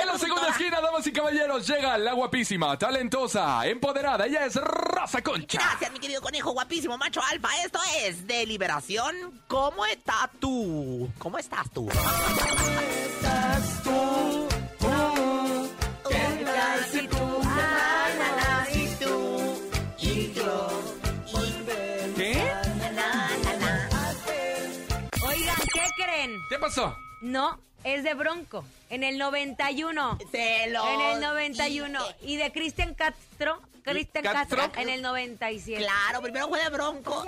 En 0.00 0.06
la 0.06 0.18
segunda 0.18 0.48
esquina, 0.50 0.80
damas 0.80 1.06
y 1.06 1.12
caballeros, 1.12 1.66
llega 1.66 1.98
la 1.98 2.12
guapísima, 2.12 2.78
talentosa, 2.78 3.66
empoderada. 3.66 4.26
Ella 4.26 4.46
es 4.46 4.54
Rosa 4.56 5.20
Concha. 5.22 5.58
Gracias, 5.58 5.92
mi 5.92 5.98
querido 5.98 6.20
conejo 6.22 6.52
guapísimo, 6.52 6.96
macho 6.96 7.20
alfa. 7.30 7.48
Esto 7.64 7.80
es 8.04 8.26
de 8.26 8.46
Liberación. 8.46 9.40
¿Cómo 9.48 9.84
estás 9.86 10.28
tú? 10.40 11.10
¿Cómo 11.18 11.38
estás 11.38 11.70
tú? 11.70 11.88
Pasó? 26.66 26.96
No, 27.20 27.58
es 27.84 28.02
de 28.04 28.14
Bronco. 28.14 28.64
En 28.90 29.02
el 29.04 29.18
91. 29.18 30.18
Se 30.30 30.68
lo 30.70 30.86
En 30.88 31.00
el 31.00 31.20
91. 31.20 31.98
dije. 32.06 32.16
Y 32.32 32.36
de 32.36 32.52
Cristian 32.52 32.94
Castro. 32.94 33.60
Cristian 33.82 34.24
Castro, 34.24 34.58
¿Castro? 34.58 34.82
en 34.82 34.88
el 34.88 35.00
97. 35.00 35.80
Claro, 35.80 36.20
primero 36.20 36.48
fue 36.48 36.60
de 36.60 36.68
Bronco. 36.70 37.24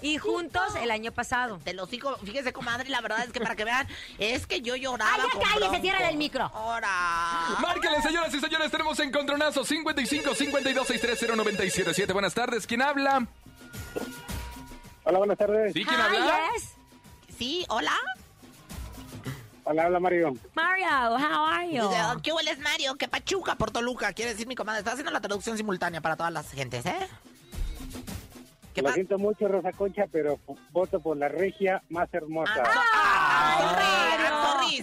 Y 0.00 0.16
juntos 0.16 0.74
el 0.80 0.90
año 0.90 1.12
pasado. 1.12 1.60
Te 1.62 1.74
lo 1.74 1.84
sigo, 1.86 2.16
fíjese, 2.24 2.50
comadre, 2.54 2.88
la 2.88 3.02
verdad 3.02 3.24
es 3.26 3.30
que 3.30 3.40
para 3.40 3.54
que 3.56 3.64
vean, 3.66 3.86
es 4.18 4.46
que 4.46 4.62
yo 4.62 4.74
lloraba 4.74 5.12
Ay, 5.16 5.20
ya 5.26 5.32
con 5.32 5.42
cállese, 5.42 5.58
Bronco. 5.68 5.80
ciérrale 5.82 6.08
el 6.08 6.16
micro. 6.16 6.44
Ahora. 6.54 6.88
Márquenle, 7.60 8.00
señoras 8.00 8.32
y 8.34 8.40
señores, 8.40 8.70
tenemos 8.70 8.98
encontronazo 9.00 9.64
55 9.66 10.34
52 10.34 10.86
63 10.86 11.36
0977. 11.36 12.12
Buenas 12.14 12.32
tardes, 12.32 12.66
¿quién 12.66 12.80
habla? 12.80 13.26
Hola, 15.04 15.18
buenas 15.18 15.36
tardes. 15.36 15.74
¿Sí, 15.74 15.84
quién 15.84 15.94
Hi, 16.00 16.02
habla? 16.02 16.40
yes. 16.54 16.70
Sí, 17.36 17.66
hola. 17.68 17.92
Hola, 19.70 19.84
habla 19.84 20.00
Mario. 20.00 20.32
Mario, 20.54 20.86
how 20.88 21.44
are 21.44 21.70
you? 21.70 21.82
¿Qué 22.22 22.32
hueles, 22.32 22.58
Mario? 22.58 22.94
Que 22.94 23.06
pachuca 23.06 23.54
por 23.56 23.70
Toluca, 23.70 24.14
quiere 24.14 24.30
decir 24.30 24.46
mi 24.46 24.54
comadre. 24.54 24.78
Está 24.78 24.92
haciendo 24.92 25.12
la 25.12 25.20
traducción 25.20 25.58
simultánea 25.58 26.00
para 26.00 26.16
todas 26.16 26.32
las 26.32 26.50
gentes, 26.50 26.86
¿eh? 26.86 26.96
¿Qué 28.72 28.80
Lo 28.80 28.90
siento 28.92 29.18
mucho, 29.18 29.46
Rosa 29.46 29.72
Concha, 29.72 30.06
pero 30.10 30.38
voto 30.70 31.00
por 31.00 31.18
la 31.18 31.28
regia 31.28 31.82
más 31.90 32.08
hermosa. 32.14 32.50
Ah, 32.64 33.58
Ay, 33.76 34.27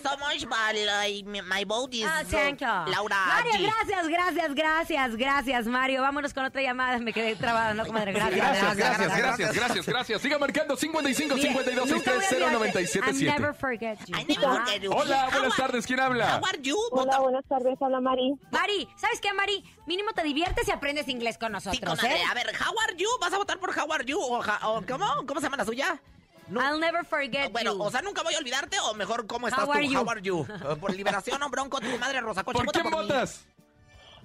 so 0.02 0.10
much, 0.17 0.41
but 0.48 0.76
like, 0.76 1.26
my 1.48 1.63
vote 1.65 1.93
is 1.93 2.06
thank 2.30 2.60
you. 2.62 2.67
Laura 2.67 3.15
Mario, 3.28 3.54
G. 3.54 3.63
gracias, 3.63 4.08
gracias, 4.08 4.56
gracias, 4.56 5.15
gracias, 5.15 5.67
Mario. 5.67 6.02
Vámonos 6.02 6.34
con 6.34 6.45
otra 6.45 6.62
llamada. 6.62 6.98
Me 7.00 7.13
quedé 7.13 7.36
trabada, 7.36 7.74
¿no, 7.74 7.86
comadre? 7.86 8.13
Gracias. 8.13 8.36
Gracias, 8.36 8.76
gracias, 8.78 8.98
gracias, 8.98 9.17
gracias, 9.17 9.56
gracias, 9.56 9.86
gracias. 9.86 10.21
Siga 10.21 10.38
marcando 10.39 10.76
55 10.76 11.36
Mire, 11.36 11.48
52 11.50 11.89
nunca 11.89 12.12
voy 12.12 12.19
a 12.24 12.28
63 12.28 12.41
olvidarte. 12.43 12.80
I 12.80 12.86
0977. 12.86 13.26
never 13.41 13.54
forget 13.56 14.00
you. 14.08 14.15
I 14.17 14.24
never 14.26 14.58
forget 14.58 14.82
you. 14.82 14.91
Hola, 14.91 15.30
buenas 15.32 15.54
are- 15.54 15.62
tardes, 15.63 15.86
¿quién 15.88 16.00
habla? 16.00 16.38
How 16.38 16.45
are 16.45 16.60
you? 16.62 16.78
Hola, 16.91 17.19
buenas 17.19 17.45
tardes, 17.48 17.78
habla 17.82 18.00
Mari. 18.02 18.34
Mari, 18.52 18.88
¿sabes 18.98 19.19
qué, 19.21 19.34
Mari? 19.34 19.63
Mínimo 19.86 20.12
te 20.13 20.24
diviertes 20.24 20.67
y 20.67 20.71
aprendes 20.71 21.08
inglés 21.08 21.38
con 21.38 21.52
nosotros, 21.52 21.78
Sí, 21.78 21.86
comadre. 21.86 22.21
¿eh? 22.21 22.24
A 22.30 22.34
ver, 22.34 22.48
how 22.60 22.74
are 22.88 22.95
you? 22.98 23.08
¿Vas 23.21 23.34
a 23.34 23.38
votar 23.38 23.60
por 23.60 23.69
how 23.78 23.91
are 23.93 24.06
you? 24.06 24.19
O 24.19 24.41
¿cómo? 24.88 25.26
¿Cómo 25.28 25.39
se 25.39 25.45
llama 25.45 25.58
la 25.58 25.65
suya? 25.65 26.02
No. 26.47 26.62
I'll 26.62 26.79
never 26.79 27.03
forget 27.03 27.51
Bueno, 27.51 27.73
you. 27.73 27.81
o 27.84 27.89
sea, 27.91 28.01
nunca 28.01 28.21
voy 28.23 28.34
a 28.36 28.38
olvidarte 28.38 28.77
o 28.79 28.93
mejor, 28.93 29.25
¿cómo 29.27 29.47
estás 29.47 29.63
How 29.63 29.71
tú? 29.71 29.73
are 29.73 29.88
you? 29.88 29.99
How 29.99 30.10
are 30.10 30.21
you? 30.21 30.45
Por 30.79 30.93
liberación 30.95 31.41
o 31.41 31.49
bronco, 31.49 31.79
tu 31.79 31.97
madre 31.97 32.21
Rosa 32.21 32.43
Concha. 32.43 32.63
¿Por 32.63 32.71
quién 32.71 32.89
votas? 32.91 33.45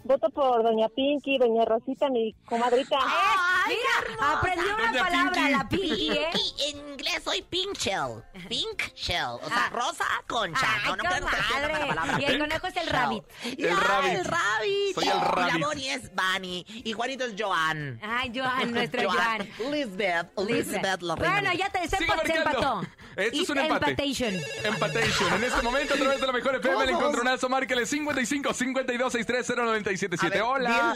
Voto 0.04 0.30
por 0.30 0.62
Doña 0.62 0.88
Pinky, 0.88 1.38
Doña 1.38 1.64
Rosita, 1.64 2.08
mi 2.08 2.34
comadrita. 2.46 2.98
Ah, 3.00 3.64
¡Ay, 3.66 3.76
mira! 3.76 4.16
Una 4.90 5.04
palabra, 5.04 5.50
la 5.50 5.68
Pinky, 5.68 6.10
¿eh? 6.10 6.28
En 6.68 6.78
inglés 6.92 7.22
soy 7.22 7.42
pink 7.42 7.76
shell. 7.76 8.22
Pink 8.48 8.94
shell. 8.94 9.38
O 9.42 9.48
sea, 9.48 9.66
ah. 9.66 9.70
rosa 9.70 10.04
concha. 10.26 10.60
Ay, 10.62 10.90
no, 10.90 10.96
no 10.96 11.02
la 11.02 11.86
palabra. 11.86 12.20
Y 12.20 12.24
el 12.24 12.38
conejo 12.38 12.66
es 12.66 12.76
el 12.76 12.88
rabbit. 12.88 13.24
El 13.44 13.76
rabbit. 13.76 14.12
El 14.12 14.24
rabbit. 14.24 15.02
Y 15.02 15.04
la 15.04 15.66
Bonnie 15.66 15.92
es 15.92 16.10
Bunny. 16.14 16.64
Y 16.68 16.92
Juanito 16.92 17.24
es 17.24 17.34
Joan. 17.38 18.00
Ay, 18.02 18.32
Joan, 18.34 18.72
nuestro 18.72 19.10
Joan. 19.10 19.48
Joan. 19.58 19.70
Lisbeth. 19.70 21.00
Bueno, 21.18 21.52
ya 21.52 21.68
te 21.68 21.86
se, 21.88 21.96
se 21.98 22.04
empató. 22.04 22.82
Es 23.16 23.50
un 23.50 23.58
empate. 23.58 23.90
Empatation. 23.90 24.34
Empatation. 24.64 25.34
En 25.34 25.44
este 25.44 25.62
momento, 25.62 25.94
a 25.94 25.96
través 25.96 26.20
de 26.20 26.26
la 26.26 26.32
mejor 26.32 26.56
FM, 26.56 26.84
el 26.84 26.90
encontronazo, 26.90 27.48
márquele 27.48 27.86
55 27.86 28.54
52 28.54 29.12
63 29.12 29.56
090 29.56 29.89
Hola. 30.42 30.94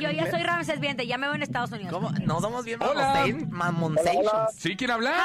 Yo 0.00 0.10
ya 0.10 0.30
soy 0.30 0.42
Ramses 0.42 0.80
Viente, 0.80 1.06
ya 1.06 1.18
me 1.18 1.26
voy 1.28 1.36
en 1.36 1.42
Estados 1.42 1.72
Unidos. 1.72 1.92
No 2.24 2.40
somos 2.40 2.64
bien 2.64 2.80
¿Sí? 4.56 4.76
¿Quién 4.76 4.90
habla? 4.90 5.24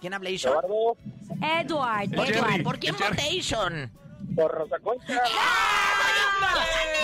¿Quién 0.00 0.14
habla, 0.14 0.30
Eduardo. 0.30 0.96
Edward. 1.40 2.12
Edward. 2.12 2.62
¿Por 2.62 2.78
qué 2.78 2.92
Motation? 2.92 3.90
Por 4.34 4.52
Rosa 4.52 4.78
Concha. 4.80 5.22
¡Ah! 5.24 5.93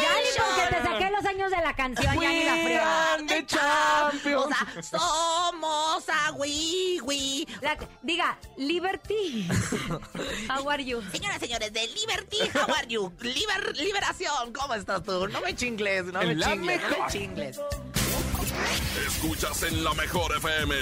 Ya 0.02 0.14
ni 0.16 0.28
porque 0.36 0.76
te 0.76 0.82
saqué 0.82 1.10
los 1.10 1.24
años 1.24 1.50
de 1.50 1.56
la 1.58 1.74
canción, 1.74 2.20
ya 2.20 2.28
ni 2.30 2.44
la 2.44 2.52
fría. 2.54 3.16
We're 3.18 3.26
the 3.26 3.46
champions. 3.46 4.44
O 4.46 4.48
sea, 4.48 4.82
somos 5.00 6.08
a 6.08 6.32
Wii 6.32 7.46
La- 7.60 7.76
diga, 8.02 8.38
Liberty. 8.56 9.48
How 10.48 10.68
are 10.70 10.84
you? 10.84 11.02
Señoras 11.12 11.36
y 11.38 11.40
señores, 11.46 11.72
de 11.72 11.86
Liberty, 11.88 12.38
how 12.54 12.74
are 12.74 12.86
you? 12.88 13.12
Liber- 13.20 13.74
liberación, 13.76 14.52
¿cómo 14.52 14.74
estás 14.74 15.02
tú? 15.02 15.28
No 15.28 15.40
me 15.40 15.54
chingles, 15.54 16.04
no 16.06 16.20
me 16.20 16.34
la 16.34 16.46
chingles, 16.46 16.80
no 16.82 17.04
me 17.04 17.12
chingles. 17.12 17.60
Escuchas 19.06 19.62
en 19.64 19.82
la 19.84 19.92
mejor 19.94 20.34
FM. 20.36 20.74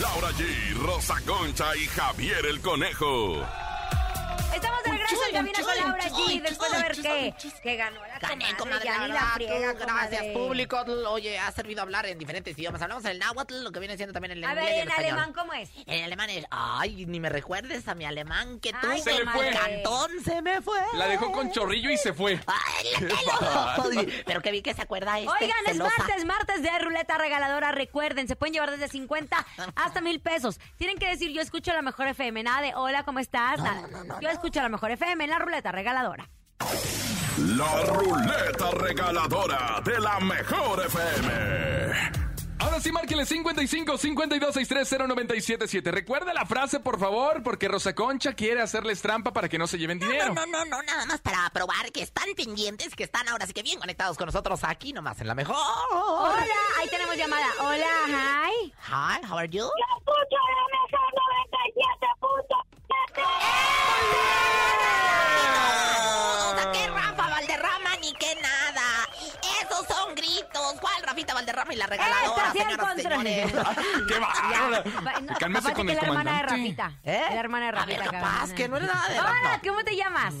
Laura 0.00 0.28
G, 0.32 0.74
Rosa 0.82 1.16
Concha 1.26 1.74
y 1.76 1.86
Javier 1.86 2.44
el 2.46 2.60
Conejo. 2.60 3.42
Estamos 4.54 4.82
de 4.84 4.90
regreso 5.08 5.22
en 5.28 5.34
cabina 5.34 5.58
con 5.62 5.76
Laura 5.76 6.04
G. 6.08 6.42
Después 6.42 6.72
de 6.72 6.78
ver 6.82 6.92
que, 7.00 7.34
que 7.62 7.76
ganó 7.76 8.00
la 8.06 8.18
Gané, 8.18 8.56
comadre, 8.56 8.84
la 9.08 9.32
friega, 9.34 9.72
tú, 9.72 9.78
gracias, 9.78 10.20
comadre. 10.20 10.32
público. 10.32 10.84
Oye, 11.10 11.38
ha 11.38 11.50
servido 11.52 11.82
hablar 11.82 12.06
en 12.06 12.18
diferentes 12.18 12.56
idiomas. 12.58 12.82
Hablamos 12.82 13.04
el 13.04 13.18
náhuatl, 13.18 13.62
lo 13.62 13.72
que 13.72 13.78
viene 13.80 13.96
siendo 13.96 14.12
también 14.12 14.32
el 14.32 14.44
A 14.44 14.50
inglés 14.50 14.64
ver, 14.64 14.74
y 14.76 14.80
el 14.80 14.88
en 14.88 14.92
alemán, 14.92 15.32
¿cómo 15.32 15.52
es? 15.54 15.70
En 15.86 16.04
alemán 16.04 16.30
es, 16.30 16.44
ay, 16.50 17.06
ni 17.06 17.20
me 17.20 17.28
recuerdes 17.28 17.86
a 17.88 17.94
mi 17.94 18.04
alemán 18.04 18.60
que 18.60 18.72
tú 18.72 18.78
Ay, 18.88 19.00
Se 19.02 19.12
le 19.12 19.24
fue. 19.30 19.50
cantón 19.50 20.10
se 20.24 20.42
me 20.42 20.60
fue. 20.62 20.80
La 20.94 21.06
dejó 21.08 21.30
con 21.32 21.50
chorrillo 21.52 21.90
y 21.90 21.96
se 21.96 22.12
fue. 22.12 22.40
Ay, 22.46 22.86
la- 23.00 23.08
Qué 23.08 23.14
Ay, 23.98 24.22
Pero 24.26 24.40
que 24.42 24.50
vi 24.50 24.62
que 24.62 24.74
se 24.74 24.82
acuerda 24.82 25.18
este. 25.18 25.30
Oigan, 25.30 25.56
es 25.66 25.76
martes, 25.78 26.24
martes 26.24 26.62
de 26.62 26.78
ruleta 26.78 27.18
regaladora. 27.18 27.72
Recuerden, 27.72 28.28
se 28.28 28.36
pueden 28.36 28.54
llevar 28.54 28.70
desde 28.70 28.88
50 28.88 29.46
hasta 29.76 30.00
mil 30.00 30.20
pesos. 30.20 30.58
Tienen 30.76 30.98
que 30.98 31.08
decir, 31.08 31.30
yo 31.32 31.40
escucho 31.40 31.72
la 31.72 31.82
mejor 31.82 32.08
FM. 32.08 32.42
Nada 32.42 32.60
de 32.62 32.74
hola, 32.74 33.04
¿cómo 33.04 33.18
estás? 33.18 33.60
Yo 34.20 34.28
escucho 34.28 34.60
la 34.60 34.68
mejor 34.68 34.90
FM 34.90 34.97
en 35.00 35.30
la 35.30 35.38
ruleta 35.38 35.72
regaladora. 35.72 36.28
La 37.38 37.84
ruleta 37.84 38.70
regaladora 38.72 39.80
de 39.84 40.00
la 40.00 40.18
mejor 40.20 40.84
FM. 40.86 42.28
Ahora 42.60 42.80
sí, 42.80 42.90
márquele 42.90 43.24
55 43.24 43.96
52 43.96 44.54
63 44.54 45.08
0977. 45.08 45.90
Recuerda 45.92 46.34
la 46.34 46.44
frase, 46.44 46.80
por 46.80 46.98
favor, 46.98 47.44
porque 47.44 47.68
Rosa 47.68 47.94
Concha 47.94 48.32
quiere 48.34 48.60
hacerles 48.60 49.00
trampa 49.00 49.32
para 49.32 49.48
que 49.48 49.58
no 49.58 49.68
se 49.68 49.78
lleven 49.78 50.00
dinero. 50.00 50.34
No, 50.34 50.44
no, 50.46 50.46
no, 50.46 50.64
no, 50.64 50.82
nada 50.82 51.06
más 51.06 51.20
para 51.20 51.48
probar 51.50 51.92
que 51.92 52.02
están 52.02 52.26
pendientes, 52.36 52.96
que 52.96 53.04
están 53.04 53.28
ahora 53.28 53.46
sí 53.46 53.52
que 53.52 53.62
bien 53.62 53.78
conectados 53.78 54.16
con 54.16 54.26
nosotros 54.26 54.60
aquí 54.64 54.92
nomás 54.92 55.20
en 55.20 55.28
la 55.28 55.34
mejor. 55.36 55.56
Hola, 55.92 56.44
ahí 56.80 56.88
tenemos 56.88 57.16
llamada. 57.16 57.46
Hola, 57.60 57.86
hi. 58.08 58.72
Hi, 58.88 59.24
how 59.30 59.38
are 59.38 59.48
you? 59.48 59.64
Escucho 59.64 60.36
la 60.56 60.66
mejor 60.74 61.14
97.7. 62.48 62.67
Sea, 66.54 66.72
que 66.72 66.86
Rafa 66.88 67.28
Valderrama 67.28 67.96
ni 68.02 68.12
que 68.14 68.34
nada. 68.40 69.08
Esos 69.62 69.86
son 69.86 70.14
gritos. 70.14 70.74
¿Cuál 70.80 71.02
Rafita 71.02 71.34
Valderrama 71.34 71.72
y 71.72 71.76
la 71.76 71.86
regaladora, 71.86 72.52
señoras 72.52 72.96
señores? 73.02 73.52
¡Qué 74.08 74.18
bárbara! 74.18 74.82
Va- 75.06 75.20
no, 75.20 75.34
Cálmese 75.38 75.62
capaz 75.68 75.74
con 75.74 75.86
que 75.86 75.92
el 75.92 75.98
la 75.98 76.04
hermana 76.04 76.30
de 76.32 76.38
comandante. 76.46 76.46
Rafita. 76.46 76.92
¿Eh? 77.04 77.26
La 77.30 77.40
hermana 77.40 77.72
de 77.72 77.78
A 77.78 77.84
ver, 77.86 77.98
Rafita. 77.98 78.04
capaz 78.20 78.38
cabrón. 78.40 78.56
que 78.56 78.68
no 78.68 78.76
era 78.76 78.86
nada 78.86 79.08
de 79.08 79.20
Hola. 79.20 79.60
¿cómo 79.66 79.84
te 79.84 79.96
llamas? 79.96 80.34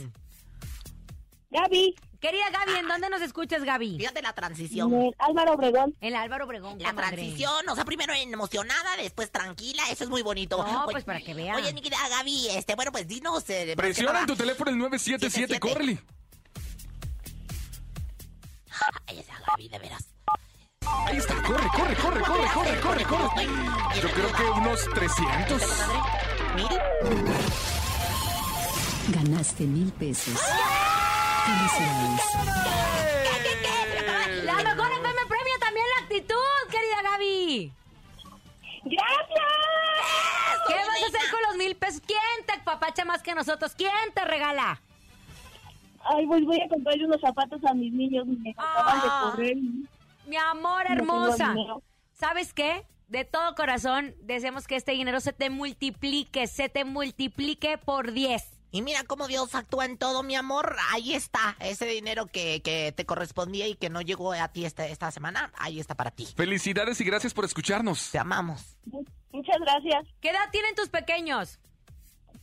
Gaby, 1.50 1.94
Querida 2.20 2.50
Gaby, 2.50 2.78
¿en 2.80 2.88
dónde 2.88 3.08
nos 3.10 3.22
escuchas, 3.22 3.62
Gaby? 3.62 3.96
Fíjate 3.96 4.22
la 4.22 4.32
transición. 4.32 4.92
eh, 4.92 5.12
Álvaro 5.18 5.52
Obregón. 5.52 5.94
En 6.00 6.12
la 6.12 6.22
Álvaro 6.22 6.46
Obregón, 6.46 6.76
La 6.80 6.90
comadre. 6.90 7.16
transición, 7.16 7.68
o 7.68 7.74
sea, 7.76 7.84
primero 7.84 8.12
emocionada, 8.12 8.96
después 8.96 9.30
tranquila, 9.30 9.84
eso 9.90 10.02
es 10.02 10.10
muy 10.10 10.22
bonito. 10.22 10.56
No, 10.58 10.84
Oye- 10.86 10.92
pues 10.92 11.04
para 11.04 11.20
que 11.20 11.32
vea. 11.34 11.54
Oye, 11.54 11.72
mi 11.72 11.80
querida 11.80 12.08
Gaby, 12.08 12.48
este, 12.50 12.74
bueno, 12.74 12.90
pues 12.90 13.06
dinos. 13.06 13.48
Eh, 13.50 13.74
Presiona 13.76 14.20
en 14.20 14.26
tu 14.26 14.34
teléfono 14.34 14.68
el 14.70 14.78
977, 14.78 15.54
77. 15.54 15.60
córrele. 15.60 16.02
Ay, 19.06 19.20
esa 19.20 19.34
Gaby, 19.46 19.68
de 19.68 19.78
veras. 19.78 20.04
Ahí 21.06 21.16
está, 21.18 21.34
corre, 21.42 21.68
corre, 21.68 21.94
corre, 21.96 22.20
corre, 22.20 22.48
corre, 22.52 22.80
corre, 22.80 23.04
corre. 23.04 23.46
Yo 24.02 24.10
creo 24.10 24.32
que 24.32 24.42
unos 24.58 24.84
300. 24.92 25.62
Madre, 25.62 26.00
mil. 26.56 26.78
Ganaste 29.14 29.64
mil 29.64 29.92
pesos. 29.92 30.34
Felicidades. 31.44 32.22
La 34.44 34.54
mejor 34.54 34.90
FM 34.92 35.20
premia 35.28 35.58
también 35.60 35.86
la 35.96 36.02
actitud, 36.04 36.70
querida 36.70 37.02
Gaby. 37.10 37.72
¡Gracias! 38.84 39.38
¿Qué 40.68 40.74
vas 40.74 41.02
a 41.02 41.06
hacer 41.06 41.30
con 41.30 41.40
los 41.48 41.56
mil 41.56 41.76
pesos? 41.76 42.02
¿Quién 42.06 42.18
te 42.46 42.58
papacha 42.64 43.04
más 43.04 43.22
que 43.22 43.34
nosotros? 43.34 43.74
¿Quién 43.76 43.90
te 44.14 44.24
regala? 44.24 44.80
Ay, 46.04 46.26
pues 46.26 46.44
voy 46.44 46.60
a 46.60 46.68
comprarle 46.68 47.04
unos 47.06 47.20
zapatos 47.20 47.60
a 47.64 47.74
mis 47.74 47.92
niños. 47.92 48.26
Me 48.26 48.50
acaban 48.50 49.00
Ah. 49.00 49.02
de 49.02 49.30
correr. 49.30 49.56
Mi 50.26 50.36
amor 50.36 50.84
hermosa. 50.88 51.54
¿Sabes 52.12 52.52
qué? 52.54 52.86
De 53.08 53.24
todo 53.24 53.54
corazón, 53.54 54.14
deseamos 54.20 54.66
que 54.66 54.76
este 54.76 54.92
dinero 54.92 55.20
se 55.20 55.32
te 55.32 55.48
multiplique, 55.50 56.46
se 56.46 56.68
te 56.68 56.84
multiplique 56.84 57.78
por 57.78 58.12
10. 58.12 58.57
Y 58.70 58.82
mira 58.82 59.02
cómo 59.04 59.26
Dios 59.28 59.54
actúa 59.54 59.86
en 59.86 59.96
todo, 59.96 60.22
mi 60.22 60.36
amor. 60.36 60.76
Ahí 60.90 61.14
está, 61.14 61.56
ese 61.60 61.86
dinero 61.86 62.26
que, 62.26 62.60
que 62.62 62.92
te 62.92 63.06
correspondía 63.06 63.66
y 63.66 63.74
que 63.76 63.88
no 63.88 64.00
llegó 64.02 64.32
a 64.32 64.48
ti 64.48 64.64
esta, 64.66 64.86
esta 64.86 65.10
semana, 65.10 65.50
ahí 65.56 65.80
está 65.80 65.94
para 65.94 66.10
ti. 66.10 66.26
Felicidades 66.36 67.00
y 67.00 67.04
gracias 67.04 67.32
por 67.32 67.44
escucharnos. 67.44 68.10
Te 68.10 68.18
amamos. 68.18 68.76
Muchas 69.32 69.56
gracias. 69.60 70.06
¿Qué 70.20 70.30
edad 70.30 70.50
tienen 70.52 70.74
tus 70.74 70.88
pequeños? 70.88 71.58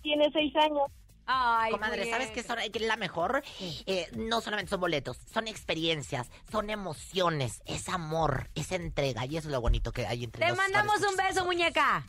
Tiene 0.01 0.25
seis 0.33 0.53
años. 0.55 0.89
Ay, 1.27 1.71
Comadre, 1.71 2.07
¿sabes 2.09 2.29
qué 2.29 2.43
son- 2.43 2.59
qué 2.71 2.77
es 2.79 2.85
la 2.85 2.97
mejor? 2.97 3.43
Eh, 3.88 4.07
no 4.15 4.41
solamente 4.41 4.69
son 4.69 4.79
boletos, 4.79 5.17
son 5.33 5.47
experiencias, 5.47 6.29
son 6.51 6.69
emociones, 6.69 7.63
es 7.65 7.89
amor, 7.89 8.51
es 8.53 8.71
entrega 8.71 9.25
y 9.25 9.38
eso 9.38 9.47
es 9.47 9.51
lo 9.51 9.59
bonito 9.61 9.91
que 9.91 10.05
hay 10.05 10.23
entre 10.23 10.43
Te 10.43 10.49
los 10.49 10.57
mandamos 10.57 10.97
un 11.01 11.15
beso, 11.17 11.43
muñeca. 11.43 12.05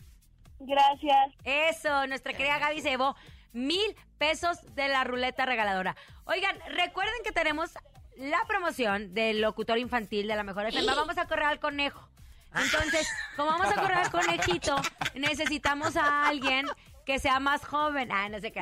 Gracias. 0.58 1.32
Eso, 1.44 2.06
nuestra 2.08 2.34
querida 2.34 2.58
Gaby 2.58 2.82
se 2.82 2.90
llevó 2.90 3.16
mil 3.56 3.96
pesos 4.18 4.58
de 4.74 4.88
la 4.88 5.04
ruleta 5.04 5.46
regaladora. 5.46 5.96
Oigan, 6.26 6.58
recuerden 6.68 7.14
que 7.24 7.32
tenemos 7.32 7.70
la 8.16 8.44
promoción 8.46 9.14
del 9.14 9.40
locutor 9.40 9.78
infantil 9.78 10.28
de 10.28 10.36
la 10.36 10.42
mejor 10.42 10.66
FM. 10.66 10.94
Vamos 10.94 11.16
a 11.18 11.26
correr 11.26 11.46
al 11.46 11.58
conejo. 11.58 12.08
Entonces, 12.54 13.08
como 13.36 13.50
vamos 13.50 13.66
a 13.66 13.74
correr 13.74 13.98
al 13.98 14.10
conejito, 14.10 14.76
necesitamos 15.14 15.96
a 15.96 16.26
alguien 16.26 16.66
que 17.04 17.18
sea 17.18 17.40
más 17.40 17.64
joven. 17.64 18.10
Ah, 18.10 18.28
no 18.28 18.40
sé 18.40 18.52
qué. 18.52 18.60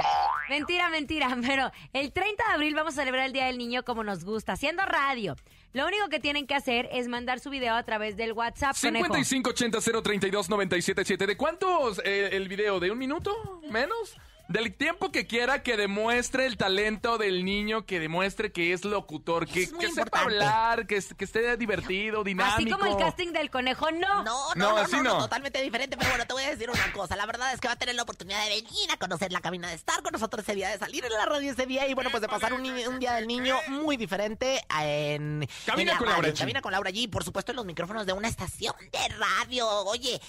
Mentira, 0.49 0.89
mentira. 0.91 1.37
Pero 1.41 1.71
el 1.93 2.13
30 2.13 2.45
de 2.47 2.53
abril 2.53 2.75
vamos 2.75 2.95
a 2.95 2.97
celebrar 3.01 3.27
el 3.27 3.33
Día 3.33 3.47
del 3.47 3.59
Niño 3.59 3.85
como 3.85 4.05
nos 4.05 4.25
gusta, 4.25 4.53
haciendo 4.53 4.85
radio. 4.85 5.37
Lo 5.73 5.87
único 5.87 6.09
que 6.09 6.21
tienen 6.21 6.47
que 6.47 6.55
hacer 6.55 6.89
es 6.93 7.09
mandar 7.09 7.41
su 7.41 7.51
video 7.51 7.75
a 7.75 7.83
través 7.83 8.17
del 8.17 8.33
WhatsApp, 8.33 8.77
conejo. 8.81 9.15
5580-032-977. 9.15 11.27
¿De 11.27 11.37
cuántos 11.37 12.01
eh, 12.05 12.31
el 12.33 12.49
video? 12.49 12.81
¿De 12.81 12.91
un 12.91 12.99
minuto? 12.99 13.61
¿Menos? 13.71 14.17
Del 14.49 14.75
tiempo 14.75 15.11
que 15.11 15.27
quiera 15.27 15.63
que 15.63 15.77
demuestre 15.77 16.45
el 16.45 16.59
talento 16.59 17.17
del 17.17 17.45
niño, 17.45 17.87
que 17.87 17.99
demuestre 17.99 18.53
que 18.53 18.75
es 18.75 18.85
locutor, 18.85 19.47
que, 19.47 19.63
Es 19.63 19.73
muy 19.73 19.87
que 19.87 19.91
sepa 19.91 20.03
importante. 20.03 20.35
hablar, 20.35 20.87
que, 20.87 21.03
que 21.17 21.25
esté 21.25 21.57
divertido, 21.57 22.23
dinámico. 22.23 22.57
Así 22.57 22.71
como 22.71 22.85
el 22.85 22.97
casting 23.03 23.33
del 23.33 23.51
conejo, 23.51 23.91
no. 23.91 24.23
No, 24.23 24.55
no, 24.55 24.55
No, 24.55 24.71
no, 24.71 24.77
así 24.77 24.97
no, 24.97 25.03
no, 25.03 25.15
no. 25.15 25.19
totalmente 25.21 25.63
diferente, 25.63 25.97
pero 25.97 26.11
bueno, 26.11 26.27
te 26.27 26.35
voy 26.35 26.43
a 26.43 26.51
decir 26.51 26.69
una 26.69 26.93
cosa, 26.93 27.17
la 27.17 27.25
verdad 27.25 27.55
es 27.55 27.61
que 27.61 27.69
va 27.69 27.75
a 27.75 27.79
tener 27.79 27.95
la 27.95 28.03
oportunidad 28.03 28.43
de 28.45 28.51
venir 28.51 28.91
a 28.93 28.99
conocer 28.99 29.33
la 29.33 29.41
cabina, 29.41 29.69
de 29.69 29.75
estar 29.75 30.03
con 30.03 30.13
nosotros 30.13 30.43
ese 30.43 30.55
día, 30.55 30.69
de 30.69 30.79
salir 30.79 31.05
en 31.05 31.13
la 31.13 31.25
radio 31.25 31.51
ese 31.51 31.65
día 31.65 31.89
y 31.89 31.95
bueno, 31.95 32.11
pues 32.11 32.21
de 32.21 32.29
pasar 32.29 32.53
un, 32.53 32.63
día 32.99 33.15
del 33.15 33.27
niño 33.27 33.57
muy 33.69 33.97
diferente 33.97 34.61
en... 34.79 35.49
Cabina 35.65 35.93
en 35.93 35.95
la 35.95 35.99
con 35.99 36.09
Laura 36.09 36.29
G. 36.29 36.39
Cabina 36.39 36.61
con 36.61 36.73
Laura 36.73 36.91
G, 36.91 37.09
por 37.09 37.25
supuesto 37.25 37.53
en 37.53 37.57
los 37.57 37.65
micrófonos 37.65 38.05
de 38.05 38.13
una 38.13 38.29
estación 38.29 38.75
de 38.93 39.09
radio. 39.17 39.67
Oye, 39.85 40.21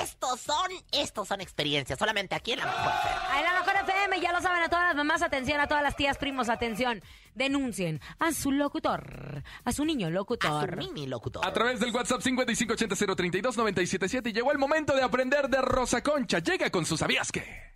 estos 0.00 0.40
son, 0.40 0.70
estos 0.92 1.26
son 1.26 1.40
experiencias, 1.40 1.98
solamente 1.98 2.36
aquí 2.36 2.52
en 2.52 2.60
la 2.60 2.66
mejor 2.66 3.47
la 3.52 3.60
mejor 3.60 3.74
FM, 3.88 4.20
ya 4.20 4.32
lo 4.32 4.40
saben, 4.40 4.62
a 4.62 4.68
todas 4.68 4.86
las 4.88 4.96
mamás, 4.96 5.22
atención, 5.22 5.60
a 5.60 5.66
todas 5.66 5.82
las 5.82 5.96
tías, 5.96 6.16
primos, 6.18 6.48
atención. 6.48 7.02
Denuncien 7.34 8.00
a 8.18 8.32
su 8.32 8.50
locutor, 8.50 9.42
a 9.64 9.72
su 9.72 9.84
niño 9.84 10.06
A 10.06 10.10
su 10.10 10.14
locutor. 10.14 10.76
mini 10.76 11.06
locutor. 11.06 11.46
A 11.46 11.52
través 11.52 11.78
del 11.80 11.94
WhatsApp 11.94 12.20
5580-032-977 12.22 14.32
llegó 14.32 14.50
el 14.52 14.58
momento 14.58 14.94
de 14.94 15.02
aprender 15.02 15.48
de 15.48 15.60
Rosa 15.62 16.02
Concha. 16.02 16.40
Llega 16.40 16.70
con 16.70 16.84
su 16.84 16.96
¿Sabías 16.96 17.30
qué? 17.30 17.72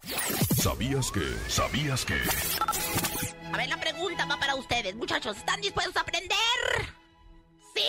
¿Sabías 0.57 1.11
que? 1.13 1.23
¿Sabías 1.49 2.05
que? 2.05 2.19
A 3.53 3.57
ver, 3.57 3.69
la 3.69 3.79
pregunta 3.79 4.25
va 4.27 4.37
para 4.39 4.55
ustedes, 4.57 4.97
muchachos, 4.97 5.37
¿están 5.37 5.61
dispuestos 5.61 5.97
a 5.97 6.01
aprender? 6.01 6.33
Sí. 7.75 7.83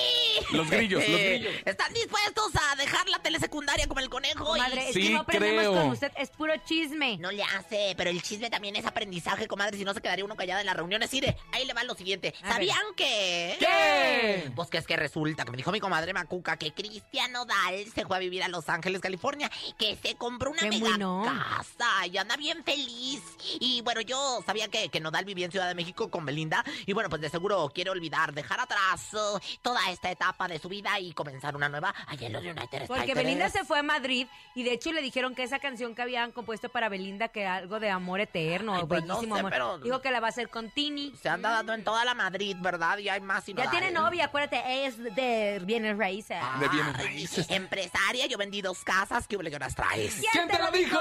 Los 0.56 0.69
grillos, 0.69 1.08
los 1.08 1.19
grillos. 1.19 1.54
¿Están 1.65 1.93
dispuestos 1.93 2.52
a 2.56 2.76
dejar 2.76 3.08
la 3.10 3.19
telesecundaria 3.19 3.88
como 3.88 4.00
el 4.00 4.10
conejo? 4.10 4.56
y- 4.56 4.60
Comadre, 4.60 4.88
es 4.89 4.93
Sí, 4.93 5.04
que 5.04 5.10
no 5.12 5.19
aprendemos 5.22 5.62
creo. 5.62 5.74
con 5.74 5.89
usted, 5.91 6.12
es 6.17 6.30
puro 6.30 6.54
chisme. 6.65 7.17
No 7.17 7.32
le 7.32 7.43
hace, 7.43 7.93
pero 7.98 8.10
el 8.10 8.22
chisme 8.22 8.50
también 8.50 8.76
es 8.76 8.86
aprendizaje, 8.86 9.48
comadre. 9.48 9.78
Si 9.78 9.84
no 9.84 9.93
se 9.93 10.02
quedaría 10.02 10.24
uno 10.26 10.36
callado 10.36 10.60
en 10.62 10.65
las 10.67 10.76
reuniones. 10.76 11.12
Mire, 11.12 11.38
ahí 11.52 11.65
le 11.65 11.74
va 11.74 11.84
lo 11.84 11.96
siguiente. 11.96 12.34
A 12.43 12.54
¿Sabían 12.54 12.80
que? 12.96 13.58
¿Qué? 13.60 14.52
Pues 14.56 14.69
que 14.69 14.78
es 14.78 14.88
que 14.88 14.96
resulta 14.96 15.43
que 15.46 15.52
me 15.52 15.58
dijo 15.58 15.72
mi 15.72 15.80
comadre 15.80 16.13
Macuca 16.13 16.58
que 16.58 16.74
Cristian 16.74 17.32
Nodal 17.32 17.86
se 17.93 18.06
fue 18.06 18.15
a 18.17 18.19
vivir 18.19 18.43
a 18.43 18.48
Los 18.48 18.69
Ángeles, 18.69 19.02
California, 19.02 19.50
que 19.78 19.98
se 20.02 20.15
compró 20.15 20.52
una 20.52 20.62
Qué 20.62 20.69
mega 20.69 20.89
bueno. 20.89 21.24
casa 21.26 22.08
y 22.08 22.17
anda 22.17 22.38
bien 22.38 22.63
feliz. 22.63 23.22
Y 23.60 23.82
bueno, 23.82 24.02
yo 24.02 24.39
sabía 24.46 24.67
que, 24.69 24.89
que 24.89 25.00
Nodal 25.00 25.26
vivía 25.26 25.46
en 25.46 25.52
Ciudad 25.52 25.67
de 25.67 25.76
México 25.76 26.10
con 26.10 26.26
Belinda 26.26 26.63
y 26.86 26.93
bueno, 26.93 27.10
pues 27.10 27.22
de 27.22 27.30
seguro 27.30 27.69
quiere 27.74 27.89
olvidar, 27.89 28.34
dejar 28.34 28.60
atrás 28.60 29.13
uh, 29.13 29.39
toda 29.73 29.89
esta 29.91 30.12
etapa 30.12 30.47
de 30.47 30.59
su 30.59 30.69
vida 30.69 30.99
y 30.99 31.13
comenzar 31.13 31.55
una 31.55 31.67
nueva 31.67 31.93
allá 32.07 32.27
en 32.27 32.33
los 32.33 32.43
United 32.43 32.86
Porque 32.88 33.03
States. 33.03 33.15
Belinda 33.15 33.49
se 33.49 33.63
fue 33.65 33.79
a 33.79 33.83
Madrid 33.83 34.27
y 34.53 34.63
de 34.63 34.73
hecho 34.73 34.91
le 34.91 35.01
dijeron 35.01 35.33
que 35.33 35.41
esa 35.43 35.57
canción 35.59 35.95
que 35.95 36.01
habían 36.03 36.31
compuesto 36.31 36.69
para 36.69 36.89
Belinda, 36.89 37.29
que 37.29 37.41
era 37.41 37.55
algo 37.55 37.79
de 37.79 37.89
amor 37.89 38.19
eterno, 38.19 38.75
Ay, 38.75 38.83
pues 38.88 39.03
no 39.05 39.15
bellísimo 39.15 39.36
sé, 39.36 39.39
amor. 39.39 39.51
pero- 39.51 39.77
Dijo 39.79 40.01
que 40.01 40.12
la 40.12 40.19
va 40.19 40.27
a 40.27 40.29
hacer 40.29 40.49
con 40.49 40.69
Tini. 40.69 41.12
Se 41.19 41.27
anda 41.29 41.49
dando 41.49 41.73
en 41.73 41.83
toda 41.83 42.05
la 42.05 42.13
Madrid, 42.13 42.55
¿verdad? 42.59 42.99
Y 42.99 43.09
hay 43.09 43.21
más 43.21 43.49
y 43.49 43.53
Ya 43.55 43.69
tiene 43.71 43.89
novia, 43.91 44.25
acuérdate, 44.25 44.57
ella 44.57 44.88
es 44.88 44.97
de 45.15 45.59
bienes 45.63 45.97
raíces. 45.97 46.38
De 46.59 46.67
bienes 46.69 46.95
raíces. 46.97 47.49
Empresaria, 47.49 48.27
yo 48.27 48.38
vendí 48.38 48.62
dos 48.62 48.83
casas, 48.83 49.27
¿qué 49.27 49.36
hubo 49.38 49.43
que 49.43 49.57
las 49.59 49.73
traes? 49.75 50.21
¿Quién 50.31 50.47
te 50.47 50.59
lo 50.59 50.69
dijo? 50.71 50.99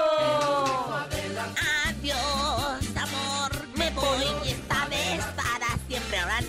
Adiós, 1.85 2.93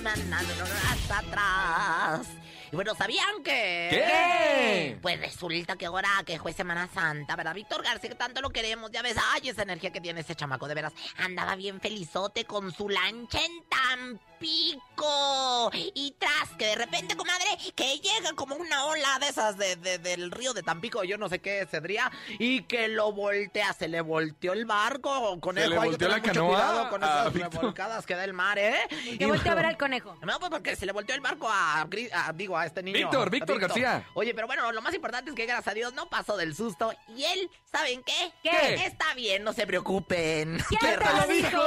hasta 0.02 1.18
atrás. 1.18 2.28
Y 2.72 2.76
bueno, 2.76 2.94
¿sabían 2.94 3.42
que? 3.44 3.88
¿Qué? 3.90 4.98
Pues 5.00 5.20
resulta 5.20 5.76
que 5.76 5.86
ahora 5.86 6.08
que 6.26 6.38
fue 6.38 6.52
Semana 6.52 6.88
Santa, 6.92 7.36
¿verdad? 7.36 7.54
Víctor 7.54 7.84
García, 7.84 8.10
que 8.10 8.16
tanto 8.16 8.40
lo 8.40 8.50
queremos, 8.50 8.90
ya 8.90 9.02
ves, 9.02 9.16
ay, 9.32 9.48
esa 9.48 9.62
energía 9.62 9.90
que 9.90 10.00
tiene 10.00 10.20
ese 10.20 10.34
chamaco, 10.34 10.66
de 10.66 10.74
veras. 10.74 10.92
Andaba 11.18 11.54
bien 11.54 11.80
felizote 11.80 12.44
con 12.44 12.72
su 12.72 12.88
lancha 12.88 13.38
en 13.44 13.52
Tampa. 13.68 14.33
Tampico. 14.44 15.70
Y 15.94 16.14
tras 16.18 16.50
que 16.58 16.66
de 16.66 16.74
repente, 16.76 17.16
comadre, 17.16 17.46
que 17.74 17.98
llega 17.98 18.32
como 18.34 18.54
una 18.56 18.84
ola 18.86 19.18
de 19.20 19.28
esas 19.28 19.56
de, 19.56 19.76
de- 19.76 19.98
del 19.98 20.30
río 20.30 20.52
de 20.52 20.62
Tampico, 20.62 21.02
yo 21.04 21.16
no 21.18 21.28
sé 21.28 21.40
qué 21.40 21.66
cedría, 21.70 22.10
y 22.38 22.62
que 22.64 22.88
lo 22.88 23.12
voltea, 23.12 23.72
se 23.72 23.88
le 23.88 24.00
volteó 24.02 24.52
el 24.52 24.66
barco. 24.66 25.40
Con 25.40 25.56
¿Se 25.56 25.66
le 25.68 25.78
volteó 25.78 26.08
la 26.08 26.20
canoa 26.20 26.90
con 26.90 27.02
a 27.02 27.06
esas 27.06 27.32
revolcadas 27.32 28.04
que 28.06 28.14
da 28.14 28.24
el 28.24 28.32
mar, 28.34 28.58
¿eh? 28.58 28.76
Que 29.18 29.26
volteé 29.26 29.50
a 29.50 29.54
ver 29.54 29.66
al 29.66 29.76
conejo. 29.78 30.14
No, 30.22 30.38
pues 30.38 30.50
porque 30.50 30.76
se 30.76 30.84
le 30.86 30.92
volteó 30.92 31.14
el 31.14 31.20
barco 31.22 31.48
a, 31.50 31.86
digo, 32.34 32.56
a 32.58 32.66
este 32.66 32.82
niño. 32.82 32.98
Víctor, 32.98 33.30
Víctor 33.30 33.58
García. 33.58 34.06
Oye, 34.14 34.34
pero 34.34 34.46
bueno, 34.46 34.70
lo 34.72 34.82
más 34.82 34.94
importante 34.94 35.30
es 35.30 35.36
que 35.36 35.46
gracias 35.46 35.68
a 35.68 35.74
Dios 35.74 35.92
no 35.94 36.08
pasó 36.08 36.36
del 36.36 36.54
susto. 36.54 36.92
Y 37.16 37.24
él, 37.24 37.50
¿saben 37.72 38.02
qué? 38.04 38.32
¿Qué? 38.42 38.74
Está 38.86 39.14
bien, 39.14 39.42
no 39.42 39.52
se 39.52 39.66
preocupen. 39.66 40.62
¿Quién 40.68 40.80
te 40.80 40.96
lo 40.96 41.26
dijo? 41.26 41.62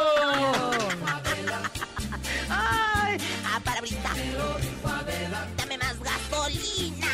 Ay, 2.50 3.18
ah, 3.46 3.60
parabrisa. 3.64 4.12
Dame 5.58 5.78
más 5.78 5.96
gasolina. 6.00 7.07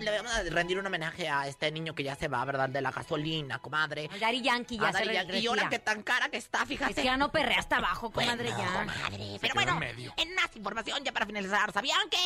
Le 0.00 0.10
vamos 0.16 0.32
a 0.32 0.42
rendir 0.44 0.78
un 0.78 0.86
homenaje 0.86 1.28
a 1.28 1.46
este 1.46 1.70
niño 1.70 1.94
que 1.94 2.02
ya 2.02 2.14
se 2.16 2.28
va, 2.28 2.44
¿verdad? 2.44 2.68
De 2.68 2.80
la 2.80 2.90
gasolina, 2.90 3.58
comadre. 3.58 4.08
Al 4.12 4.20
Daddy 4.20 4.40
Yankee 4.42 4.78
ya 4.78 4.88
A 4.88 4.92
se 4.92 4.98
Daddy 5.04 5.12
Yankee. 5.14 5.38
Y 5.38 5.46
ahora 5.46 5.68
que 5.68 5.78
tan 5.78 6.02
cara 6.02 6.28
que 6.30 6.36
está, 6.36 6.64
fíjate. 6.64 6.92
Es 6.92 6.96
que 6.96 7.04
ya 7.04 7.16
no 7.16 7.30
perrea 7.30 7.58
hasta 7.58 7.76
abajo, 7.76 8.10
Bueno, 8.10 8.30
comadre, 8.32 8.50
ya. 8.50 8.72
comadre, 8.72 9.36
Pero 9.40 9.54
bueno, 9.54 9.72
en 9.72 9.78
medio. 9.78 10.14
en 10.16 10.34
más 10.34 10.54
información 10.54 11.02
ya 11.04 11.12
para 11.12 11.26
finalizar, 11.26 11.72
¿sabían 11.72 12.08
que? 12.08 12.18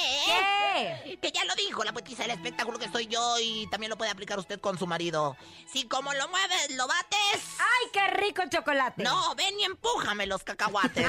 ¿Qué? 1.05 1.19
Que 1.21 1.33
ya 1.33 1.45
lo 1.45 1.55
dijo 1.57 1.83
la 1.85 1.93
poetisa 1.93 2.23
del 2.23 2.33
espectáculo 2.33 2.79
que 2.79 2.89
soy 2.89 3.07
yo 3.07 3.37
y 3.41 3.67
también 3.71 3.91
lo 3.91 3.97
puede 3.97 4.11
aplicar 4.11 4.39
usted 4.39 4.61
con 4.61 4.79
su 4.79 4.87
marido. 4.87 5.37
Si 5.73 5.85
como 5.89 6.13
lo 6.13 6.29
mueves, 6.29 6.77
lo 6.77 6.87
bates. 6.87 7.43
¡Ay, 7.59 7.89
qué 7.93 8.07
rico 8.09 8.43
chocolate! 8.49 9.03
No, 9.03 9.35
ven 9.35 9.59
y 9.59 9.65
empújame 9.65 10.27
los 10.27 10.45
cacahuates. 10.45 11.09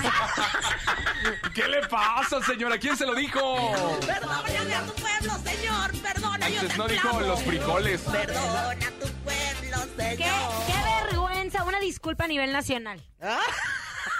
¿Qué 1.53 1.67
le 1.67 1.85
pasa, 1.87 2.41
señora? 2.43 2.77
¿Quién 2.79 2.97
se 2.97 3.05
lo 3.05 3.13
dijo? 3.13 3.39
Perdóname 4.05 4.75
a 4.75 4.85
tu 4.85 4.93
pueblo, 4.93 5.33
señor. 5.43 5.64
Perdona, 6.01 6.49
yo 6.49 6.67
te 6.67 6.77
no 6.77 6.87
dijo 6.87 7.19
los 7.21 7.43
frijoles. 7.43 8.01
Perdona 8.01 8.91
tu 8.99 9.07
pueblo, 9.23 9.77
señor. 9.97 10.17
¡Qué, 10.17 10.73
qué 10.73 11.05
vergüenza! 11.11 11.63
Una 11.63 11.79
disculpa 11.79 12.25
a 12.25 12.27
nivel 12.27 12.51
nacional. 12.51 13.01
Ah. 13.21 13.39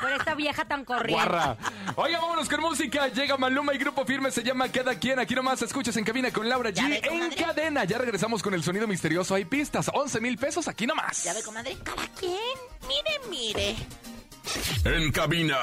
Por 0.02 0.12
esta 0.12 0.36
vieja 0.36 0.66
tan 0.66 0.84
corriente. 0.84 1.14
Guarra. 1.14 1.58
Oiga, 1.96 2.20
vámonos 2.20 2.50
con 2.50 2.62
música. 2.62 3.08
Llega 3.08 3.38
Maluma 3.38 3.74
y 3.74 3.78
Grupo 3.78 4.06
Firme 4.06 4.32
se 4.32 4.44
llama 4.44 4.70
Cada 4.70 4.98
Quien. 5.00 5.20
Aquí 5.20 5.36
nomás 5.36 5.62
escuchas 5.62 5.96
en 5.98 6.04
cabina 6.04 6.32
con 6.32 6.50
Laura 6.50 6.72
ve, 6.72 6.76
G. 6.82 7.08
En 7.12 7.32
cadena. 7.34 7.86
Ya 7.86 7.98
regresamos 7.98 8.44
con 8.44 8.54
el 8.54 8.64
sonido 8.64 8.88
misterioso. 8.88 9.36
Hay 9.36 9.46
pistas. 9.46 9.90
11 9.94 10.20
mil 10.22 10.38
pesos 10.38 10.68
aquí 10.68 10.86
nomás. 10.86 11.24
Ya 11.24 11.34
ve, 11.34 11.44
comadre, 11.44 11.78
cada 11.84 12.08
quien. 12.20 12.36
Mire, 12.88 13.30
mire. 13.30 13.76
En 14.84 15.12
cabina, 15.12 15.58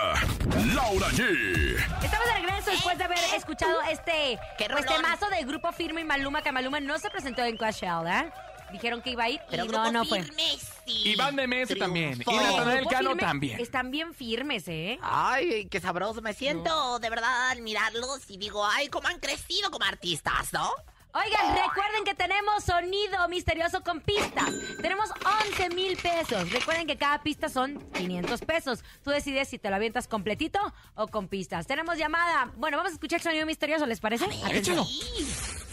Laura 0.74 1.08
G. 1.10 1.76
Estamos 2.02 2.26
de 2.26 2.34
regreso 2.34 2.70
después 2.70 2.98
de 2.98 3.04
haber 3.04 3.18
escuchado 3.36 3.80
este 3.90 4.38
pues, 4.58 4.86
temazo 4.86 5.28
de 5.28 5.44
Grupo 5.44 5.72
Firme 5.72 6.02
y 6.02 6.04
Maluma, 6.04 6.42
que 6.42 6.52
Maluma 6.52 6.80
no 6.80 6.98
se 6.98 7.10
presentó 7.10 7.44
en 7.44 7.56
Coachella, 7.56 8.20
¿eh? 8.20 8.32
Dijeron 8.72 9.02
que 9.02 9.10
iba 9.10 9.24
a 9.24 9.28
ir 9.28 9.40
Pero 9.50 9.66
y 9.66 9.68
no, 9.68 9.92
no 9.92 10.04
fue. 10.04 10.22
firme, 10.22 10.58
sí. 10.86 11.10
Iván 11.10 11.36
de 11.36 11.66
también. 11.78 12.18
Triunfó. 12.18 12.32
Y 12.32 12.36
Natanael 12.36 12.86
Cano 12.86 13.10
Firme 13.10 13.22
también. 13.22 13.60
Están 13.60 13.90
bien 13.90 14.14
firmes, 14.14 14.66
¿eh? 14.66 14.98
Ay, 15.02 15.66
qué 15.66 15.78
sabroso. 15.78 16.22
Me 16.22 16.32
siento 16.32 16.98
de 16.98 17.10
verdad 17.10 17.50
al 17.50 17.60
mirarlos 17.60 18.28
y 18.28 18.38
digo, 18.38 18.66
ay, 18.66 18.88
cómo 18.88 19.08
han 19.08 19.20
crecido 19.20 19.70
como 19.70 19.84
artistas, 19.84 20.52
¿no? 20.52 20.70
Oigan, 21.14 21.54
recuerden 21.54 22.04
que 22.04 22.14
tenemos 22.14 22.64
sonido 22.64 23.28
misterioso 23.28 23.82
con 23.82 24.00
pistas. 24.00 24.50
Tenemos 24.80 25.10
11 25.50 25.68
mil 25.70 25.96
pesos. 25.98 26.50
Recuerden 26.50 26.86
que 26.86 26.96
cada 26.96 27.22
pista 27.22 27.50
son 27.50 27.78
500 27.92 28.40
pesos. 28.40 28.82
Tú 29.04 29.10
decides 29.10 29.48
si 29.48 29.58
te 29.58 29.68
lo 29.68 29.76
avientas 29.76 30.08
completito 30.08 30.58
o 30.94 31.08
con 31.08 31.28
pistas. 31.28 31.66
Tenemos 31.66 31.98
llamada. 31.98 32.50
Bueno, 32.56 32.78
vamos 32.78 32.92
a 32.92 32.94
escuchar 32.94 33.18
el 33.18 33.24
sonido 33.24 33.44
misterioso, 33.44 33.84
¿les 33.84 34.00
parece? 34.00 34.24
Atención. 34.24 34.86
Sí. 34.86 35.71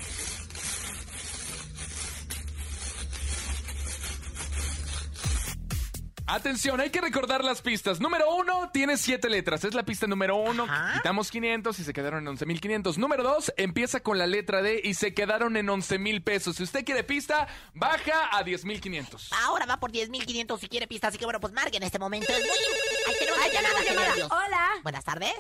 Atención, 6.32 6.80
hay 6.80 6.90
que 6.92 7.02
recordar 7.02 7.44
las 7.44 7.62
pistas. 7.62 8.00
Número 8.00 8.34
uno 8.36 8.70
tiene 8.72 8.98
siete 8.98 9.30
letras. 9.30 9.64
Es 9.64 9.74
la 9.74 9.84
pista 9.84 10.06
número 10.08 10.36
uno. 10.36 10.64
Ajá. 10.64 10.94
Quitamos 10.94 11.32
500 11.32 11.80
y 11.80 11.84
se 11.84 11.94
quedaron 11.94 12.28
en 12.28 12.38
11.500. 12.38 12.98
Número 12.98 13.24
dos 13.24 13.52
empieza 13.58 14.00
con 14.02 14.18
la 14.18 14.28
letra 14.28 14.62
D 14.62 14.82
y 14.84 14.94
se 14.94 15.14
quedaron 15.14 15.58
en 15.58 15.68
11.000 15.68 16.24
pesos. 16.24 16.56
Si 16.58 16.64
usted 16.64 16.86
quiere 16.86 17.04
pista, 17.04 17.48
baja 17.74 18.30
a 18.32 18.44
10.500. 18.44 19.30
Ahora 19.46 19.66
va 19.66 19.78
por 19.78 19.92
10.500 19.92 20.60
si 20.60 20.68
quiere 20.70 20.88
pista, 20.88 21.08
así 21.08 21.18
que 21.18 21.26
bueno, 21.26 21.40
pues 21.40 21.54
marque 21.54 21.78
en 21.78 21.84
este 21.84 22.00
momento. 22.00 22.32
Es 22.32 22.40
muy... 22.40 23.16
Tenemos 23.18 23.40
llamada, 23.54 23.84
llamada. 23.84 24.46
Hola. 24.46 24.68
Buenas 24.84 25.04
tardes. 25.04 25.34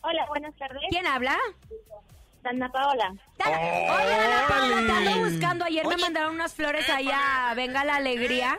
Hola, 0.00 0.26
buenas 0.28 0.54
tardes. 0.56 0.82
¿Quién 0.90 1.06
habla? 1.06 1.36
Dana 2.42 2.70
Paola. 2.70 3.14
Dana- 3.36 3.58
Dana 3.58 4.46
Paola, 4.48 5.10
te 5.12 5.18
buscando. 5.18 5.64
Ayer 5.64 5.86
me 5.86 5.96
mandaron 5.96 6.34
unas 6.34 6.54
flores 6.54 6.88
ahí 6.88 7.08
a 7.12 7.52
Venga 7.54 7.84
la 7.84 7.96
Alegría. 7.96 8.58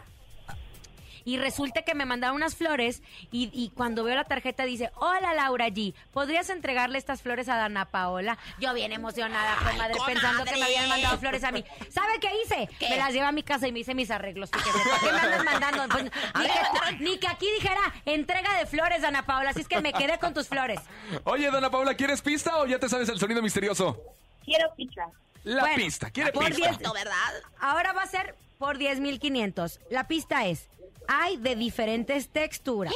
Y 1.29 1.37
resulta 1.37 1.83
que 1.83 1.93
me 1.93 2.05
mandaron 2.05 2.37
unas 2.37 2.55
flores 2.55 3.03
y, 3.31 3.51
y 3.53 3.69
cuando 3.69 4.03
veo 4.03 4.15
la 4.15 4.23
tarjeta 4.23 4.63
dice, 4.63 4.89
hola 4.95 5.35
Laura 5.35 5.67
G, 5.67 5.93
¿podrías 6.11 6.49
entregarle 6.49 6.97
estas 6.97 7.21
flores 7.21 7.47
a 7.49 7.55
Dana 7.55 7.85
Paola? 7.85 8.39
Yo 8.59 8.73
bien 8.73 8.93
emocionada, 8.93 9.55
comadre, 9.57 9.93
comadre. 9.93 10.13
pensando 10.15 10.43
que 10.43 10.55
me 10.57 10.63
habían 10.63 10.89
mandado 10.89 11.19
flores 11.19 11.43
a 11.43 11.51
mí. 11.51 11.63
¿Sabe 11.91 12.13
qué 12.19 12.29
hice? 12.43 12.67
¿Qué? 12.79 12.89
Me 12.89 12.97
las 12.97 13.13
llevé 13.13 13.27
a 13.27 13.31
mi 13.31 13.43
casa 13.43 13.67
y 13.67 13.71
me 13.71 13.81
hice 13.81 13.93
mis 13.93 14.09
arreglos. 14.09 14.49
Fíjese, 14.51 14.79
¿para 14.89 14.99
qué 15.01 15.11
me 15.11 15.19
andas 15.19 15.43
mandando? 15.45 15.87
Pues, 15.89 16.03
ni, 16.05 16.09
que, 16.97 17.03
ni 17.03 17.17
que 17.19 17.27
aquí 17.27 17.47
dijera 17.59 17.79
entrega 18.05 18.57
de 18.57 18.65
flores, 18.65 19.03
Dana 19.03 19.23
Paola, 19.27 19.51
así 19.51 19.61
es 19.61 19.67
que 19.67 19.81
me 19.81 19.93
quedé 19.93 20.17
con 20.17 20.33
tus 20.33 20.47
flores. 20.47 20.79
Oye, 21.25 21.51
Dana 21.51 21.69
Paula, 21.69 21.93
¿quieres 21.93 22.23
pista 22.23 22.57
o 22.57 22.65
ya 22.65 22.79
te 22.79 22.89
sabes 22.89 23.07
el 23.09 23.19
sonido 23.19 23.43
misterioso? 23.43 24.01
Quiero 24.43 24.73
pizza. 24.75 25.05
La 25.43 25.61
Bueno, 25.61 25.75
pista. 25.75 26.09
¿Quiere 26.09 26.31
por 26.31 26.43
pista? 26.47 26.71
diez- 26.71 26.81
No, 26.81 26.91
¿verdad? 26.91 27.13
Ahora 27.59 27.93
va 27.93 28.01
a 28.01 28.07
ser 28.07 28.33
por 28.57 28.79
10.500. 28.79 29.79
La 29.91 30.07
pista 30.07 30.47
es, 30.47 30.67
hay 31.11 31.37
de 31.37 31.55
diferentes 31.55 32.29
texturas. 32.29 32.93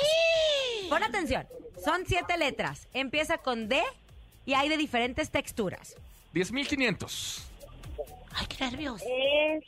Pon 0.87 1.01
atención, 1.01 1.47
son 1.83 2.05
siete 2.05 2.37
letras. 2.37 2.87
Empieza 2.93 3.39
con 3.39 3.67
D 3.67 3.81
y 4.45 4.53
hay 4.53 4.69
de 4.69 4.77
diferentes 4.77 5.31
texturas. 5.31 5.95
10.500. 6.35 7.41
Ay, 8.35 8.45
qué 8.45 8.65
nervios. 8.65 9.01
Es 9.01 9.63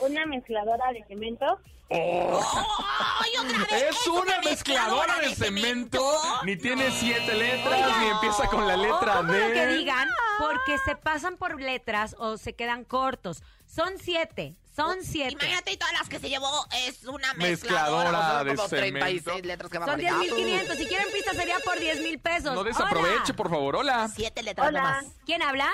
una 0.00 0.26
mezcladora 0.26 0.92
de 0.92 1.02
cemento. 1.04 1.58
¡Ay, 1.88 3.30
otra 3.40 3.58
vez! 3.64 3.82
Es 3.90 4.06
una 4.06 4.40
mezcladora 4.42 5.18
de 5.20 5.34
cemento. 5.34 6.02
Ni 6.44 6.56
tiene 6.56 6.90
siete 6.90 7.34
letras, 7.34 7.98
ni 8.00 8.06
empieza 8.08 8.48
con 8.48 8.66
la 8.66 8.76
letra 8.76 9.20
Ojo 9.20 9.26
con 9.26 9.26
lo 9.28 9.32
que 9.48 9.66
D. 9.66 9.78
digan, 9.78 10.08
porque 10.38 10.76
se 10.84 10.94
pasan 10.96 11.38
por 11.38 11.58
letras 11.60 12.16
o 12.18 12.36
se 12.36 12.52
quedan 12.52 12.84
cortos. 12.84 13.42
Son 13.66 13.98
siete, 13.98 14.56
son 14.74 14.98
siete. 15.04 15.32
Imagínate 15.32 15.72
y 15.72 15.76
todas 15.76 15.92
las 15.94 16.08
que 16.08 16.18
se 16.18 16.28
llevó 16.28 16.66
es 16.86 17.04
una 17.04 17.34
Mezcladora 17.34 18.10
mezcladora. 18.10 18.38
Son 18.38 18.46
de 18.46 18.54
como 18.56 18.68
36 18.68 19.22
cemento. 19.24 19.46
letras 19.48 19.70
que 19.70 19.78
va 19.78 19.84
Son 19.86 19.94
a 19.94 19.96
manejar. 19.96 20.20
10.500. 20.38 20.76
Si 20.76 20.86
quieren 20.86 21.06
pista 21.12 21.32
sería 21.34 21.58
por 21.60 21.78
10.000 21.78 22.20
pesos. 22.20 22.54
No 22.54 22.64
desaproveche, 22.64 23.16
Hola. 23.24 23.36
por 23.36 23.50
favor. 23.50 23.76
Hola. 23.76 24.08
Siete 24.14 24.42
letras 24.42 24.68
Hola. 24.68 24.80
nomás. 24.82 25.06
¿Quién 25.26 25.42
habla? 25.42 25.68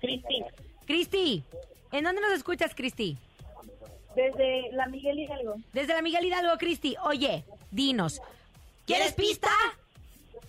Cristi. 0.00 0.42
Cristi. 0.86 1.44
¿En 1.92 2.04
dónde 2.04 2.20
nos 2.20 2.32
escuchas, 2.32 2.74
Cristi? 2.74 3.18
Desde 4.14 4.70
la 4.72 4.86
Miguel 4.86 5.18
Hidalgo. 5.18 5.56
Desde 5.72 5.94
la 5.94 6.02
Miguel 6.02 6.24
Hidalgo, 6.24 6.56
Cristi. 6.58 6.96
Oye, 7.04 7.44
dinos. 7.70 8.20
¿Quieres 8.86 9.12
pista? 9.12 9.50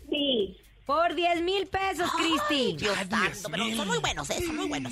Sí. 0.09 0.57
Por 0.85 1.13
10 1.15 1.41
mil 1.41 1.67
pesos, 1.67 2.09
Cristi. 2.11 2.75
Dios 2.77 2.97
santo, 3.09 3.49
pero 3.51 3.63
son 3.75 3.87
muy 3.87 3.97
buenos, 3.99 4.29
¿eh? 4.31 4.43
Son 4.45 4.55
muy 4.55 4.67
buenos. 4.67 4.91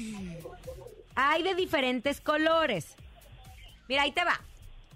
Hay 1.22 1.44
de 1.44 1.54
diferentes 1.54 2.22
colores. 2.22 2.96
Mira, 3.90 4.04
ahí 4.04 4.12
te 4.14 4.24
va. 4.24 4.40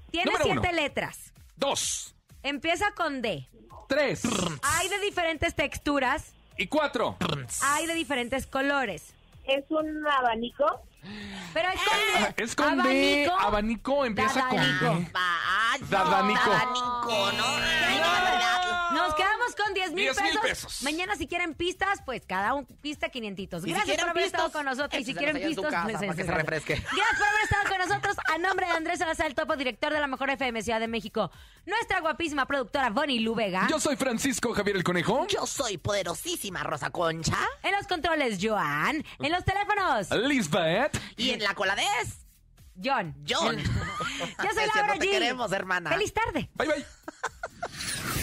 Tiene 0.10 0.32
Número 0.32 0.46
siete 0.46 0.70
uno. 0.70 0.82
letras. 0.82 1.34
Dos, 1.58 2.16
Empieza 2.44 2.92
con 2.94 3.22
D. 3.22 3.48
tres 3.90 4.22
Hay 4.62 4.88
de 4.88 5.00
diferentes 5.00 5.54
texturas. 5.54 6.32
y 6.58 6.68
cuatro. 6.68 7.18
Hay 7.62 7.88
de 7.88 7.94
diferentes 7.94 8.48
colores. 8.48 9.14
Es 9.46 9.66
un 9.70 10.08
abanico. 10.08 10.66
Pero 11.54 11.68
es 11.70 11.82
con 11.82 11.98
D. 11.98 12.44
Es 12.44 12.56
con 12.56 12.84
D. 12.84 13.32
Abanico 13.40 14.06
empieza 14.06 14.48
con 14.48 14.58
Dadanico. 14.58 14.86
D. 14.96 15.12
Va, 15.14 15.78
Dadanico. 15.90 16.50
Dadanico, 16.50 17.32
¿no? 17.34 17.46
Ay, 17.46 17.98
no. 18.00 18.63
Nos 19.14 19.28
quedamos 19.28 19.56
con 19.56 19.74
10 19.74 19.92
mil 19.92 20.04
10 20.06 20.22
mil 20.22 20.40
pesos. 20.40 20.42
pesos. 20.42 20.84
Mañana, 20.84 21.16
si 21.16 21.28
quieren 21.28 21.54
pistas, 21.54 22.00
pues 22.06 22.24
cada 22.26 22.54
un 22.54 22.66
pista 22.66 23.10
500. 23.10 23.64
Y 23.64 23.68
si 23.68 23.74
Gracias 23.74 23.98
por 23.98 24.10
haber 24.10 24.24
estado 24.24 24.52
con 24.52 24.66
nosotros. 24.66 25.02
Y 25.02 25.06
si 25.06 25.14
quieren 25.14 25.38
casa 25.38 25.54
pues, 25.54 25.72
para 25.72 25.88
que 25.88 25.98
se 25.98 26.06
écheselos. 26.06 26.36
refresque. 26.36 26.74
Gracias 26.76 27.18
por 27.18 27.28
haber 27.28 27.44
estado 27.44 27.70
con 27.70 27.78
nosotros. 27.90 28.16
A 28.34 28.38
nombre 28.38 28.66
de 28.66 28.72
Andrés 28.72 29.00
Salazar, 29.00 29.28
el 29.28 29.36
topo 29.36 29.56
director 29.56 29.94
de 29.94 30.00
la 30.00 30.08
Mejor 30.08 30.30
FM 30.30 30.62
Ciudad 30.64 30.80
de 30.80 30.88
México. 30.88 31.32
Nuestra 31.66 32.00
guapísima 32.02 32.46
productora 32.46 32.90
Bonnie 32.90 33.20
Lubega. 33.20 33.68
Yo 33.70 33.80
soy 33.80 33.96
Francisco 33.96 34.54
Javier 34.54 34.78
el 34.78 34.84
Conejo. 34.84 35.28
Yo 35.28 35.46
soy 35.46 35.78
poderosísima 35.78 36.64
Rosa 36.64 36.90
Concha. 36.90 37.38
En 37.62 37.72
los 37.74 37.88
controles, 37.88 38.40
Joan. 38.42 39.04
En 39.20 39.32
los 39.32 39.44
teléfonos, 39.46 40.10
Lisbeth. 40.12 41.00
Y 41.18 41.32
en 41.32 41.44
la 41.44 41.54
cola 41.54 41.76
de 41.76 41.84
es 42.02 42.20
John. 42.84 43.16
John. 43.28 43.58
Yo 43.60 44.50
soy 44.54 44.66
Laura 44.66 44.74
cierto, 44.74 44.94
te 45.00 45.06
G. 45.08 45.12
queremos, 45.12 45.52
hermana. 45.52 45.92
Feliz 45.92 46.14
tarde. 46.14 46.50
Bye, 46.56 46.68
bye. 46.68 46.86